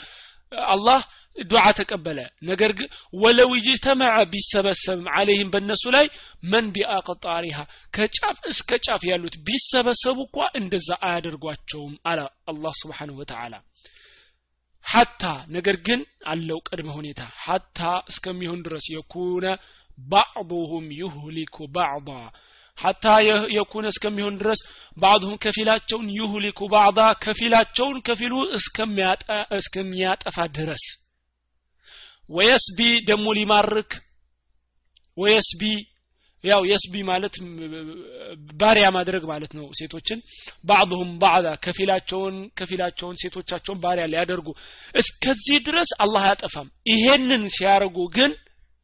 አላህ 0.69 0.99
ዱዓ 1.35 1.63
ተቀበለ። 1.77 2.19
ነገር 2.49 2.71
ግን 2.77 2.87
ወለው 3.17 3.51
ጅተመዐ 3.65 4.15
ቢሰበሰብም 4.31 5.07
አለይህም 5.15 5.51
በእነሱ 5.53 5.83
ላይ 5.95 6.05
መን 6.43 6.65
ቢአቅጣሪሃ 6.75 7.57
ከጫፍ 7.93 8.37
እስከ 8.51 8.79
ጫፍ 8.85 9.03
ያሉት 9.11 9.35
ቢሰበሰቡ 9.47 10.17
እኳ 10.27 10.47
እንደዛ 10.59 10.89
አያደርጓቸውም 11.07 11.93
አለ 12.11 12.19
አላህ 12.47 12.75
ስብሓንሁ 12.81 13.15
ወተዓላ። 13.21 13.53
ሐታ 14.85 15.23
ነገር 15.49 15.77
ግን 15.85 16.01
አለው 16.27 16.59
ቅድመ 16.67 16.89
ሁኔታ። 16.97 17.21
ሐታ 17.45 17.79
እስከሚሆን 18.11 18.59
ድረስ 18.65 18.85
የኩነ 18.95 19.45
ባዕضሁም 19.97 20.87
ዩህሊኩ 21.01 21.57
ባዕض 21.75 22.09
ሐታ 22.77 23.05
የኩነ 23.55 23.85
እስከሚሆን 23.93 24.35
ድረስ 24.41 24.61
ባዕሁም 24.97 25.35
ከፊላቸውን 25.43 26.07
ዩህሊኩ 26.17 26.59
ባዕض 26.73 26.99
ከፊላቸውን 27.23 27.97
ከፊሉ 28.07 28.33
እስከሚያጠፋ 29.59 30.37
ድረስ 30.57 30.83
ويسبي 32.29 32.79
ደግሞ 33.09 33.27
ሊማርክ? 33.37 33.91
ويسبي 35.17 35.61
ያው 36.43 36.61
يسبي 36.69 36.95
ማለት 37.09 37.35
ባሪያ 38.53 38.87
ማድረግ 38.95 39.23
ማለት 39.31 39.51
ነው 39.57 39.65
ሴቶችን። 39.79 40.19
بعضهم 40.63 41.11
بعضا 41.21 41.47
ከፊላቸውን 41.63 42.35
ከፊላቸውን 42.57 43.15
ሴቶቻቸውን 43.21 43.79
ባሪያ 43.83 44.05
ሊያደርጉ። 44.11 44.47
እስከዚህ 44.95 45.57
ድረስ 45.67 45.91
አላህ 46.03 46.23
አያጠፋም። 46.25 46.69
ይሄንን 46.91 47.43
ሲያደርጉ 47.55 47.97
ግን 48.17 48.33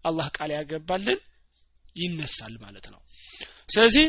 አላህ 0.06 0.28
ቃል 0.38 0.52
ያገባልን 0.58 1.20
ይነሳል 1.96 2.56
ማለት 2.62 2.86
ነው። 2.94 3.00
ስለዚህ 3.70 4.06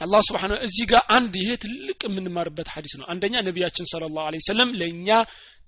አላህ 0.00 0.20
ስብሓን 0.26 0.52
እዚህ 0.66 0.84
ጋር 0.90 1.02
አንድ 1.16 1.32
ይሄ 1.40 1.50
ትልቅ 1.62 1.98
የምንማርበት 2.06 2.68
ሀዲስ 2.74 2.94
ነው። 3.00 3.06
አንደኛ 3.12 3.34
ነቢያችን 3.48 3.88
ስለ 3.90 4.04
ላሁ 4.16 4.40
ሰለም 4.48 4.70
ለእኛ 4.80 5.08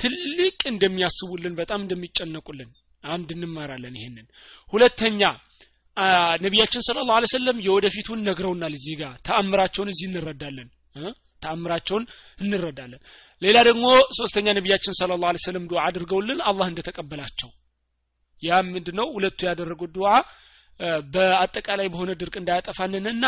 ትልቅ 0.01 0.59
እንደሚያስቡልን 0.70 1.55
በጣም 1.61 1.80
እንደሚጨነቁልን 1.85 2.70
አንድ 3.05 3.28
እንማራለን 3.37 3.95
ይሄንን። 3.99 4.26
ሁለተኛ 4.72 5.22
ነቢያችን 6.45 6.85
ስለ 6.89 6.99
ላሁ 7.09 7.30
ሰለም 7.35 7.59
የወደፊቱን 7.66 8.22
ነግረውናል 8.28 8.74
እዚህ 8.78 8.95
ጋር። 9.03 9.14
ተአምራቸውን 9.28 9.91
እዚህ 9.95 10.07
እንረዳለን። 10.11 10.68
ተአምራቸውን 11.43 12.05
እንረዳለን። 12.39 13.01
ሌላ 13.43 13.59
ደግሞ 13.68 13.87
ሶስተኛ 14.18 14.47
ነቢያችን 14.59 14.97
ስለ 14.99 15.12
ላሁ 15.22 15.41
ሰለም 15.47 15.64
ዱዓ 15.70 15.80
አድርገውልን 15.89 16.41
አላህ 16.51 16.66
እንደተቀበላቸው። 16.72 17.51
ያ 18.43 18.53
ምንድነው? 18.68 19.07
ሁለቱ 19.16 19.41
ያደረጉት 19.49 19.91
ዱዓ 19.97 20.09
በአጠቃላይ 21.14 21.89
በሆነ 21.93 22.11
ድርቅ 22.20 22.35
እንዳያጠፋንንና 22.41 23.24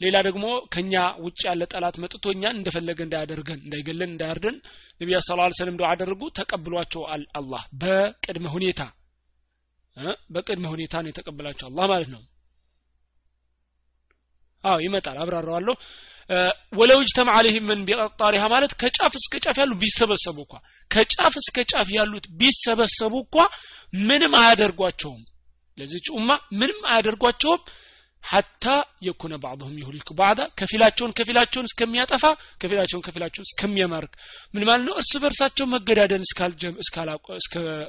ሌላ 0.00 0.16
ደግሞ 0.26 0.44
ከኛ 0.74 0.92
ውጭ 1.24 1.40
ያለ 1.48 1.62
ጠላት 1.72 1.96
መጥቶ 2.02 2.24
እኛን 2.34 2.58
እንደፈለገ 2.58 2.98
እንዳያደርገን 3.06 3.60
እንዳይገለን 3.64 4.10
እንዳያርደን 4.12 4.56
ነቢያ 5.00 5.18
ስ 5.20 5.30
ሰለም 5.60 5.78
ዱዓ 5.80 5.88
አደረጉ። 5.92 6.22
ተቀብሏቸው 6.38 7.02
አላህ 7.40 7.62
በቅድመ 7.82 8.46
ሁኔታ 8.56 8.82
በቅድመ 10.34 10.66
ሁኔታ 10.74 10.94
ነው 11.02 11.10
የተቀበላቸው 11.10 11.66
አላህ 11.70 11.86
ማለት 11.92 12.10
ነው። 12.14 12.22
አዎ 14.64 14.76
ይመጣል 14.84 15.16
አብራራዋለሁ። 15.24 15.74
ወለው 16.78 16.98
እጅተማ 17.02 17.28
አለይህም 17.36 17.66
ምን 17.70 17.82
ቢቀጣሪሃ 17.88 18.44
ማለት 18.54 18.72
ከጫፍ 18.80 19.12
እስከ 19.20 19.34
ጫፍ 19.44 19.56
ያሉ 19.62 19.72
ቢሰበሰቡ 19.82 20.38
እንኳ 20.44 20.54
ከጫፍ 20.90 21.34
እስከ 21.42 21.64
ጫፍ 21.72 21.88
ያሉት 21.96 22.26
ቢሰበሰቡ 22.40 23.14
እንኳ 23.24 23.36
ምንም 24.02 24.34
አያደርጓቸውም 24.40 25.22
ለዚች 25.78 26.06
ኡማ 26.16 26.30
ምንም 26.58 26.80
አያደርጓቸውም። 26.90 27.62
ሐታ 28.24 28.64
የኩነ 29.06 29.34
ባዕضሁም 29.42 29.76
ይሁሊኩ 29.80 30.08
ባዕዳ 30.18 30.40
ከፊላቸውን 30.58 31.12
ከፊላቸውን 31.18 31.68
እስከሚያጠፋ 31.68 32.24
ከፊላቸውን 32.62 33.04
ከፊላቸውን 33.06 33.48
እስከሚያማርክ 33.48 34.12
ምን 34.54 34.64
ማለት 34.68 34.84
ነው? 34.88 34.94
እርስ 35.00 35.12
በርሳቸው 35.22 35.66
መገዳደል 35.74 36.22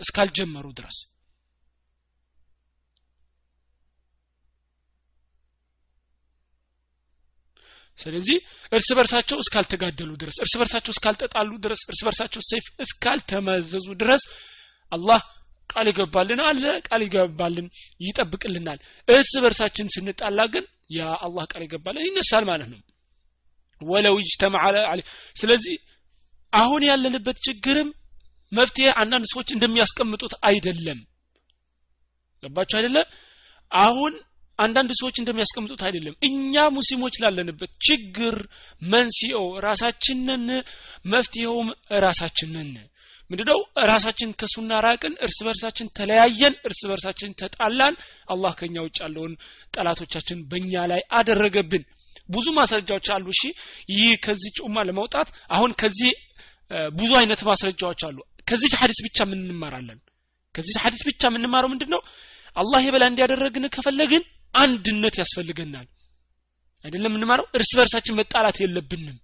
እስካልጀመሩ 0.02 0.66
ድረስ። 0.80 1.00
ስለዚህ 8.00 8.38
እርስ 8.72 8.90
በርሳቸው 8.98 9.38
እስካልተጋደሉ 9.44 10.12
ድረስ 10.22 10.38
እርስ 10.44 10.54
በርሳቸው 10.60 10.92
እስካልተጣሉ 10.96 11.52
ድረስ 11.66 11.82
እርስ 11.90 12.02
በርሳቸው 12.08 12.42
ሰይፍ 12.50 12.66
እስካልተመዘዙ 12.86 13.88
ድረስ 14.02 14.24
አላህ 14.92 15.22
ቃል 15.70 15.88
ይገባልን? 15.90 16.40
አለ። 16.46 16.64
ቃል 16.88 17.02
ይገባልን? 17.06 17.68
ይጠብቅልናል። 18.02 18.80
እርስ 19.08 19.34
በርሳችን 19.44 19.92
ስንጣላ 19.96 20.40
ግን 20.54 20.66
ያ 20.92 21.10
አላህ 21.26 21.44
ቃል 21.52 21.64
ይገባልን? 21.66 22.06
ይነሳል 22.08 22.46
ማለት 22.52 22.70
ነው። 22.74 22.80
ወለው 23.82 24.16
ይጅተማ 24.22 24.56
ስለዚህ 25.36 25.76
አሁን 26.54 26.82
ያለንበት 26.90 27.38
ችግርም 27.46 27.90
መፍትሄ 28.52 28.88
አንዳንድ 29.02 29.26
ሰዎች 29.32 29.50
እንደሚያስቀምጡት 29.56 30.34
አይደለም። 30.50 31.00
ገባችሁ 32.44 32.76
አይደለም 32.80 33.06
አሁን 33.72 34.14
አንዳንድ 34.60 34.92
ሰዎች 35.00 35.16
እንደሚያስቀምጡት 35.20 35.82
አይደለም። 35.88 36.16
እኛ 36.28 36.64
ሙስሊሞች 36.78 37.16
ላለንበት 37.24 37.72
ችግር 37.88 38.36
መንስኤው 38.86 39.46
ራሳችንን 39.60 40.46
መፍትሄውም 41.06 41.68
ራሳችንን 42.06 42.72
ምንድነው? 43.30 43.60
ራሳችን 43.90 44.30
ከሱና 44.40 44.72
ራቅን 44.86 45.14
እርስ 45.26 45.38
በርሳችን 45.46 45.88
ተለያየን 45.98 46.56
እርስ 46.68 46.82
በርሳችን 46.90 47.36
ተጣላን። 47.42 47.96
አላህ 48.30 48.54
ከኛ 48.60 48.76
ውጭ 48.86 48.98
ያለውን 49.04 49.34
ጠላቶቻችን 49.76 50.40
በእኛ 50.52 50.74
ላይ 50.92 51.02
አደረገብን። 51.20 51.84
ብዙ 52.30 52.48
ማስረጃዎች 52.58 53.08
አሉ። 53.16 53.26
እሺ 53.36 53.44
ይህ 53.94 54.10
ከዚህ 54.26 54.52
ጩማ 54.60 54.78
ለመውጣት 54.88 55.30
አሁን 55.56 55.72
ከዚህ 55.82 56.12
ብዙ 56.94 57.12
አይነት 57.20 57.42
ማስረጃዎች 57.50 58.02
አሉ። 58.08 58.18
ከዚህ 58.48 58.76
ሐዲስ 58.82 59.00
ብቻ 59.06 59.18
ምን 59.30 59.40
እንማራለን? 59.46 60.00
ከዚህ 60.56 60.76
ሐዲስ 60.84 61.02
ብቻ 61.08 61.22
የምንማረው 61.30 61.70
ምንድን 61.74 61.90
ነው 61.94 62.02
አላህ 62.56 62.80
የበላ 62.86 63.04
እንዲያደረግን 63.12 63.66
ከፈለግን 63.76 64.24
አንድነት 64.56 65.16
ያስፈልገናል። 65.22 65.88
አይደለም 66.86 67.16
እንማረው 67.18 67.48
እርስ 67.58 67.72
በርሳችን 67.78 68.18
መጣላት 68.20 68.58
የለብንም። 68.62 69.18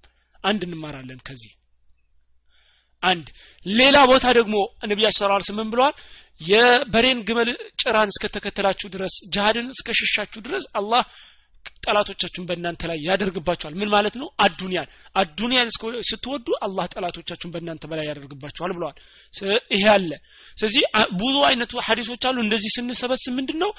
አንድ 0.43 0.61
እንማራለን 0.67 1.19
ከዚህ 1.27 1.51
አንድ። 3.03 3.27
ሌላ 3.65 3.97
ቦታ 4.11 4.25
ደግሞ 4.39 4.55
ነቢያችን 4.91 5.19
ሰለላሁ 5.19 5.37
ዐለይሂ 5.37 5.47
ወሰለም 5.47 5.69
ብለዋል? 5.73 5.95
የበሬን 6.41 7.19
ግመል 7.27 7.49
ጭራን 7.81 8.09
እስከተከተላችሁ 8.13 8.87
ድረስ 8.95 9.13
ጅሃድን 9.33 9.67
እስከ 9.73 9.87
ሸሻችሁ 9.99 10.39
ድረስ 10.47 10.65
አላህ 10.79 11.03
ጠላቶቻችሁን 11.85 12.45
በእናንተ 12.49 12.81
ላይ 12.89 12.97
ያደርግባቸዋል። 13.07 13.73
ምን 13.79 13.89
ማለት 13.93 14.15
ነው? 14.21 14.27
አዱንያን። 14.45 14.89
አዱንያን 15.15 15.69
ስትወዱ 16.09 16.47
አላህ 16.65 16.85
ጠላቶቻችሁን 16.93 17.51
በእናንተ 17.53 17.83
በላይ 17.91 18.05
ያደርግባቸዋል 18.09 18.71
ብለዋል። 18.77 18.97
ይሄ 19.73 19.83
አለ። 19.95 20.11
ስለዚህ 20.57 20.83
ብዙ 21.21 21.35
አይነት 21.49 21.71
ሀዲሶች 21.87 22.23
አሉ። 22.29 22.37
እንደዚህ 22.45 22.71
ስንሰበስብ 22.77 23.33
ምንድን 23.39 23.59
ነው 23.63 23.71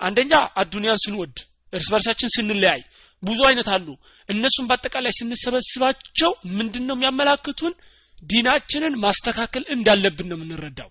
አንደኛ 0.00 0.32
አዱንያን 0.62 1.02
ስንወድ 1.04 1.36
እርስ 1.72 1.88
በርሳችን 1.92 2.32
ስንለያይ 2.34 2.80
ብዙ 3.22 3.38
አይነት 3.48 3.68
አሉ። 3.74 3.86
እነሱን 4.28 4.66
በአጠቃላይ 4.68 5.12
ስንሰበስባቸው 5.18 6.30
ምንድን 6.58 6.84
ነው 6.88 6.96
የሚያመላክቱን 6.96 7.74
ዲናችንን 8.22 8.94
ማስተካከል 9.02 9.64
እንዳለብን 9.74 10.28
ነው 10.30 10.36
የምንረዳው። 10.38 10.90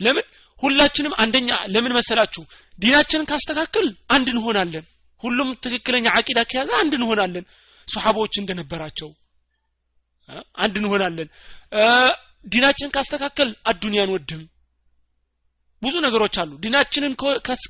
ለምን? 0.00 0.26
ሁላችንም 0.62 1.12
አንደኛ 1.22 1.50
ለምን 1.72 1.92
መሰላችሁ? 1.96 2.42
ዲናችንን 2.78 3.28
ካስተካከል 3.30 3.86
አንድ 4.14 4.26
እንሆናለን። 4.32 4.84
ሁሉም 5.22 5.48
ትክክለኛ 5.64 6.06
አቂዳ 6.18 6.38
ከያዘ 6.50 6.70
አንድ 6.80 6.92
እንሆናለን። 6.98 7.44
ሱሐቦች 7.88 8.34
እንደነበራቸው 8.38 9.10
አንድ 10.58 10.74
እንሆናለን። 10.80 11.28
ዲናችንን 12.46 12.92
ካስተካከል 12.96 13.50
አዱንያን 13.70 14.12
ወድም 14.14 14.42
ብዙ 15.82 15.94
ነገሮች 16.04 16.34
አሉ። 16.42 16.52
ዲናችንን 16.64 17.12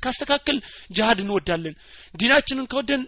ካስተካከል 0.01 0.57
ጅሃድ 0.91 1.19
እንወዳለን። 1.23 1.75
ዲናችንን 2.15 2.67
ከወደን 2.71 3.01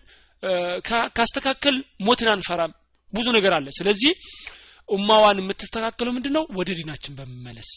ካስተካከል 1.18 1.76
ሞትን 2.08 2.30
አንፈራም። 2.34 2.74
ብዙ 3.14 3.28
ነገር 3.38 3.54
አለ። 3.58 3.68
ስለዚህ 3.78 4.12
ኡማዋን 4.90 5.40
የምትስተካከለው 5.42 6.14
ምንድን 6.16 6.34
ነው 6.38 6.44
ወደ 6.60 6.70
ዲናችን 6.80 7.16
በመመለስ። 7.18 7.70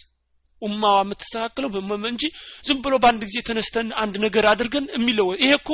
ኡማዋ 0.63 0.97
የምትስተካከለው 1.03 1.71
እንጂ 2.11 2.25
ዝም 2.65 2.79
ብሎ 2.85 2.95
በአንድ 3.03 3.23
ጊዜ 3.29 3.39
ተነስተን 3.49 3.89
አንድ 4.03 4.15
ነገር 4.25 4.45
አድርገን 4.53 4.85
የሚለው 4.95 5.29
ይሄ 5.37 5.53
እኮ 5.61 5.71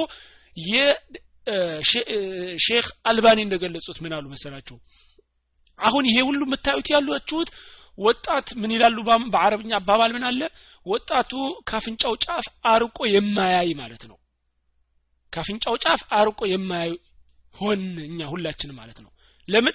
የሼክ 1.50 2.86
አልባኒ 3.10 3.38
እንደገለጹት 3.44 3.98
ምን 4.04 4.14
አሉ 4.16 4.24
መሰላችሁ? 4.34 4.76
አሁን 5.78 6.04
ይሄ 6.08 6.18
ሁሉ 6.28 6.40
የምታዩት 6.46 6.88
ያላችሁት 6.94 7.50
ወጣት 7.98 8.48
ምን 8.60 8.70
ይላሉ? 8.74 8.96
በአረብኛ 9.32 9.72
አባባል 9.80 10.10
ምን 10.16 10.24
አለ? 10.28 10.40
ወጣቱ 10.86 11.32
ካፍንጫው 11.70 12.14
ጫፍ 12.24 12.46
አርቆ 12.72 12.98
የማያይ 13.14 13.70
ማለት 13.80 14.02
ነው። 14.10 14.16
ካፍንጫው 15.32 15.74
ጫፍ 15.84 16.02
አርቆ 16.18 16.40
የማያይ 16.52 16.92
ሆን 17.54 17.80
እኛ 18.06 18.20
ሁላችን 18.32 18.70
ማለት 18.78 18.98
ነው። 19.04 19.10
ለምን 19.48 19.74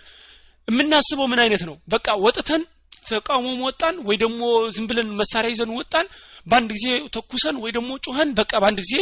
የምናስበው 0.68 1.28
ምን 1.32 1.42
አይነት 1.44 1.64
ነው? 1.70 1.76
በቃ 1.88 2.08
ወጥተን 2.26 2.62
ተቃውሞ 3.08 3.48
ወጣን 3.68 3.96
ወይ 4.08 4.18
ደግሞ 4.22 4.42
ዝም 4.76 4.86
ብለን 4.90 5.10
መሳሪያ 5.20 5.50
ይዘን 5.54 5.72
ወጣን 5.80 6.06
በአንድ 6.48 6.70
ጊዜ 6.76 6.86
ተኩሰን 7.16 7.56
ወይ 7.64 7.72
ደግሞ 7.78 7.92
ጩኸን 8.06 8.30
በቃ 8.40 8.52
በአንድ 8.62 8.80
ጊዜ 8.84 8.96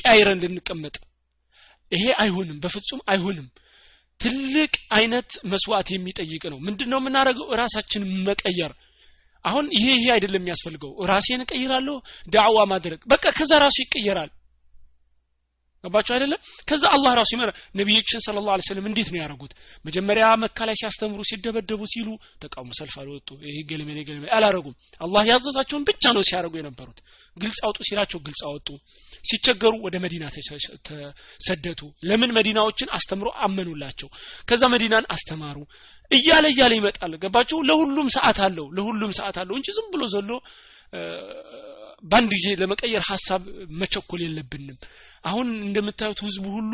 ቀያይረን 0.00 0.40
ልንቀመጥ። 0.44 0.96
ይሄ 1.92 2.04
አይሆንም 2.22 2.58
በፍጹም 2.62 3.00
አይሆንም። 3.12 3.46
ትልቅ 4.20 4.72
አይነት 4.96 5.30
መስዋዕት 5.52 5.88
የሚጠይቅ 5.92 6.42
ነው። 6.52 6.58
ምንድነው 6.66 6.98
የምናደርገው? 7.00 7.48
ራሳችን 7.60 8.02
መቀየር። 8.28 8.72
አሁን 9.44 9.66
ይሄ 9.76 9.86
ይሄ 9.96 10.06
አይደለም 10.14 10.42
የሚያስፈልገው። 10.42 10.92
ራሴን 11.10 11.42
እቀይራለሁ 11.44 11.96
ዳዕዋ 12.28 12.58
ማድረግ። 12.72 13.00
በቃ 13.06 13.24
ከዛ 13.38 13.52
ራሱ 13.64 13.76
ይቀየራል 13.84 14.30
ገባችሁ 15.86 16.12
አይደለም 16.16 16.40
ከዛ 16.68 16.82
አላህ 16.96 17.12
ራሱ 17.20 17.30
ይመራ። 17.36 17.50
ነቢያችን 17.76 18.22
ስለ 18.26 18.36
ላ 18.46 18.56
ስለም 18.66 18.86
እንዴት 18.90 19.08
ነው 19.12 19.18
ያደረጉት? 19.20 19.52
መጀመሪያ 19.84 20.24
መካ 20.42 20.58
ላይ 20.68 20.76
ሲያስተምሩ 20.80 21.20
ሲደበደቡ 21.30 21.80
ሲሉ 21.92 22.08
ተቃውሞ 22.42 22.70
ሰልፍ 22.78 22.94
አልወጡ። 23.02 23.28
ይህ 23.46 23.60
ገለመሌ 23.70 23.98
ገለመሌ 24.08 24.30
አላረጉም 24.36 24.74
አላህ 25.00 25.22
ያዘዛቸውን 25.30 25.86
ብቻ 25.88 26.04
ነው 26.16 26.24
ሲያደርጉ 26.28 26.54
የነበሩት። 26.60 26.98
ግልጽ 27.36 27.58
አውጡ 27.66 27.78
ሲላቸው 27.88 28.18
ግልጽ 28.26 28.42
አወጡ። 28.48 28.68
ሲቸገሩ 29.24 29.74
ወደ 29.86 29.96
መዲና 30.04 30.24
ተሰደቱ 30.86 31.80
ለምን 32.08 32.30
መዲናዎችን 32.36 32.92
አስተምሮ 32.98 33.28
አመኑላቸው? 33.46 34.08
ከዛ 34.48 34.62
መዲናን 34.74 35.06
አስተማሩ። 35.14 35.58
እያለ 36.10 36.44
እያለ 36.52 36.72
ይመጣል። 36.78 37.12
ገባቸው 37.22 37.58
ለሁሉም 37.68 38.08
ሰዓት 38.16 38.38
አለው 38.46 38.66
ለሁሉም 38.76 39.12
ሰዓት 39.18 39.36
አለው 39.42 39.54
እንጂ 39.58 39.68
ዝም 39.76 39.88
ብሎ 39.94 40.02
ዘሎ 40.14 40.30
በአንድ 42.04 42.30
ጊዜ 42.34 42.46
ለመቀየር 42.60 43.04
ሀሳብ 43.10 43.42
መቸኮል 43.80 44.20
የለብንም። 44.24 44.78
አሁን 45.24 45.48
እንደምታዩት 45.66 46.18
ህዝቡ 46.26 46.44
ሁሉ 46.56 46.72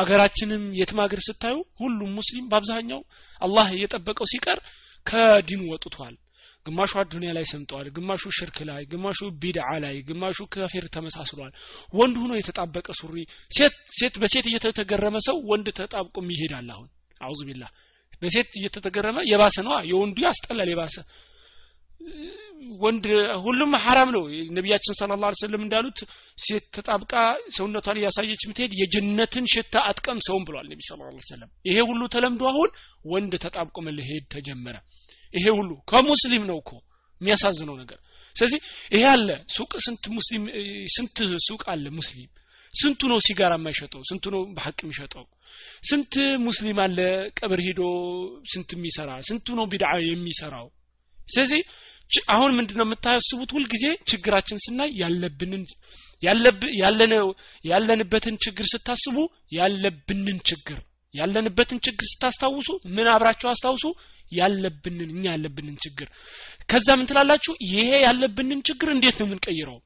አገራችንም 0.00 0.62
የትም 0.78 1.00
ሀገር 1.02 1.20
ስታዩ 1.26 1.56
ሁሉም 1.80 2.10
ሙስሊም 2.18 2.48
በአብዛኛው 2.50 3.00
አላህ 3.42 3.68
እየጠበቀው 3.76 4.26
ሲቀር 4.32 4.58
ከዲኑ 5.06 5.60
ወጥቷል። 5.72 6.14
ግማሹ 6.66 6.92
አዱኒያ 7.00 7.30
ላይ 7.36 7.44
ሰምጠዋል 7.50 7.86
ግማሹ 7.96 8.22
ሽርክ 8.38 8.56
ላይ 8.68 8.82
ግማሹ 8.90 9.28
ቢድዓ 9.42 9.68
ላይ 9.84 9.94
ግማሹ 10.08 10.38
ከፊር 10.54 10.84
ተመሳስሏል። 10.96 11.52
ወንድ 11.94 12.16
ሆኖ 12.22 12.32
የተጣበቀ 12.38 12.88
ሱሪ 13.00 13.16
ሴት 13.50 13.76
ሴት 13.98 14.16
በሴት 14.22 14.46
እየተተገረመ 14.50 15.16
ሰው 15.28 15.38
ወንድ 15.50 15.68
ተጣብቆም 15.78 16.28
ይሄዳል 16.34 16.68
አሁን። 16.74 16.88
አውዙ 17.20 17.40
ቢላህ 17.48 17.70
በሴት 18.22 18.50
እየተተገረመ 18.58 19.18
የባሰ 19.30 19.56
ነዋ። 19.66 19.76
የወንዱ 19.90 20.16
ያስጠላል 20.26 20.70
የባሰ 20.72 20.96
ወንድ 22.80 23.04
ሁሉም 23.44 23.72
ሐራም 23.84 24.10
ነው። 24.16 24.22
ነቢያችን 24.56 24.96
ስለ 24.98 25.16
ላ 25.22 25.30
ስለም 25.40 25.62
እንዳሉት 25.64 25.98
ሴት 26.38 26.66
ተጣብቃ 26.76 27.12
ሰውነቷን 27.56 27.98
እያሳየች 28.00 28.42
ምትሄድ 28.50 28.72
የጀነትን 28.80 29.46
ሽታ 29.52 29.74
አጥቀም 29.90 30.18
ሰውም 30.28 30.44
ብሏል 30.48 30.66
ነቢ 30.72 30.80
ስለ 30.88 31.00
ላ 31.08 31.24
ሰለም 31.30 31.50
ይሄ 31.68 31.76
ሁሉ 31.90 32.02
ተለምዶ 32.14 32.42
አሁን 32.52 32.70
ወንድ 33.12 33.34
ተጣብቆ 33.44 33.76
መለሄድ 33.88 34.24
ተጀመረ። 34.34 34.76
ይሄ 35.34 35.46
ሁሉ 35.58 35.70
ከሙስሊም 35.90 36.44
ነው 36.50 36.58
እኮ 36.62 36.70
የሚያሳዝነው 37.20 37.76
ነገር። 37.82 37.98
ስለዚህ 38.36 38.60
ይሄ 38.92 39.02
አለ። 39.14 39.28
ሱቅ 39.56 39.72
ስንት 39.86 40.04
ሙስሊም 40.16 40.44
ስንት 40.96 41.16
ሱቅ 41.48 41.62
አለ 41.72 41.84
ሙስሊም? 41.98 42.30
ስንቱ 42.74 43.00
ነው 43.12 43.18
ሲጋራ 43.26 43.52
የማይሸጠው? 43.58 44.02
ስንቱ 44.08 44.24
ነው 44.34 44.42
በሐቅ 44.56 44.78
የሚሸጠው? 44.84 45.24
ስንት 45.90 46.14
ሙስሊም 46.46 46.78
አለ 46.84 46.98
ቀብር 47.38 47.60
ሂዶ 47.66 47.80
ስንት 48.52 48.70
የሚሰራ? 48.76 49.10
ስንቱ 49.28 49.46
ነው 49.58 49.64
ቢድዓ 49.72 49.90
የሚሰራው? 50.06 50.66
ስለዚህ 51.28 51.60
አሁን 52.34 52.54
ምንድነው 52.58 52.86
የምታስቡት? 52.86 53.50
ሁልጊዜ 53.56 53.84
ችግራችን 54.10 54.62
ስናይ 54.64 54.90
ያለብንን 55.02 55.64
ያለንበትን 57.70 58.36
ችግር 58.44 58.66
ስታስቡ 58.72 59.16
ያለብንን 59.58 60.38
ችግር 60.50 60.78
ያለንበትን 61.14 61.78
ችግር 61.86 62.06
ስታስታውሱ 62.10 62.68
ምን 62.96 63.06
አብራችሁ 63.14 63.48
አስታውሱ? 63.52 63.84
ያለብንን 64.32 65.08
እኛ 65.14 65.24
ያለብንን 65.32 65.76
ችግር። 65.84 66.08
ከዛ 66.70 66.88
ምን 66.98 67.08
ትላላችሁ? 67.10 67.52
ይሄ 67.70 67.88
ያለብንን 68.04 68.60
ችግር 68.68 68.88
እንዴት 68.92 69.16
ነው 69.20 69.26
የምንቀይረው? 69.28 69.78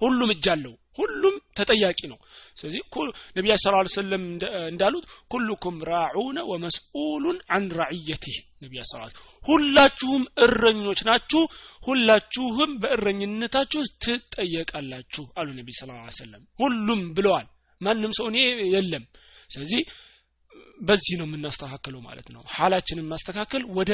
ሁሉም 0.00 0.30
እጅ 0.34 0.46
አለው 0.54 0.74
ሁሉም 0.98 1.34
ተጠያቂ 1.56 2.00
ነው። 2.12 2.18
ስለዚህ 2.56 2.80
ነቢያ 3.36 3.54
ስ 3.56 3.66
ሰለም 3.94 4.22
እንዳሉት 4.68 5.04
ኩልኩም 5.28 5.76
ራዑነ 5.90 6.38
ወመስኡሉን 6.50 7.38
አን 7.48 7.66
ራዕየቲህ 7.80 8.36
ነቢያ 8.62 8.82
ስ 8.84 9.02
ሁላችሁም 9.44 10.24
እረኞች 10.46 11.00
ናችሁ። 11.06 11.42
ሁላችሁም 11.82 12.72
በእረኝነታችሁ 12.82 13.82
ትጠየቃላችሁ 14.04 15.24
አሉ 15.36 15.48
ነቢ 15.60 15.70
ስ 15.72 15.90
ሰለም 16.20 16.44
ሁሉም 16.58 17.02
ብለዋል። 17.14 17.48
ማንም 17.80 18.12
ሰው 18.18 18.26
እኔ 18.30 18.38
የለም። 18.74 19.04
ስለዚህ 19.50 19.82
በዚህ 20.80 21.14
ነው 21.20 21.26
የምናስተካክለው 21.28 22.00
ማለት 22.00 22.26
ነው። 22.34 22.42
ሀላችንን 22.56 23.06
ማስተካከል 23.12 23.62
ወደ 23.78 23.92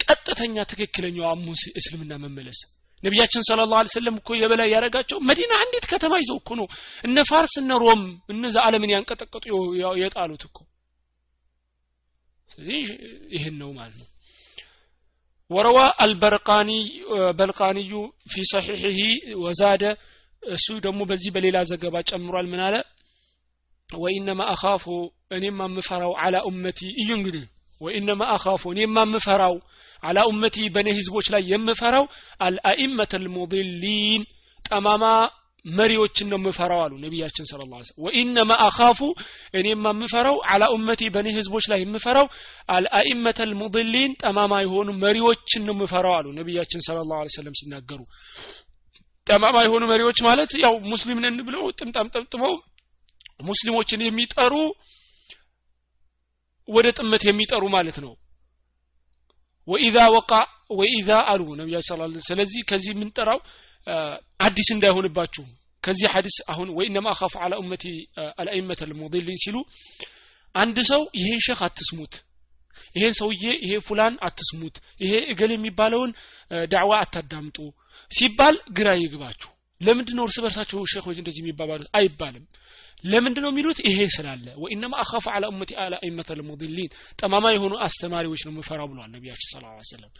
ቀጥተኛ 0.00 0.56
ትክክለኛው 0.70 1.26
አሙስ 1.30 1.62
እስልምና 1.80 2.14
መመለስ 2.24 2.58
ነቢያችን 3.03 3.45
ስለ 3.47 3.59
ላሁ 3.71 3.89
ሰለም 3.95 4.15
እኮ 4.21 4.29
የበላይ 4.41 4.69
ያደረጋቸው 4.73 5.17
መዲና 5.29 5.51
አንዲት 5.63 5.85
ከተማ 5.91 6.13
ይዘው 6.21 6.37
እኮ 6.41 6.49
ነው 6.59 6.67
እነ 7.07 7.17
ፋርስ 7.29 7.53
እነ 7.61 7.77
ሮም 7.83 8.01
እነዚ 8.33 8.55
አለምን 8.65 8.93
ያንቀጠቀጡ 8.95 9.45
የጣሉት 10.01 10.43
እኮ 10.49 10.57
ስለዚህ 12.49 12.79
ይህን 13.37 13.57
ነው 13.63 13.71
ማለት 13.79 13.97
ነው 14.01 14.07
وروى 15.51 15.85
البرقاني 16.05 16.81
بلقاني 17.39 17.91
في 18.31 18.41
صحيحه 18.53 18.99
وزاد 19.43 19.83
እሱ 20.43 20.67
ደግሞ 20.85 20.99
በዚህ 21.09 21.29
በሌላ 21.35 21.57
ዘገባ 21.69 21.95
ጨምሯል 22.09 22.45
ምን 22.51 22.61
አለ 22.65 22.75
ወኢነማ 23.89 24.41
አኻፉ 24.53 24.85
እኔማ 25.37 25.59
የምፈራው 25.69 26.13
አላ 26.23 26.35
ኡመቲ 26.49 26.79
እዩ 27.01 27.09
እንግዲህ 27.17 27.43
ወኢነማ 27.81 28.21
አኻፉ 28.35 28.61
እኔማ 28.75 28.95
የምፈራው 29.07 29.55
አላ 30.04 30.18
ኡመቲ 30.30 30.56
በእኔ 30.74 30.88
ህዝቦች 30.98 31.26
ላይ 31.34 31.42
የምፈራው 31.52 32.04
አልአኢመተ 32.40 33.20
ልሙድሊን 33.24 34.22
ጠማማ 34.64 35.04
መሪዎችን 35.64 36.26
ነው 36.30 36.38
የምፈራው 36.38 36.80
አሉ 36.84 36.94
ነቢያችን 37.04 37.46
ስለ 37.50 37.60
ላ 37.64 37.76
ወኢነማ 38.04 38.52
አኻፉ 38.64 38.98
እኔማ 39.54 39.84
የምፈራው 39.94 40.36
አላ 40.52 40.64
ኡመቲ 40.74 41.02
በእኔ 41.14 41.28
ህዝቦች 41.36 41.66
ላይ 41.72 41.78
የምፈራው 41.84 42.26
አልአኢመተ 42.68 43.46
ልሙድሊን 43.50 44.12
ጠማማ 44.22 44.54
የሆኑ 44.64 44.90
መሪዎችን 45.04 45.64
ነው 45.68 45.74
የምፈራው 45.76 46.14
አሉ 46.18 46.26
ነቢያችን 46.40 46.84
ስለ 46.88 46.98
ላሁ 47.12 47.30
ሰለም 47.36 47.54
ሲናገሩ። 47.60 48.00
ጠማማ 49.26 49.56
የሆኑ 49.66 49.84
መሪዎች 49.92 50.18
ማለት 50.28 50.50
ያው 50.64 50.74
ሙስሊም 50.92 51.20
ነን 51.24 51.38
ብለው 51.46 51.64
ጥምጣም 51.78 52.10
ጠምጥመው 52.14 52.54
ሙስሊሞችን 53.44 54.04
የሚጠሩ 54.06 54.52
ወደ 56.68 56.86
ጥመት 56.98 57.22
የሚጠሩ 57.28 57.64
ማለት 57.76 57.96
ነው 58.04 58.12
ወኢዛ 59.68 59.98
ወቃ 60.14 60.30
ወኢዛ 60.78 61.10
አሉ 61.32 61.42
ነቢያ 61.60 61.78
ስ 61.82 61.90
ስለዚህ 62.28 62.60
ከዚህ 62.70 62.92
የምንጠራው 62.94 63.40
አዲስ 64.40 64.68
እንዳይሆንባችሁ። 64.74 65.44
ከዚህ 65.82 66.06
ሐዲስ 66.14 66.36
አሁን 66.52 66.68
ወኢነማ 66.76 67.06
አኻፉ 67.14 67.34
አላ 67.44 67.54
ኡመቲ 67.62 67.84
አልአይመተ 68.40 68.80
ልሙድሊን 68.90 69.38
ሲሉ 69.42 69.56
አንድ 70.54 70.76
ሰው 70.90 71.02
ይሄን 71.18 71.40
ሸህ 71.46 71.60
አትስሙት 71.66 72.14
ይሄን 72.96 73.14
ሰውዬ 73.18 73.44
ይሄ 73.64 73.72
ፉላን 73.86 74.14
አትስሙት 74.26 74.76
ይሄ 75.00 75.12
እገል 75.32 75.50
የሚባለውን 75.54 76.10
ዳዕዋ 76.72 76.92
አታዳምጡ 77.04 77.58
ሲባል 78.10 78.56
ግራ 78.78 78.88
ይግባችሁ። 79.00 79.50
ለምንድን 79.80 80.16
ነው 80.18 80.24
እርስ 80.26 80.36
በርሳቸው 80.44 80.80
ሼኾች 80.92 81.16
እንደዚህ 81.20 81.40
የሚባባሉት? 81.42 81.88
አይባልም 81.98 82.44
ለምንድን 83.04 83.42
ነው 83.44 83.50
የሚሉት? 83.52 83.78
ይሄ 83.86 83.98
ስላለ። 84.14 84.46
ወኢነማ 84.62 84.94
አኻፉ 85.02 85.24
አላ 85.32 85.44
ኡመቲ 85.52 85.70
አላ 85.82 85.94
ኢመተ 86.08 86.28
ልሙድሊን 86.38 86.90
ጠማማ 87.20 87.44
የሆኑ 87.54 87.74
አስተማሪዎች 87.86 88.42
ነው 88.46 88.52
የምፈራው 88.52 88.88
ብለዋል 88.90 89.10
ነቢያችን 89.14 89.48
ስለ 89.52 89.62
ላ 89.66 89.84
ሰለም 89.90 90.10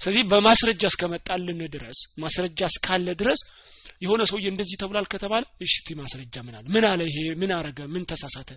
ስለዚህ 0.00 0.22
በማስረጃ 0.30 0.82
እስከመጣልን 0.92 1.60
ድረስ 1.74 2.00
ማስረጃ 2.24 2.60
እስካለ 2.72 3.08
ድረስ 3.22 3.42
የሆነ 4.04 4.22
ሰውዬ 4.30 4.46
እንደዚህ 4.52 4.76
ተብሏል 4.80 5.06
ከተባለ 5.12 5.42
እሽቲ 5.64 5.88
ማስረጃ 6.00 6.36
ምን 6.46 6.54
አለ? 6.58 6.64
ምን 6.74 6.84
አለ 6.90 7.00
ይሄ? 7.10 7.18
ምን 7.40 7.50
አረገ? 7.56 7.80
ምን 7.94 8.04
ተሳሳተ? 8.10 8.50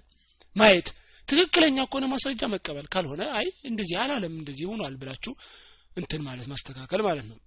ማየት። 0.56 0.88
ትክክለኛ 1.28 1.78
ከሆነ 1.88 2.06
ማስረጃ 2.12 2.44
መቀበል። 2.52 2.86
ካልሆነ 2.94 3.22
አይ 3.38 3.48
እንደዚህ 3.70 3.96
አላለም 4.02 4.34
እንደዚህ 4.42 4.66
ሆኗል 4.72 4.96
ብላችሁ 5.02 5.34
እንትን 5.98 6.22
ማለት 6.28 6.48
ማስተካከል 6.52 7.02
ማለት 7.08 7.26
ነው 7.30 7.38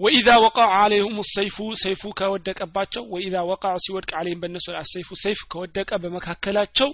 ወኢዛ 0.00 0.28
ወቃ 0.44 0.58
አለይሁም 0.76 1.16
ሰይፉ 1.30 1.56
ሰይፉ 1.82 2.02
ከወደቀባቸው 2.18 3.02
ወኢዛ 3.14 3.36
ወቃ 3.50 3.64
ሲወድቅ 3.84 4.10
አለይህም 4.18 4.40
በእነሱ 4.42 4.66
ሰይፉ 4.92 5.08
ሰይፍ 5.24 5.40
ከወደቀ 5.52 5.90
በመካከላቸው 6.04 6.90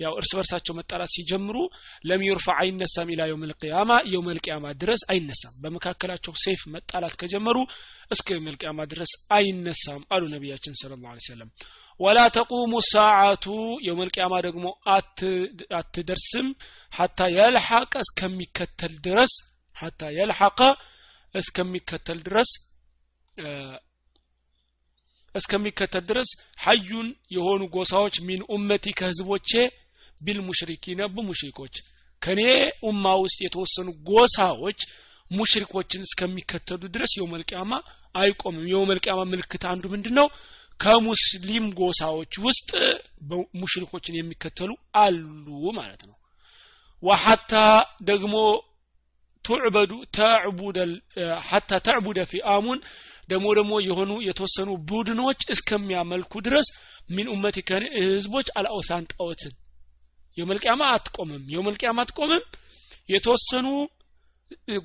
ያው 0.00 0.12
እርስ 0.18 0.32
በርሳቸው 0.36 0.74
መጣላት 0.78 1.10
ሲጀምሩ 1.14 1.56
ለም 2.08 2.20
ዩርፋ 2.26 2.46
አይነሳም 2.62 3.08
ኢላ 3.14 3.22
የውም 3.28 3.44
ልቅያማ 3.50 3.90
የውም 4.12 4.28
ልቅያማ 4.36 4.66
ድረስ 4.82 5.02
አይነሳም። 5.12 5.54
በመካከላቸው 5.62 6.34
ሰይፍ 6.44 6.60
መጣላት 6.74 7.14
ከጀመሩ 7.22 7.56
እስከ 8.10 8.26
የውም 8.34 8.46
ልቅያማ 8.52 8.86
ድረስ 8.92 9.12
አይነሳም 9.38 10.02
አሉ 10.14 10.22
ነቢያችን 10.34 10.78
ስለ 10.82 10.92
ላ 11.04 11.16
ሰለም 11.26 11.50
ወላ 12.00 12.18
ተቁሙ 12.36 12.72
ሳዓቱ 12.90 13.46
የውም 13.86 14.04
ልቅያማ 14.08 14.34
ደግሞ 14.46 14.66
አትደርስም 15.76 16.48
ሐታ 16.92 17.28
የልሐቀ 17.36 17.92
እስከሚከተል 18.06 18.94
ድረስ 19.06 19.34
ሐታ 19.76 20.10
የልሐቀ 20.18 20.60
እስከሚከተል 21.34 22.18
ድረስ 22.26 22.50
እስከሚከተል 25.34 26.04
ድረስ 26.08 26.30
ሀዩን 26.60 27.08
የሆኑ 27.34 27.62
ጎሳዎች 27.74 28.16
ሚን 28.28 28.40
ኡመቲ 28.54 28.86
ከህዝቦቼ 28.98 29.50
ቢልሙሽሪኪነ 30.20 31.00
በሙሽሪኮች 31.14 31.74
ከኔ 32.22 32.40
ኡማ 32.88 33.04
ውስጥ 33.24 33.38
የተወሰኑ 33.44 33.88
ጎሳዎች 34.08 34.80
ሙሽሪኮችን 35.30 36.06
እስከሚከተሉ 36.06 36.82
ድረስ 36.94 37.10
የውመልቅያማ 37.16 37.72
አይቆምም። 38.14 38.68
የውመልቅያማ 38.70 39.20
ምልክት 39.32 39.64
አንዱ 39.72 39.84
ምንድን 39.94 40.14
ነው 40.18 40.26
ከሙስሊም 40.80 41.66
ጎሳዎች 41.78 42.32
ውስጥ 42.46 42.70
ሙሽሪኮችን 43.60 44.18
የሚከተሉ 44.18 44.70
አሉ 45.00 45.46
ማለት 45.78 46.02
ነው። 46.08 46.16
ወሐታ 47.02 47.52
ደግሞ 48.02 48.34
ቱዕበዱ 49.48 49.92
ተዕቡደ 50.16 50.78
ሐታ 51.48 51.80
ተዕቡደ 51.86 52.18
ፊአሙን 52.30 52.80
ደግሞ 53.28 53.46
ደግሞ 53.58 53.72
የሆኑ 53.86 54.12
የተወሰኑ 54.26 54.70
ቡድኖች 54.90 55.40
እስከሚያመልኩ 55.54 56.32
ድረስ 56.46 56.68
ሚን 57.10 57.26
ኡመቲ 57.34 57.56
ህዝቦች 58.06 58.48
አልአውሳን 58.58 59.08
ጣዖትን። 59.12 59.54
የመልቅያማ 60.36 60.82
አትቆምም 60.94 61.44
የመልቅያማ 61.54 62.00
አትቆምም። 62.04 62.42
የተወሰኑ 63.08 63.66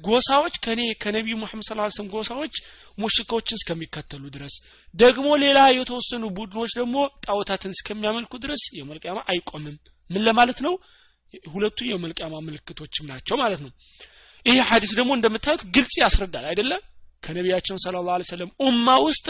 ጎሳዎች 0.04 0.56
ከኔ 0.64 0.82
ከነቢዩ 1.02 1.36
ሙሐመድ 1.42 1.68
ዐለይሂ 1.74 1.88
ወሰለም 1.88 2.10
ጎሳዎች 2.14 2.56
ሙሽኮችን 2.98 3.58
እስከሚከተሉ 3.60 4.24
ድረስ። 4.36 4.56
ደግሞ 4.96 5.28
ሌላ 5.44 5.60
የተወሰኑ 5.74 6.24
ቡድኖች 6.38 6.72
ደግሞ 6.80 6.96
ጣዖታትን 7.26 7.76
እስከሚያመልኩ 7.78 8.34
ድረስ 8.46 8.64
የመልቅያማ 8.80 9.22
አይቆምም። 9.32 9.78
ምን 10.10 10.24
ለማለት 10.28 10.60
ነው? 10.66 10.74
ሁለቱ 11.48 11.78
የመልቅያማ 11.86 12.36
ምልክቶችም 12.48 13.08
ናቸው 13.12 13.36
ማለት 13.38 13.62
ነው 13.66 13.72
ይሄ 14.46 14.58
ሐዲስ 14.70 14.92
ደግሞ 15.00 15.12
እንደምታዩት 15.18 15.62
ግልጽ 15.76 15.94
ያስረዳል 16.02 16.46
አይደለም 16.50 16.82
ከነቢያችን 17.24 17.78
ስለ 17.84 17.98
ላ 18.08 18.16
ሰለም 18.30 18.50
ኡማ 18.66 18.88
ውስጥ 19.06 19.28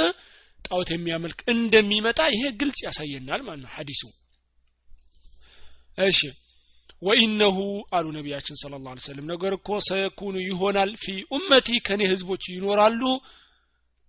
ጣዖት 0.66 0.90
የሚያመልክ 0.94 1.40
እንደሚመጣ 1.54 2.20
ይሄ 2.34 2.44
ግልጽ 2.62 2.80
ያሳየናል 2.88 3.42
ማለት 3.48 3.62
ነው 3.64 3.72
ሐዲሱ። 3.76 4.02
እሺ። 6.04 6.20
ወኢነሁ 7.02 7.58
አሉ 7.96 8.06
ነቢያችን 8.18 8.58
ስለ 8.62 8.74
ላ 8.84 8.94
ሰለም 9.06 9.26
ነገር 9.32 9.54
እኮ 9.58 9.80
ሰየኩኑ 9.88 10.36
ይሆናል 10.44 10.92
ፊ 11.02 11.06
ኡመቲ 11.36 11.68
ከኔ 11.88 12.02
ህዝቦች 12.14 12.44
ይኖራሉ። 12.54 13.02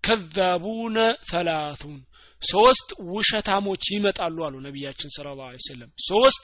ከዛቡነ 0.05 0.97
ሰላቱን 1.31 1.97
ሶስት 2.43 2.89
ውሸታሞች 3.13 3.85
ይመጣሉ 3.95 4.37
አሉ 4.47 4.55
ነቢያችን 4.67 5.11
ስለ 5.17 5.29
ላ 5.39 5.45
ሰለም 5.67 5.91
ሶስት 6.09 6.43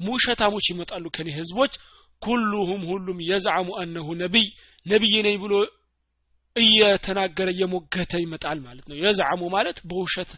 ውሸታሞች 0.00 0.66
ይመጣሉ 0.72 1.04
ከኔ 1.16 1.28
ህዝቦች 1.38 1.74
ኩሉሁም 2.22 2.82
ሁሉም 2.90 3.18
የዝዓሙ 3.28 3.68
አነሁ 3.82 4.06
ነቢይ 4.22 4.46
ነቢይ 4.86 5.14
ነኝ 5.26 5.36
ብሎ 5.42 5.54
እየተናገረ 6.56 7.48
እየሞገተ 7.54 8.12
ይመጣል 8.24 8.58
ማለት 8.66 8.86
ነው። 8.90 8.96
የዝዓሙ 8.98 9.42
ማለት 9.54 9.78
በውሸት 9.90 10.30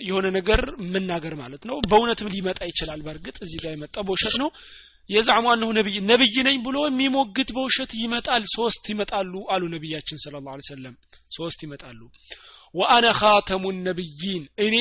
የሆነ 0.00 0.26
ነገር 0.36 0.60
መናገር 0.92 1.34
ማለት 1.40 1.62
ነው። 1.70 1.76
በእውነትም 1.90 2.30
ሊመጣ 2.34 2.60
ይችላል። 2.70 3.00
በእርግጥ 3.06 3.36
እዚህ 3.46 3.58
ጋር 3.64 3.72
የመጣ 3.74 3.96
በውሸት 4.06 4.36
ነው። 4.42 4.48
የዛዕሙ 5.10 5.46
አነሁ 5.52 5.68
ነቢይ 5.76 5.96
ነቢይ 6.10 6.36
ነኝ 6.46 6.56
ብሎ 6.64 6.78
የሚሞግት 6.86 7.50
በውሸት 7.56 7.92
ይመጣል። 8.00 8.42
ሶስት 8.56 8.84
ይመጣሉ 8.92 9.34
አሉ 9.52 9.62
ነቢያችን 9.74 10.18
ስለ 10.24 10.34
ላ 10.46 10.56
ሰለም 10.68 10.94
ሶስት 11.36 11.60
ይመጣሉ። 11.66 12.00
ወአነ 12.74 13.06
ካተሙ 13.18 13.64
ነቢይን 13.86 14.42
እኔ 14.64 14.74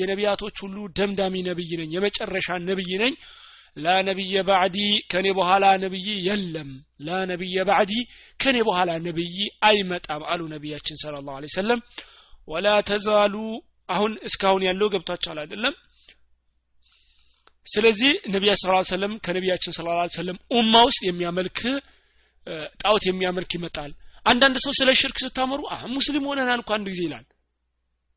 የነቢያቶች 0.00 0.56
ሁሉ 0.64 0.76
ደምዳሚ 0.98 1.34
ነቢይ 1.48 1.70
ነኝ 1.80 1.90
የመጨረሻ 1.96 2.58
ነቢይ 2.68 2.92
ነኝ 3.02 3.14
ላ 3.76 3.94
ነቢየ 4.00 4.36
ባዕዲ 4.48 4.76
ከኔ 5.12 5.26
በኋላ 5.32 5.64
ነቢይ 5.84 6.08
የለም። 6.28 6.70
ላ 7.00 7.18
ነቢየ 7.24 7.58
ባዕዲ 7.68 7.92
ከኔ 8.40 8.56
በኋላ 8.68 8.90
ነቢይ 9.06 9.36
አይመጣም 9.62 10.22
አሉ 10.32 10.40
ነቢያችን 10.54 10.98
ስለ 11.02 11.14
ላሁ 11.18 11.52
ሰለም 11.54 11.80
ወላ 12.48 12.68
ተዛሉ 12.90 13.34
አሁን 13.88 14.12
እስካሁን 14.28 14.62
ያለው 14.68 14.88
ገብቷቸዋል 14.88 15.38
አይደለም? 15.42 15.74
ስለዚህ 17.66 18.12
ነቢያ 18.34 18.52
ስ 18.54 18.64
ሰለም 18.88 19.12
ከነቢያችን 19.24 19.74
ስለ 19.76 19.86
ላ 19.98 20.06
ሰለም 20.16 20.38
ኡማ 20.50 20.74
ውስጥ 20.88 21.00
የሚያመልክ 21.08 21.58
ጣዖት 22.82 23.04
የሚያመልክ 23.08 23.50
ይመጣል። 23.58 23.92
አንዳንድ 24.26 24.56
ሰው 24.64 24.72
ስለ 24.78 24.90
ሽርክ 25.00 25.18
ስታመሩ 25.24 25.60
ሙስሊም 25.96 26.26
ሆነናል 26.30 26.60
እኮ 26.64 26.70
አንድ 26.76 26.86
ጊዜ 26.92 27.00
ይላል. 27.06 27.24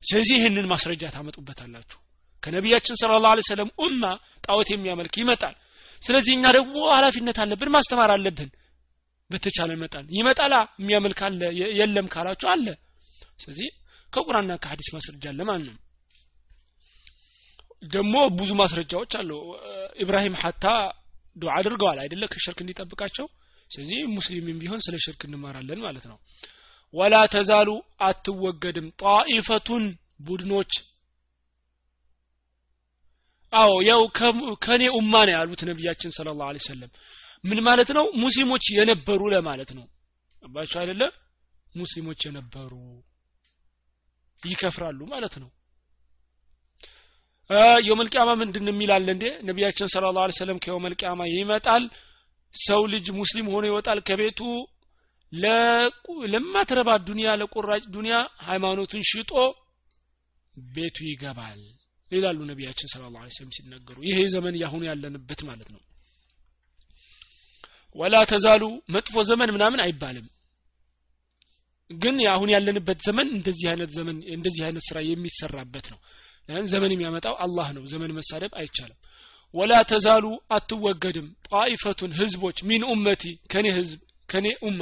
ስለዚህ 0.03 0.35
ይህንን 0.39 0.65
ማስረጃ 0.73 1.03
ታመጡበታላችሁ 1.15 1.99
ከነቢያችን 2.43 2.99
ስለ 3.01 3.11
ላ 3.23 3.31
ሰለም 3.47 3.69
ኡማ 3.83 4.03
ጣዖት 4.45 4.69
የሚያመልክ 4.73 5.15
ይመጣል። 5.21 5.55
ስለዚህ 6.03 6.33
እኛ 6.37 6.45
ደግሞ 6.57 6.75
ኃላፊነት 6.95 7.37
አለብን 7.43 7.71
ማስተማር 7.75 8.09
አለብን። 8.15 8.49
በተቻለ 9.29 9.71
መጠን 9.81 10.05
ይመጣላ 10.17 10.55
የሚያመልክ 10.79 11.19
አለ 11.27 11.41
የለም 11.79 12.07
ካላችሁ 12.13 12.47
አለ። 12.51 12.67
ስለዚህ 13.39 13.69
ከቁርአንና 14.13 14.53
ከሀዲስ 14.63 14.89
ማስረጃ 14.95 15.25
አለ 15.31 15.41
ማለት 15.49 15.67
ነው። 15.69 15.79
ደግሞ 17.87 18.15
ብዙ 18.37 18.51
ማስረጃዎች 18.61 19.13
አሉ። 19.19 19.31
ኢብራሂም 20.03 20.35
ሀታ 20.43 20.65
ዱዓ 21.35 21.51
አድርገዋል 21.57 21.97
አይደለ? 22.03 22.23
ከሽርክ 22.33 22.59
እንዲጠብቃቸው። 22.63 23.25
ስለዚህ 23.71 23.99
ሙስሊምም 24.15 24.57
ቢሆን 24.61 24.81
ስለ 24.85 24.95
ሽርክ 25.03 25.21
እንማራለን 25.27 25.79
ማለት 25.85 26.05
ነው። 26.11 26.17
ወላ 26.93 27.15
ተዛሉ 27.33 27.69
አትወገድም። 28.07 28.87
ጣኢፈቱን 29.01 29.85
ቡድኖች 30.27 30.73
አዎ 33.53 33.73
ያው 33.87 34.01
ከኔ 34.65 34.83
ኡማ 34.97 35.13
ነው 35.27 35.33
ያሉት 35.37 35.61
ነቢያችን 35.69 36.11
ስለ 36.17 36.27
ላሁ 36.39 36.63
ሰለም 36.67 36.91
ምን 37.43 37.59
ማለት 37.67 37.89
ነው? 37.97 38.05
ሙስሊሞች 38.23 38.65
የነበሩ 38.77 39.21
ለማለት 39.33 39.69
ነው። 39.77 39.85
አባቸው 40.43 40.77
አይደለ? 40.81 41.01
ሙስሊሞች 41.75 42.19
የነበሩ 42.27 42.71
ይከፍራሉ 44.43 44.99
ማለት 45.13 45.35
ነው። 45.41 45.49
የውመልቅያማ 47.87 48.29
ምንድን 48.41 48.69
የሚላለ 48.69 49.07
እንዴ? 49.15 49.25
ነቢያችን 49.49 49.91
ስለ 49.93 50.05
ላሁ 50.15 50.33
ሰለም 50.39 50.59
ከየውመልቅያማ 50.63 51.21
ይመጣል 51.33 51.83
ሰው 52.53 52.81
ልጅ 52.93 53.05
ሙስሊም 53.19 53.47
ሆኖ 53.53 53.63
ይወጣል 53.69 53.99
ከቤቱ 54.07 54.39
ለማትረባ 56.33 56.89
ዱንያ 57.07 57.29
ለቁራጭ 57.39 57.83
ዱንያ 57.95 58.15
ሃይማኖቱን 58.47 59.03
ሽጦ 59.09 59.31
ቤቱ 60.55 60.97
ይገባል 61.09 61.61
ይላሉ 62.15 62.39
ነቢያችን 62.49 62.89
ስለ 62.91 63.01
ላ 63.15 63.25
ስለም 63.35 63.51
ሲናገሩ 63.55 63.97
ይሄ 64.07 64.19
ዘመን 64.33 64.55
ያሁኑ 64.61 64.81
ያለንበት 64.89 65.41
ማለት 65.49 65.69
ነው። 65.75 65.81
ወላ 67.95 68.15
ተዛሉ 68.31 68.63
መጥፎ 68.89 69.15
ዘመን 69.29 69.49
ምናምን 69.55 69.79
አይባልም። 69.83 70.25
ግን 71.91 72.15
አሁን 72.31 72.49
ያለንበት 72.53 72.99
ዘመን 73.07 73.27
እንደዚህ 73.35 73.67
አይነት 73.71 73.89
ዘመን 73.97 74.17
እንደዚህ 74.35 74.63
አይነት 74.67 74.83
ስራ 74.89 74.97
የሚሰራበት 75.07 75.85
ነው። 75.93 75.99
ዘመን 76.69 76.91
የሚያመጣው 76.93 77.35
አላህ 77.39 77.67
ነው። 77.75 77.83
ዘመን 77.85 78.11
መሳደብ 78.17 78.51
አይቻልም። 78.59 78.97
ወላ 79.53 79.73
ተዛሉ 79.91 80.25
አትወገድም። 80.51 81.27
ጣኢፈቱን 81.47 82.11
ህዝቦች 82.19 82.57
ሚን 82.69 82.83
ኡመቲ 82.89 83.23
ከኔ 83.53 83.67
ህዝብ 83.77 83.99
ከኔ 84.29 84.47
ኡማ 84.67 84.81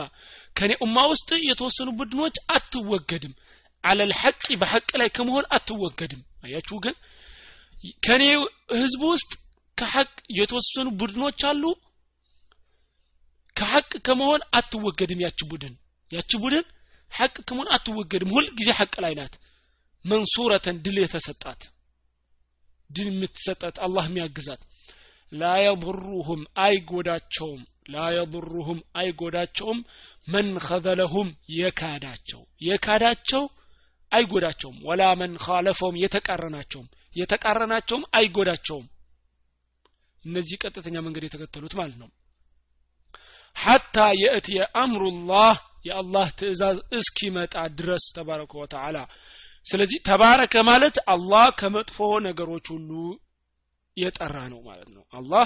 ከኔ 0.55 0.71
ኡማ 0.85 0.97
ውስጥ 1.11 1.29
የተወሰኑ 1.49 1.89
ቡድኖች 1.99 2.35
አትወገድም። 2.51 3.33
አለል 3.83 4.11
ሐቂ 4.19 4.45
በሐቅ 4.61 4.89
ላይ 5.01 5.09
ከመሆን 5.09 5.45
አትወገድም። 5.55 6.21
አያችሁ 6.43 6.77
ግን 6.85 6.95
ከኔ 8.05 8.23
ህዝብ 8.75 9.01
ውስጥ 9.11 9.31
ከሐቅ 9.77 10.09
የተወሰኑ 10.37 10.87
ቡድኖች 10.99 11.41
አሉ። 11.49 11.63
ከሐቅ 13.55 13.91
ከመሆን 14.05 14.41
አትወገድም 14.57 15.19
ያች 15.25 15.39
ቡድን። 15.49 15.73
ያች 16.11 16.31
ቡድን 16.43 16.65
ሐቅ 17.11 17.35
ከመሆን 17.47 17.69
አትወገድም። 17.75 18.31
ሁል 18.35 18.45
ጊዜ 18.59 18.69
ሐቅ 18.79 18.93
ላይ 19.03 19.13
ናት። 19.13 19.33
መንሱረተን 20.05 20.77
ድል 20.85 20.97
የተሰጣት 21.01 21.61
ድል 22.89 23.07
የምትሰጣት 23.11 23.75
አላህ 23.85 24.05
የሚያግዛት። 24.09 24.61
ላ 25.31 25.51
የضሩሁም 25.61 26.41
አይጎዳቸውም። 26.63 27.61
ላ 27.93 28.05
የضሩሁም 28.15 28.79
አይጎዳቸውም። 28.95 29.79
መን 30.27 30.49
ኸዘለሁም 30.65 31.29
የካዳቸው 31.55 32.41
የካዳቸው 32.61 33.43
አይጎዳቸውም። 34.11 34.77
ወላ 34.85 35.03
መን 35.21 35.33
ኻለፈውም 35.45 35.99
የተቃረናቸውም 36.03 36.89
የተቃረናቸውም 37.15 38.03
አይጎዳቸውም። 38.17 38.87
እነዚህ 40.23 40.57
ቀጥተኛ 40.63 40.95
መንገድ 41.05 41.23
የተከተሉት 41.25 41.73
ማለት 41.79 41.97
ነው። 42.01 42.09
ሐታ 43.55 43.97
የእትየ 44.21 44.59
አምሩላህ 44.81 45.55
የአላህ 45.85 46.27
ትእዛዝ 46.39 46.77
እስኪመጣ 46.97 47.55
ድረስ 47.79 48.03
ተባረከ 48.15 48.53
ወተዓላ። 48.61 48.97
ስለዚህ 49.65 49.99
ተባረከ 50.07 50.55
ማለት 50.69 50.95
አላህ 51.07 51.45
ከመጥፎ 51.59 51.97
ነገሮች 52.25 52.65
ሁሉ 52.73 52.91
የጠራ 53.97 54.37
ነው 54.53 54.59
ማለት 54.67 54.89
ነው። 54.95 55.03
አላህ 55.13 55.45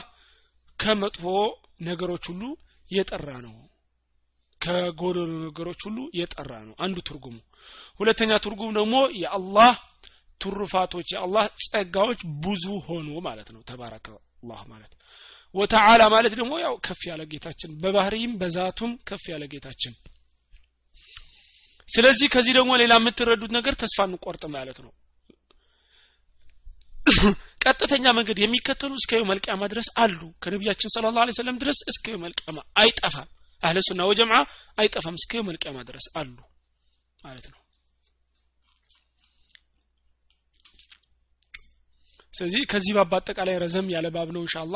ከመጥፎ 0.79 1.23
ነገሮች 1.81 2.25
ሁሉ 2.31 2.43
የጠራ 2.91 3.29
ነው። 3.45 3.55
ከጎደሉ 4.61 5.31
ነገሮች 5.45 5.81
ሁሉ 5.87 5.97
የጠራ 6.19 6.51
ነው። 6.67 6.75
አንዱ 6.83 6.97
ትርጉሙ። 7.09 7.35
ሁለተኛ 7.99 8.31
ትርጉም 8.45 8.71
ደግሞ 8.77 8.95
የአላህ 9.21 9.73
ትሩፋቶች 10.41 11.07
የአላህ 11.13 11.45
ጸጋዎች 11.63 12.19
ብዙ 12.43 12.65
ሆኖ 12.87 13.09
ማለት 13.27 13.49
ነው። 13.55 13.61
ተባረከ 13.69 14.07
አላህ 14.37 14.61
ማለት 14.71 14.93
ወተዓላ 15.55 16.01
ማለት 16.13 16.33
ደግሞ 16.39 16.53
ያው 16.63 16.73
ከፍ 16.85 17.01
ያለ 17.09 17.21
ጌታችን 17.31 17.71
በባህሪም 17.83 18.31
በዛቱም 18.41 18.91
ከፍ 19.07 19.23
ያለ 19.31 19.43
ጌታችን። 19.53 19.93
ስለዚህ 21.89 22.27
ከዚህ 22.33 22.53
ደግሞ 22.57 22.71
ሌላ 22.81 22.93
የምትረዱት 22.99 23.51
ነገር 23.57 23.73
ተስፋ 23.81 24.07
እንቆርጥ 24.09 24.43
ማለት 24.55 24.79
ነው። 24.85 24.91
ቀጥተኛ 27.63 28.05
መንገድ 28.17 28.37
የሚከተሉ 28.41 28.91
እስከ 28.93 29.21
መልቅያማ 29.29 29.63
ድረስ 29.73 29.87
አሉ። 30.03 30.19
ከነቢያችን 30.43 30.93
ስለ 30.95 31.11
ላ 31.17 31.25
ሰለም 31.39 31.59
ድረስ 31.63 31.79
እስከ 31.91 32.17
መልቅያማ 32.23 32.59
አይጠፋም። 32.81 33.29
አህለ 33.63 33.77
ሱና 33.87 34.01
ወጀምዓ 34.09 34.39
አይጠፋም። 34.77 35.15
እስከ 35.21 35.43
መልቅያማ 35.47 35.77
ድረስ 35.89 36.07
አሉ 36.19 36.35
ማለት 37.19 37.47
ነው 37.53 37.59
ስለዚህ 42.37 42.61
ከዚህ 42.71 42.93
ባብ 42.97 43.07
በአጠቃላይ 43.11 43.55
ረዘም 43.63 43.87
ያለ 43.93 44.07
ባብ 44.15 44.29
ነው 44.35 44.41
እንሻላ 44.43 44.75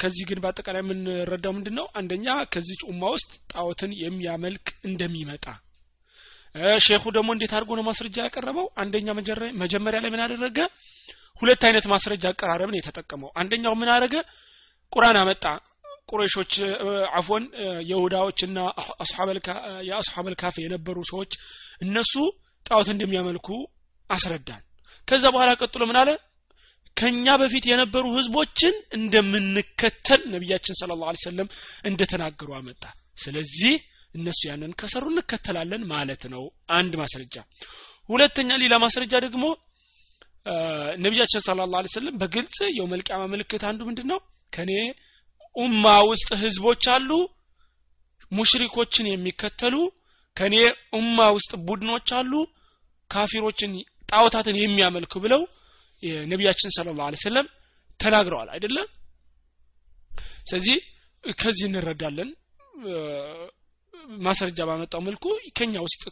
ከዚህ 0.00 0.24
ግን 0.28 0.38
በአጠቃላይ 0.42 0.82
የምንረዳው 0.82 1.52
ምንድን 1.56 1.74
ነው 1.78 1.86
አንደኛ 1.98 2.26
ከዚች 2.52 2.80
ኡማ 2.90 3.02
ውስጥ 3.14 3.30
ጣዖትን 3.52 3.90
የሚያመልክ 4.02 4.66
እንደሚመጣ። 4.84 5.44
ሼኹ 6.84 7.04
ደግሞ 7.16 7.28
እንዴት 7.34 7.52
አድርጎ 7.56 7.70
ነው 7.78 7.84
ማስረጃ 7.88 8.16
ያቀረበው? 8.26 8.66
አንደኛ 8.82 9.06
መጀመሪያ 9.62 9.98
ላይ 10.04 10.10
ምን 10.14 10.22
አደረገ? 10.24 10.58
ሁለት 11.42 11.62
አይነት 11.68 11.84
ማስረጃ 11.92 12.24
አቀራረብን 12.32 12.78
የተጠቀመው። 12.78 13.30
አንደኛው 13.40 13.74
ምን 13.80 13.90
አደረገ? 13.94 14.16
ቁርአን 14.92 15.18
አመጣ። 15.22 15.44
ቁረሾች 16.10 16.52
አፎን 17.18 17.44
የሁዳዎችና 17.90 18.58
የአስሐበል 19.88 20.34
ካፌ 20.40 20.56
የነበሩ 20.64 20.96
ሰዎች 21.10 21.32
እነሱ 21.80 22.12
ጣዖት 22.66 22.88
እንደሚያመልኩ 22.94 23.48
አስረዳን። 24.10 24.62
ከዛ 25.08 25.24
በኋላ 25.34 25.50
ቀጥሎ 25.60 25.82
ምን 25.90 25.98
አለ 26.00 26.10
ከኛ 26.96 27.26
በፊት 27.40 27.64
የነበሩ 27.70 28.04
ህዝቦችን 28.16 28.74
እንደምንከተል 28.98 30.22
ነቢያችን 30.34 30.76
ስለ 30.80 30.96
ላ 31.00 31.12
ሰለም 31.24 31.48
እንደተናገሩ 31.84 32.48
አመጣ። 32.58 32.82
ስለዚህ 33.18 33.74
እነሱ 34.14 34.40
ያንን 34.48 34.72
ከሰሩ 34.80 35.04
እንከተላለን 35.12 35.82
ማለት 35.92 36.22
ነው። 36.34 36.42
አንድ 36.78 36.92
ማስረጃ። 37.02 37.36
ሁለተኛ 38.08 38.50
ሌላ 38.62 38.74
ማስረጃ 38.84 39.14
ደግሞ 39.26 39.44
ነቢያችን 41.04 41.44
ስለ 41.46 41.66
ላ 41.74 41.82
ሰለም 41.94 42.14
በግልጽ 42.20 42.58
የውመልቅያማ 42.78 43.22
ምልክት 43.32 43.62
አንዱ 43.68 43.80
ምንድን 43.88 44.08
ነው 44.12 44.20
ከኔ 44.52 44.72
ኡማ 45.56 45.84
ውስጥ 46.10 46.28
ህዝቦች 46.42 46.84
አሉ 46.94 47.10
ሙሽሪኮችን 48.32 49.06
የሚከተሉ 49.10 49.74
ከኔ 50.36 50.54
ኡማ 50.98 51.18
ውስጥ 51.36 51.52
ቡድኖች 51.66 52.10
አሉ 52.18 52.32
ካፊሮችን 53.10 53.72
ጣዖታትን 54.08 54.56
የሚያመልኩ 54.60 55.14
ብለው 55.24 55.42
ነቢያችን 56.32 56.72
ስለ 56.76 56.94
ላ 56.98 57.08
ሰለም 57.24 57.46
ተናግረዋል 58.00 58.48
አይደለም 58.54 58.88
ስለዚህ 60.46 60.78
ከዚህ 61.34 61.66
እንረዳለን። 61.68 62.30
ማስረጃ 64.24 64.60
ባመጣው 64.68 65.00
መልኩ 65.06 65.24
ከኛ 65.58 65.74
ውስጥ 65.84 66.02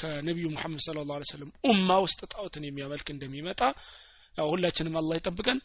ከነቢዩ 0.00 0.46
ሙሐመድ 0.54 0.80
ስለ 0.84 0.98
ላ 1.10 1.18
ሰለም 1.30 1.50
ኡማ 1.70 1.88
ውስጥ 2.04 2.20
ጣዖትን 2.32 2.64
የሚያመልክ 2.66 3.08
እንደሚመጣ 3.14 3.60
ሁላችንም 4.46 4.94
አላህ 5.00 5.16
ይጠብቀን። 5.18 5.58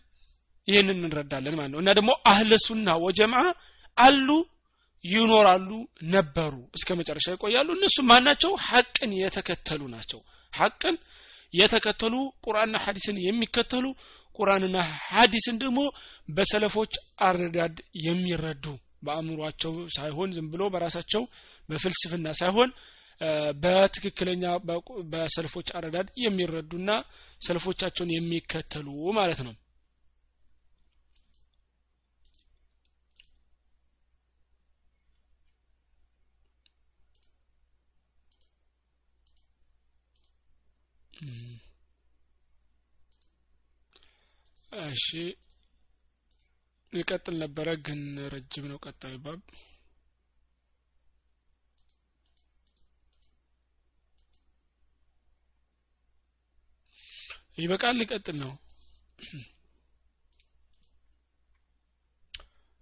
ይህንን 0.67 0.97
እንረዳለን 0.99 1.55
ማለት 1.59 1.71
ነው። 1.73 1.79
እና 1.83 1.91
ደግሞ 1.97 2.11
አህለ 2.31 2.51
ሱና 2.65 2.89
ወጀምዓ 3.05 3.43
አሉ 3.97 4.27
ይኖራሉ 5.03 5.69
ነበሩ 6.13 6.53
እስከ 6.77 6.97
መጨረሻ 6.99 7.27
ይቆያሉ። 7.35 7.69
እነሱ 7.77 7.97
ማናቸው 8.09 8.51
ሐቅን 8.67 9.11
የተከተሉ 9.19 9.81
ናቸው። 9.95 10.19
ሐቅን 10.53 10.95
የተከተሉ 11.53 12.15
ቁርአንና 12.45 12.77
ሐዲስን 12.85 13.17
የሚከተሉ 13.25 13.85
ቁርአንና 14.39 14.77
ሐዲስን 15.07 15.57
ደግሞ 15.63 15.79
በሰለፎች 16.29 16.93
አረዳድ 17.27 17.77
የሚረዱ 18.03 18.65
በአእምሯቸው 19.05 19.73
ሳይሆን 19.95 20.29
ዝም 20.37 20.47
ብሎ 20.53 20.63
በራሳቸው 20.73 21.23
በፍልስፍና 21.69 22.27
ሳይሆን 22.39 22.69
በትክክለኛ 23.63 24.43
በሰልፎች 25.13 25.67
አረዳድ 25.77 26.07
የሚረዱና 26.23 26.91
ሰልፎቻቸውን 27.41 28.13
የሚከተሉ 28.15 28.87
ማለት 29.19 29.41
ነው 29.47 29.53
እሺ። 44.71 45.05
ይቀጥል 46.93 47.35
ነበረ 47.41 47.67
ግን 47.85 48.01
ረጅም 48.33 48.65
ነው 48.69 48.77
ቀጣዩ 48.85 49.15
ባብ። 49.23 49.39
ይበቃል 57.57 57.95
ሊቀጥል 57.99 58.37
ነው። 58.41 58.51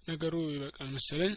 ነገሩ 0.05 0.33
ይበቃል 0.53 0.89
መሰለኝ 0.93 1.33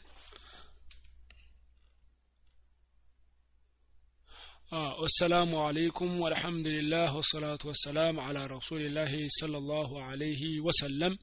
آه 4.72 5.00
والسلام 5.00 5.54
عليكم 5.54 6.20
والحمد 6.20 6.66
لله 6.66 7.16
والصلاة 7.16 7.58
والسلام 7.64 8.20
على 8.20 8.46
رسول 8.46 8.80
الله 8.86 9.26
صلى 9.28 9.58
الله 9.58 10.02
عليه 10.02 10.60
وسلم. 10.60 11.18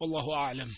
والله 0.00 0.34
أعلم. 0.34 0.68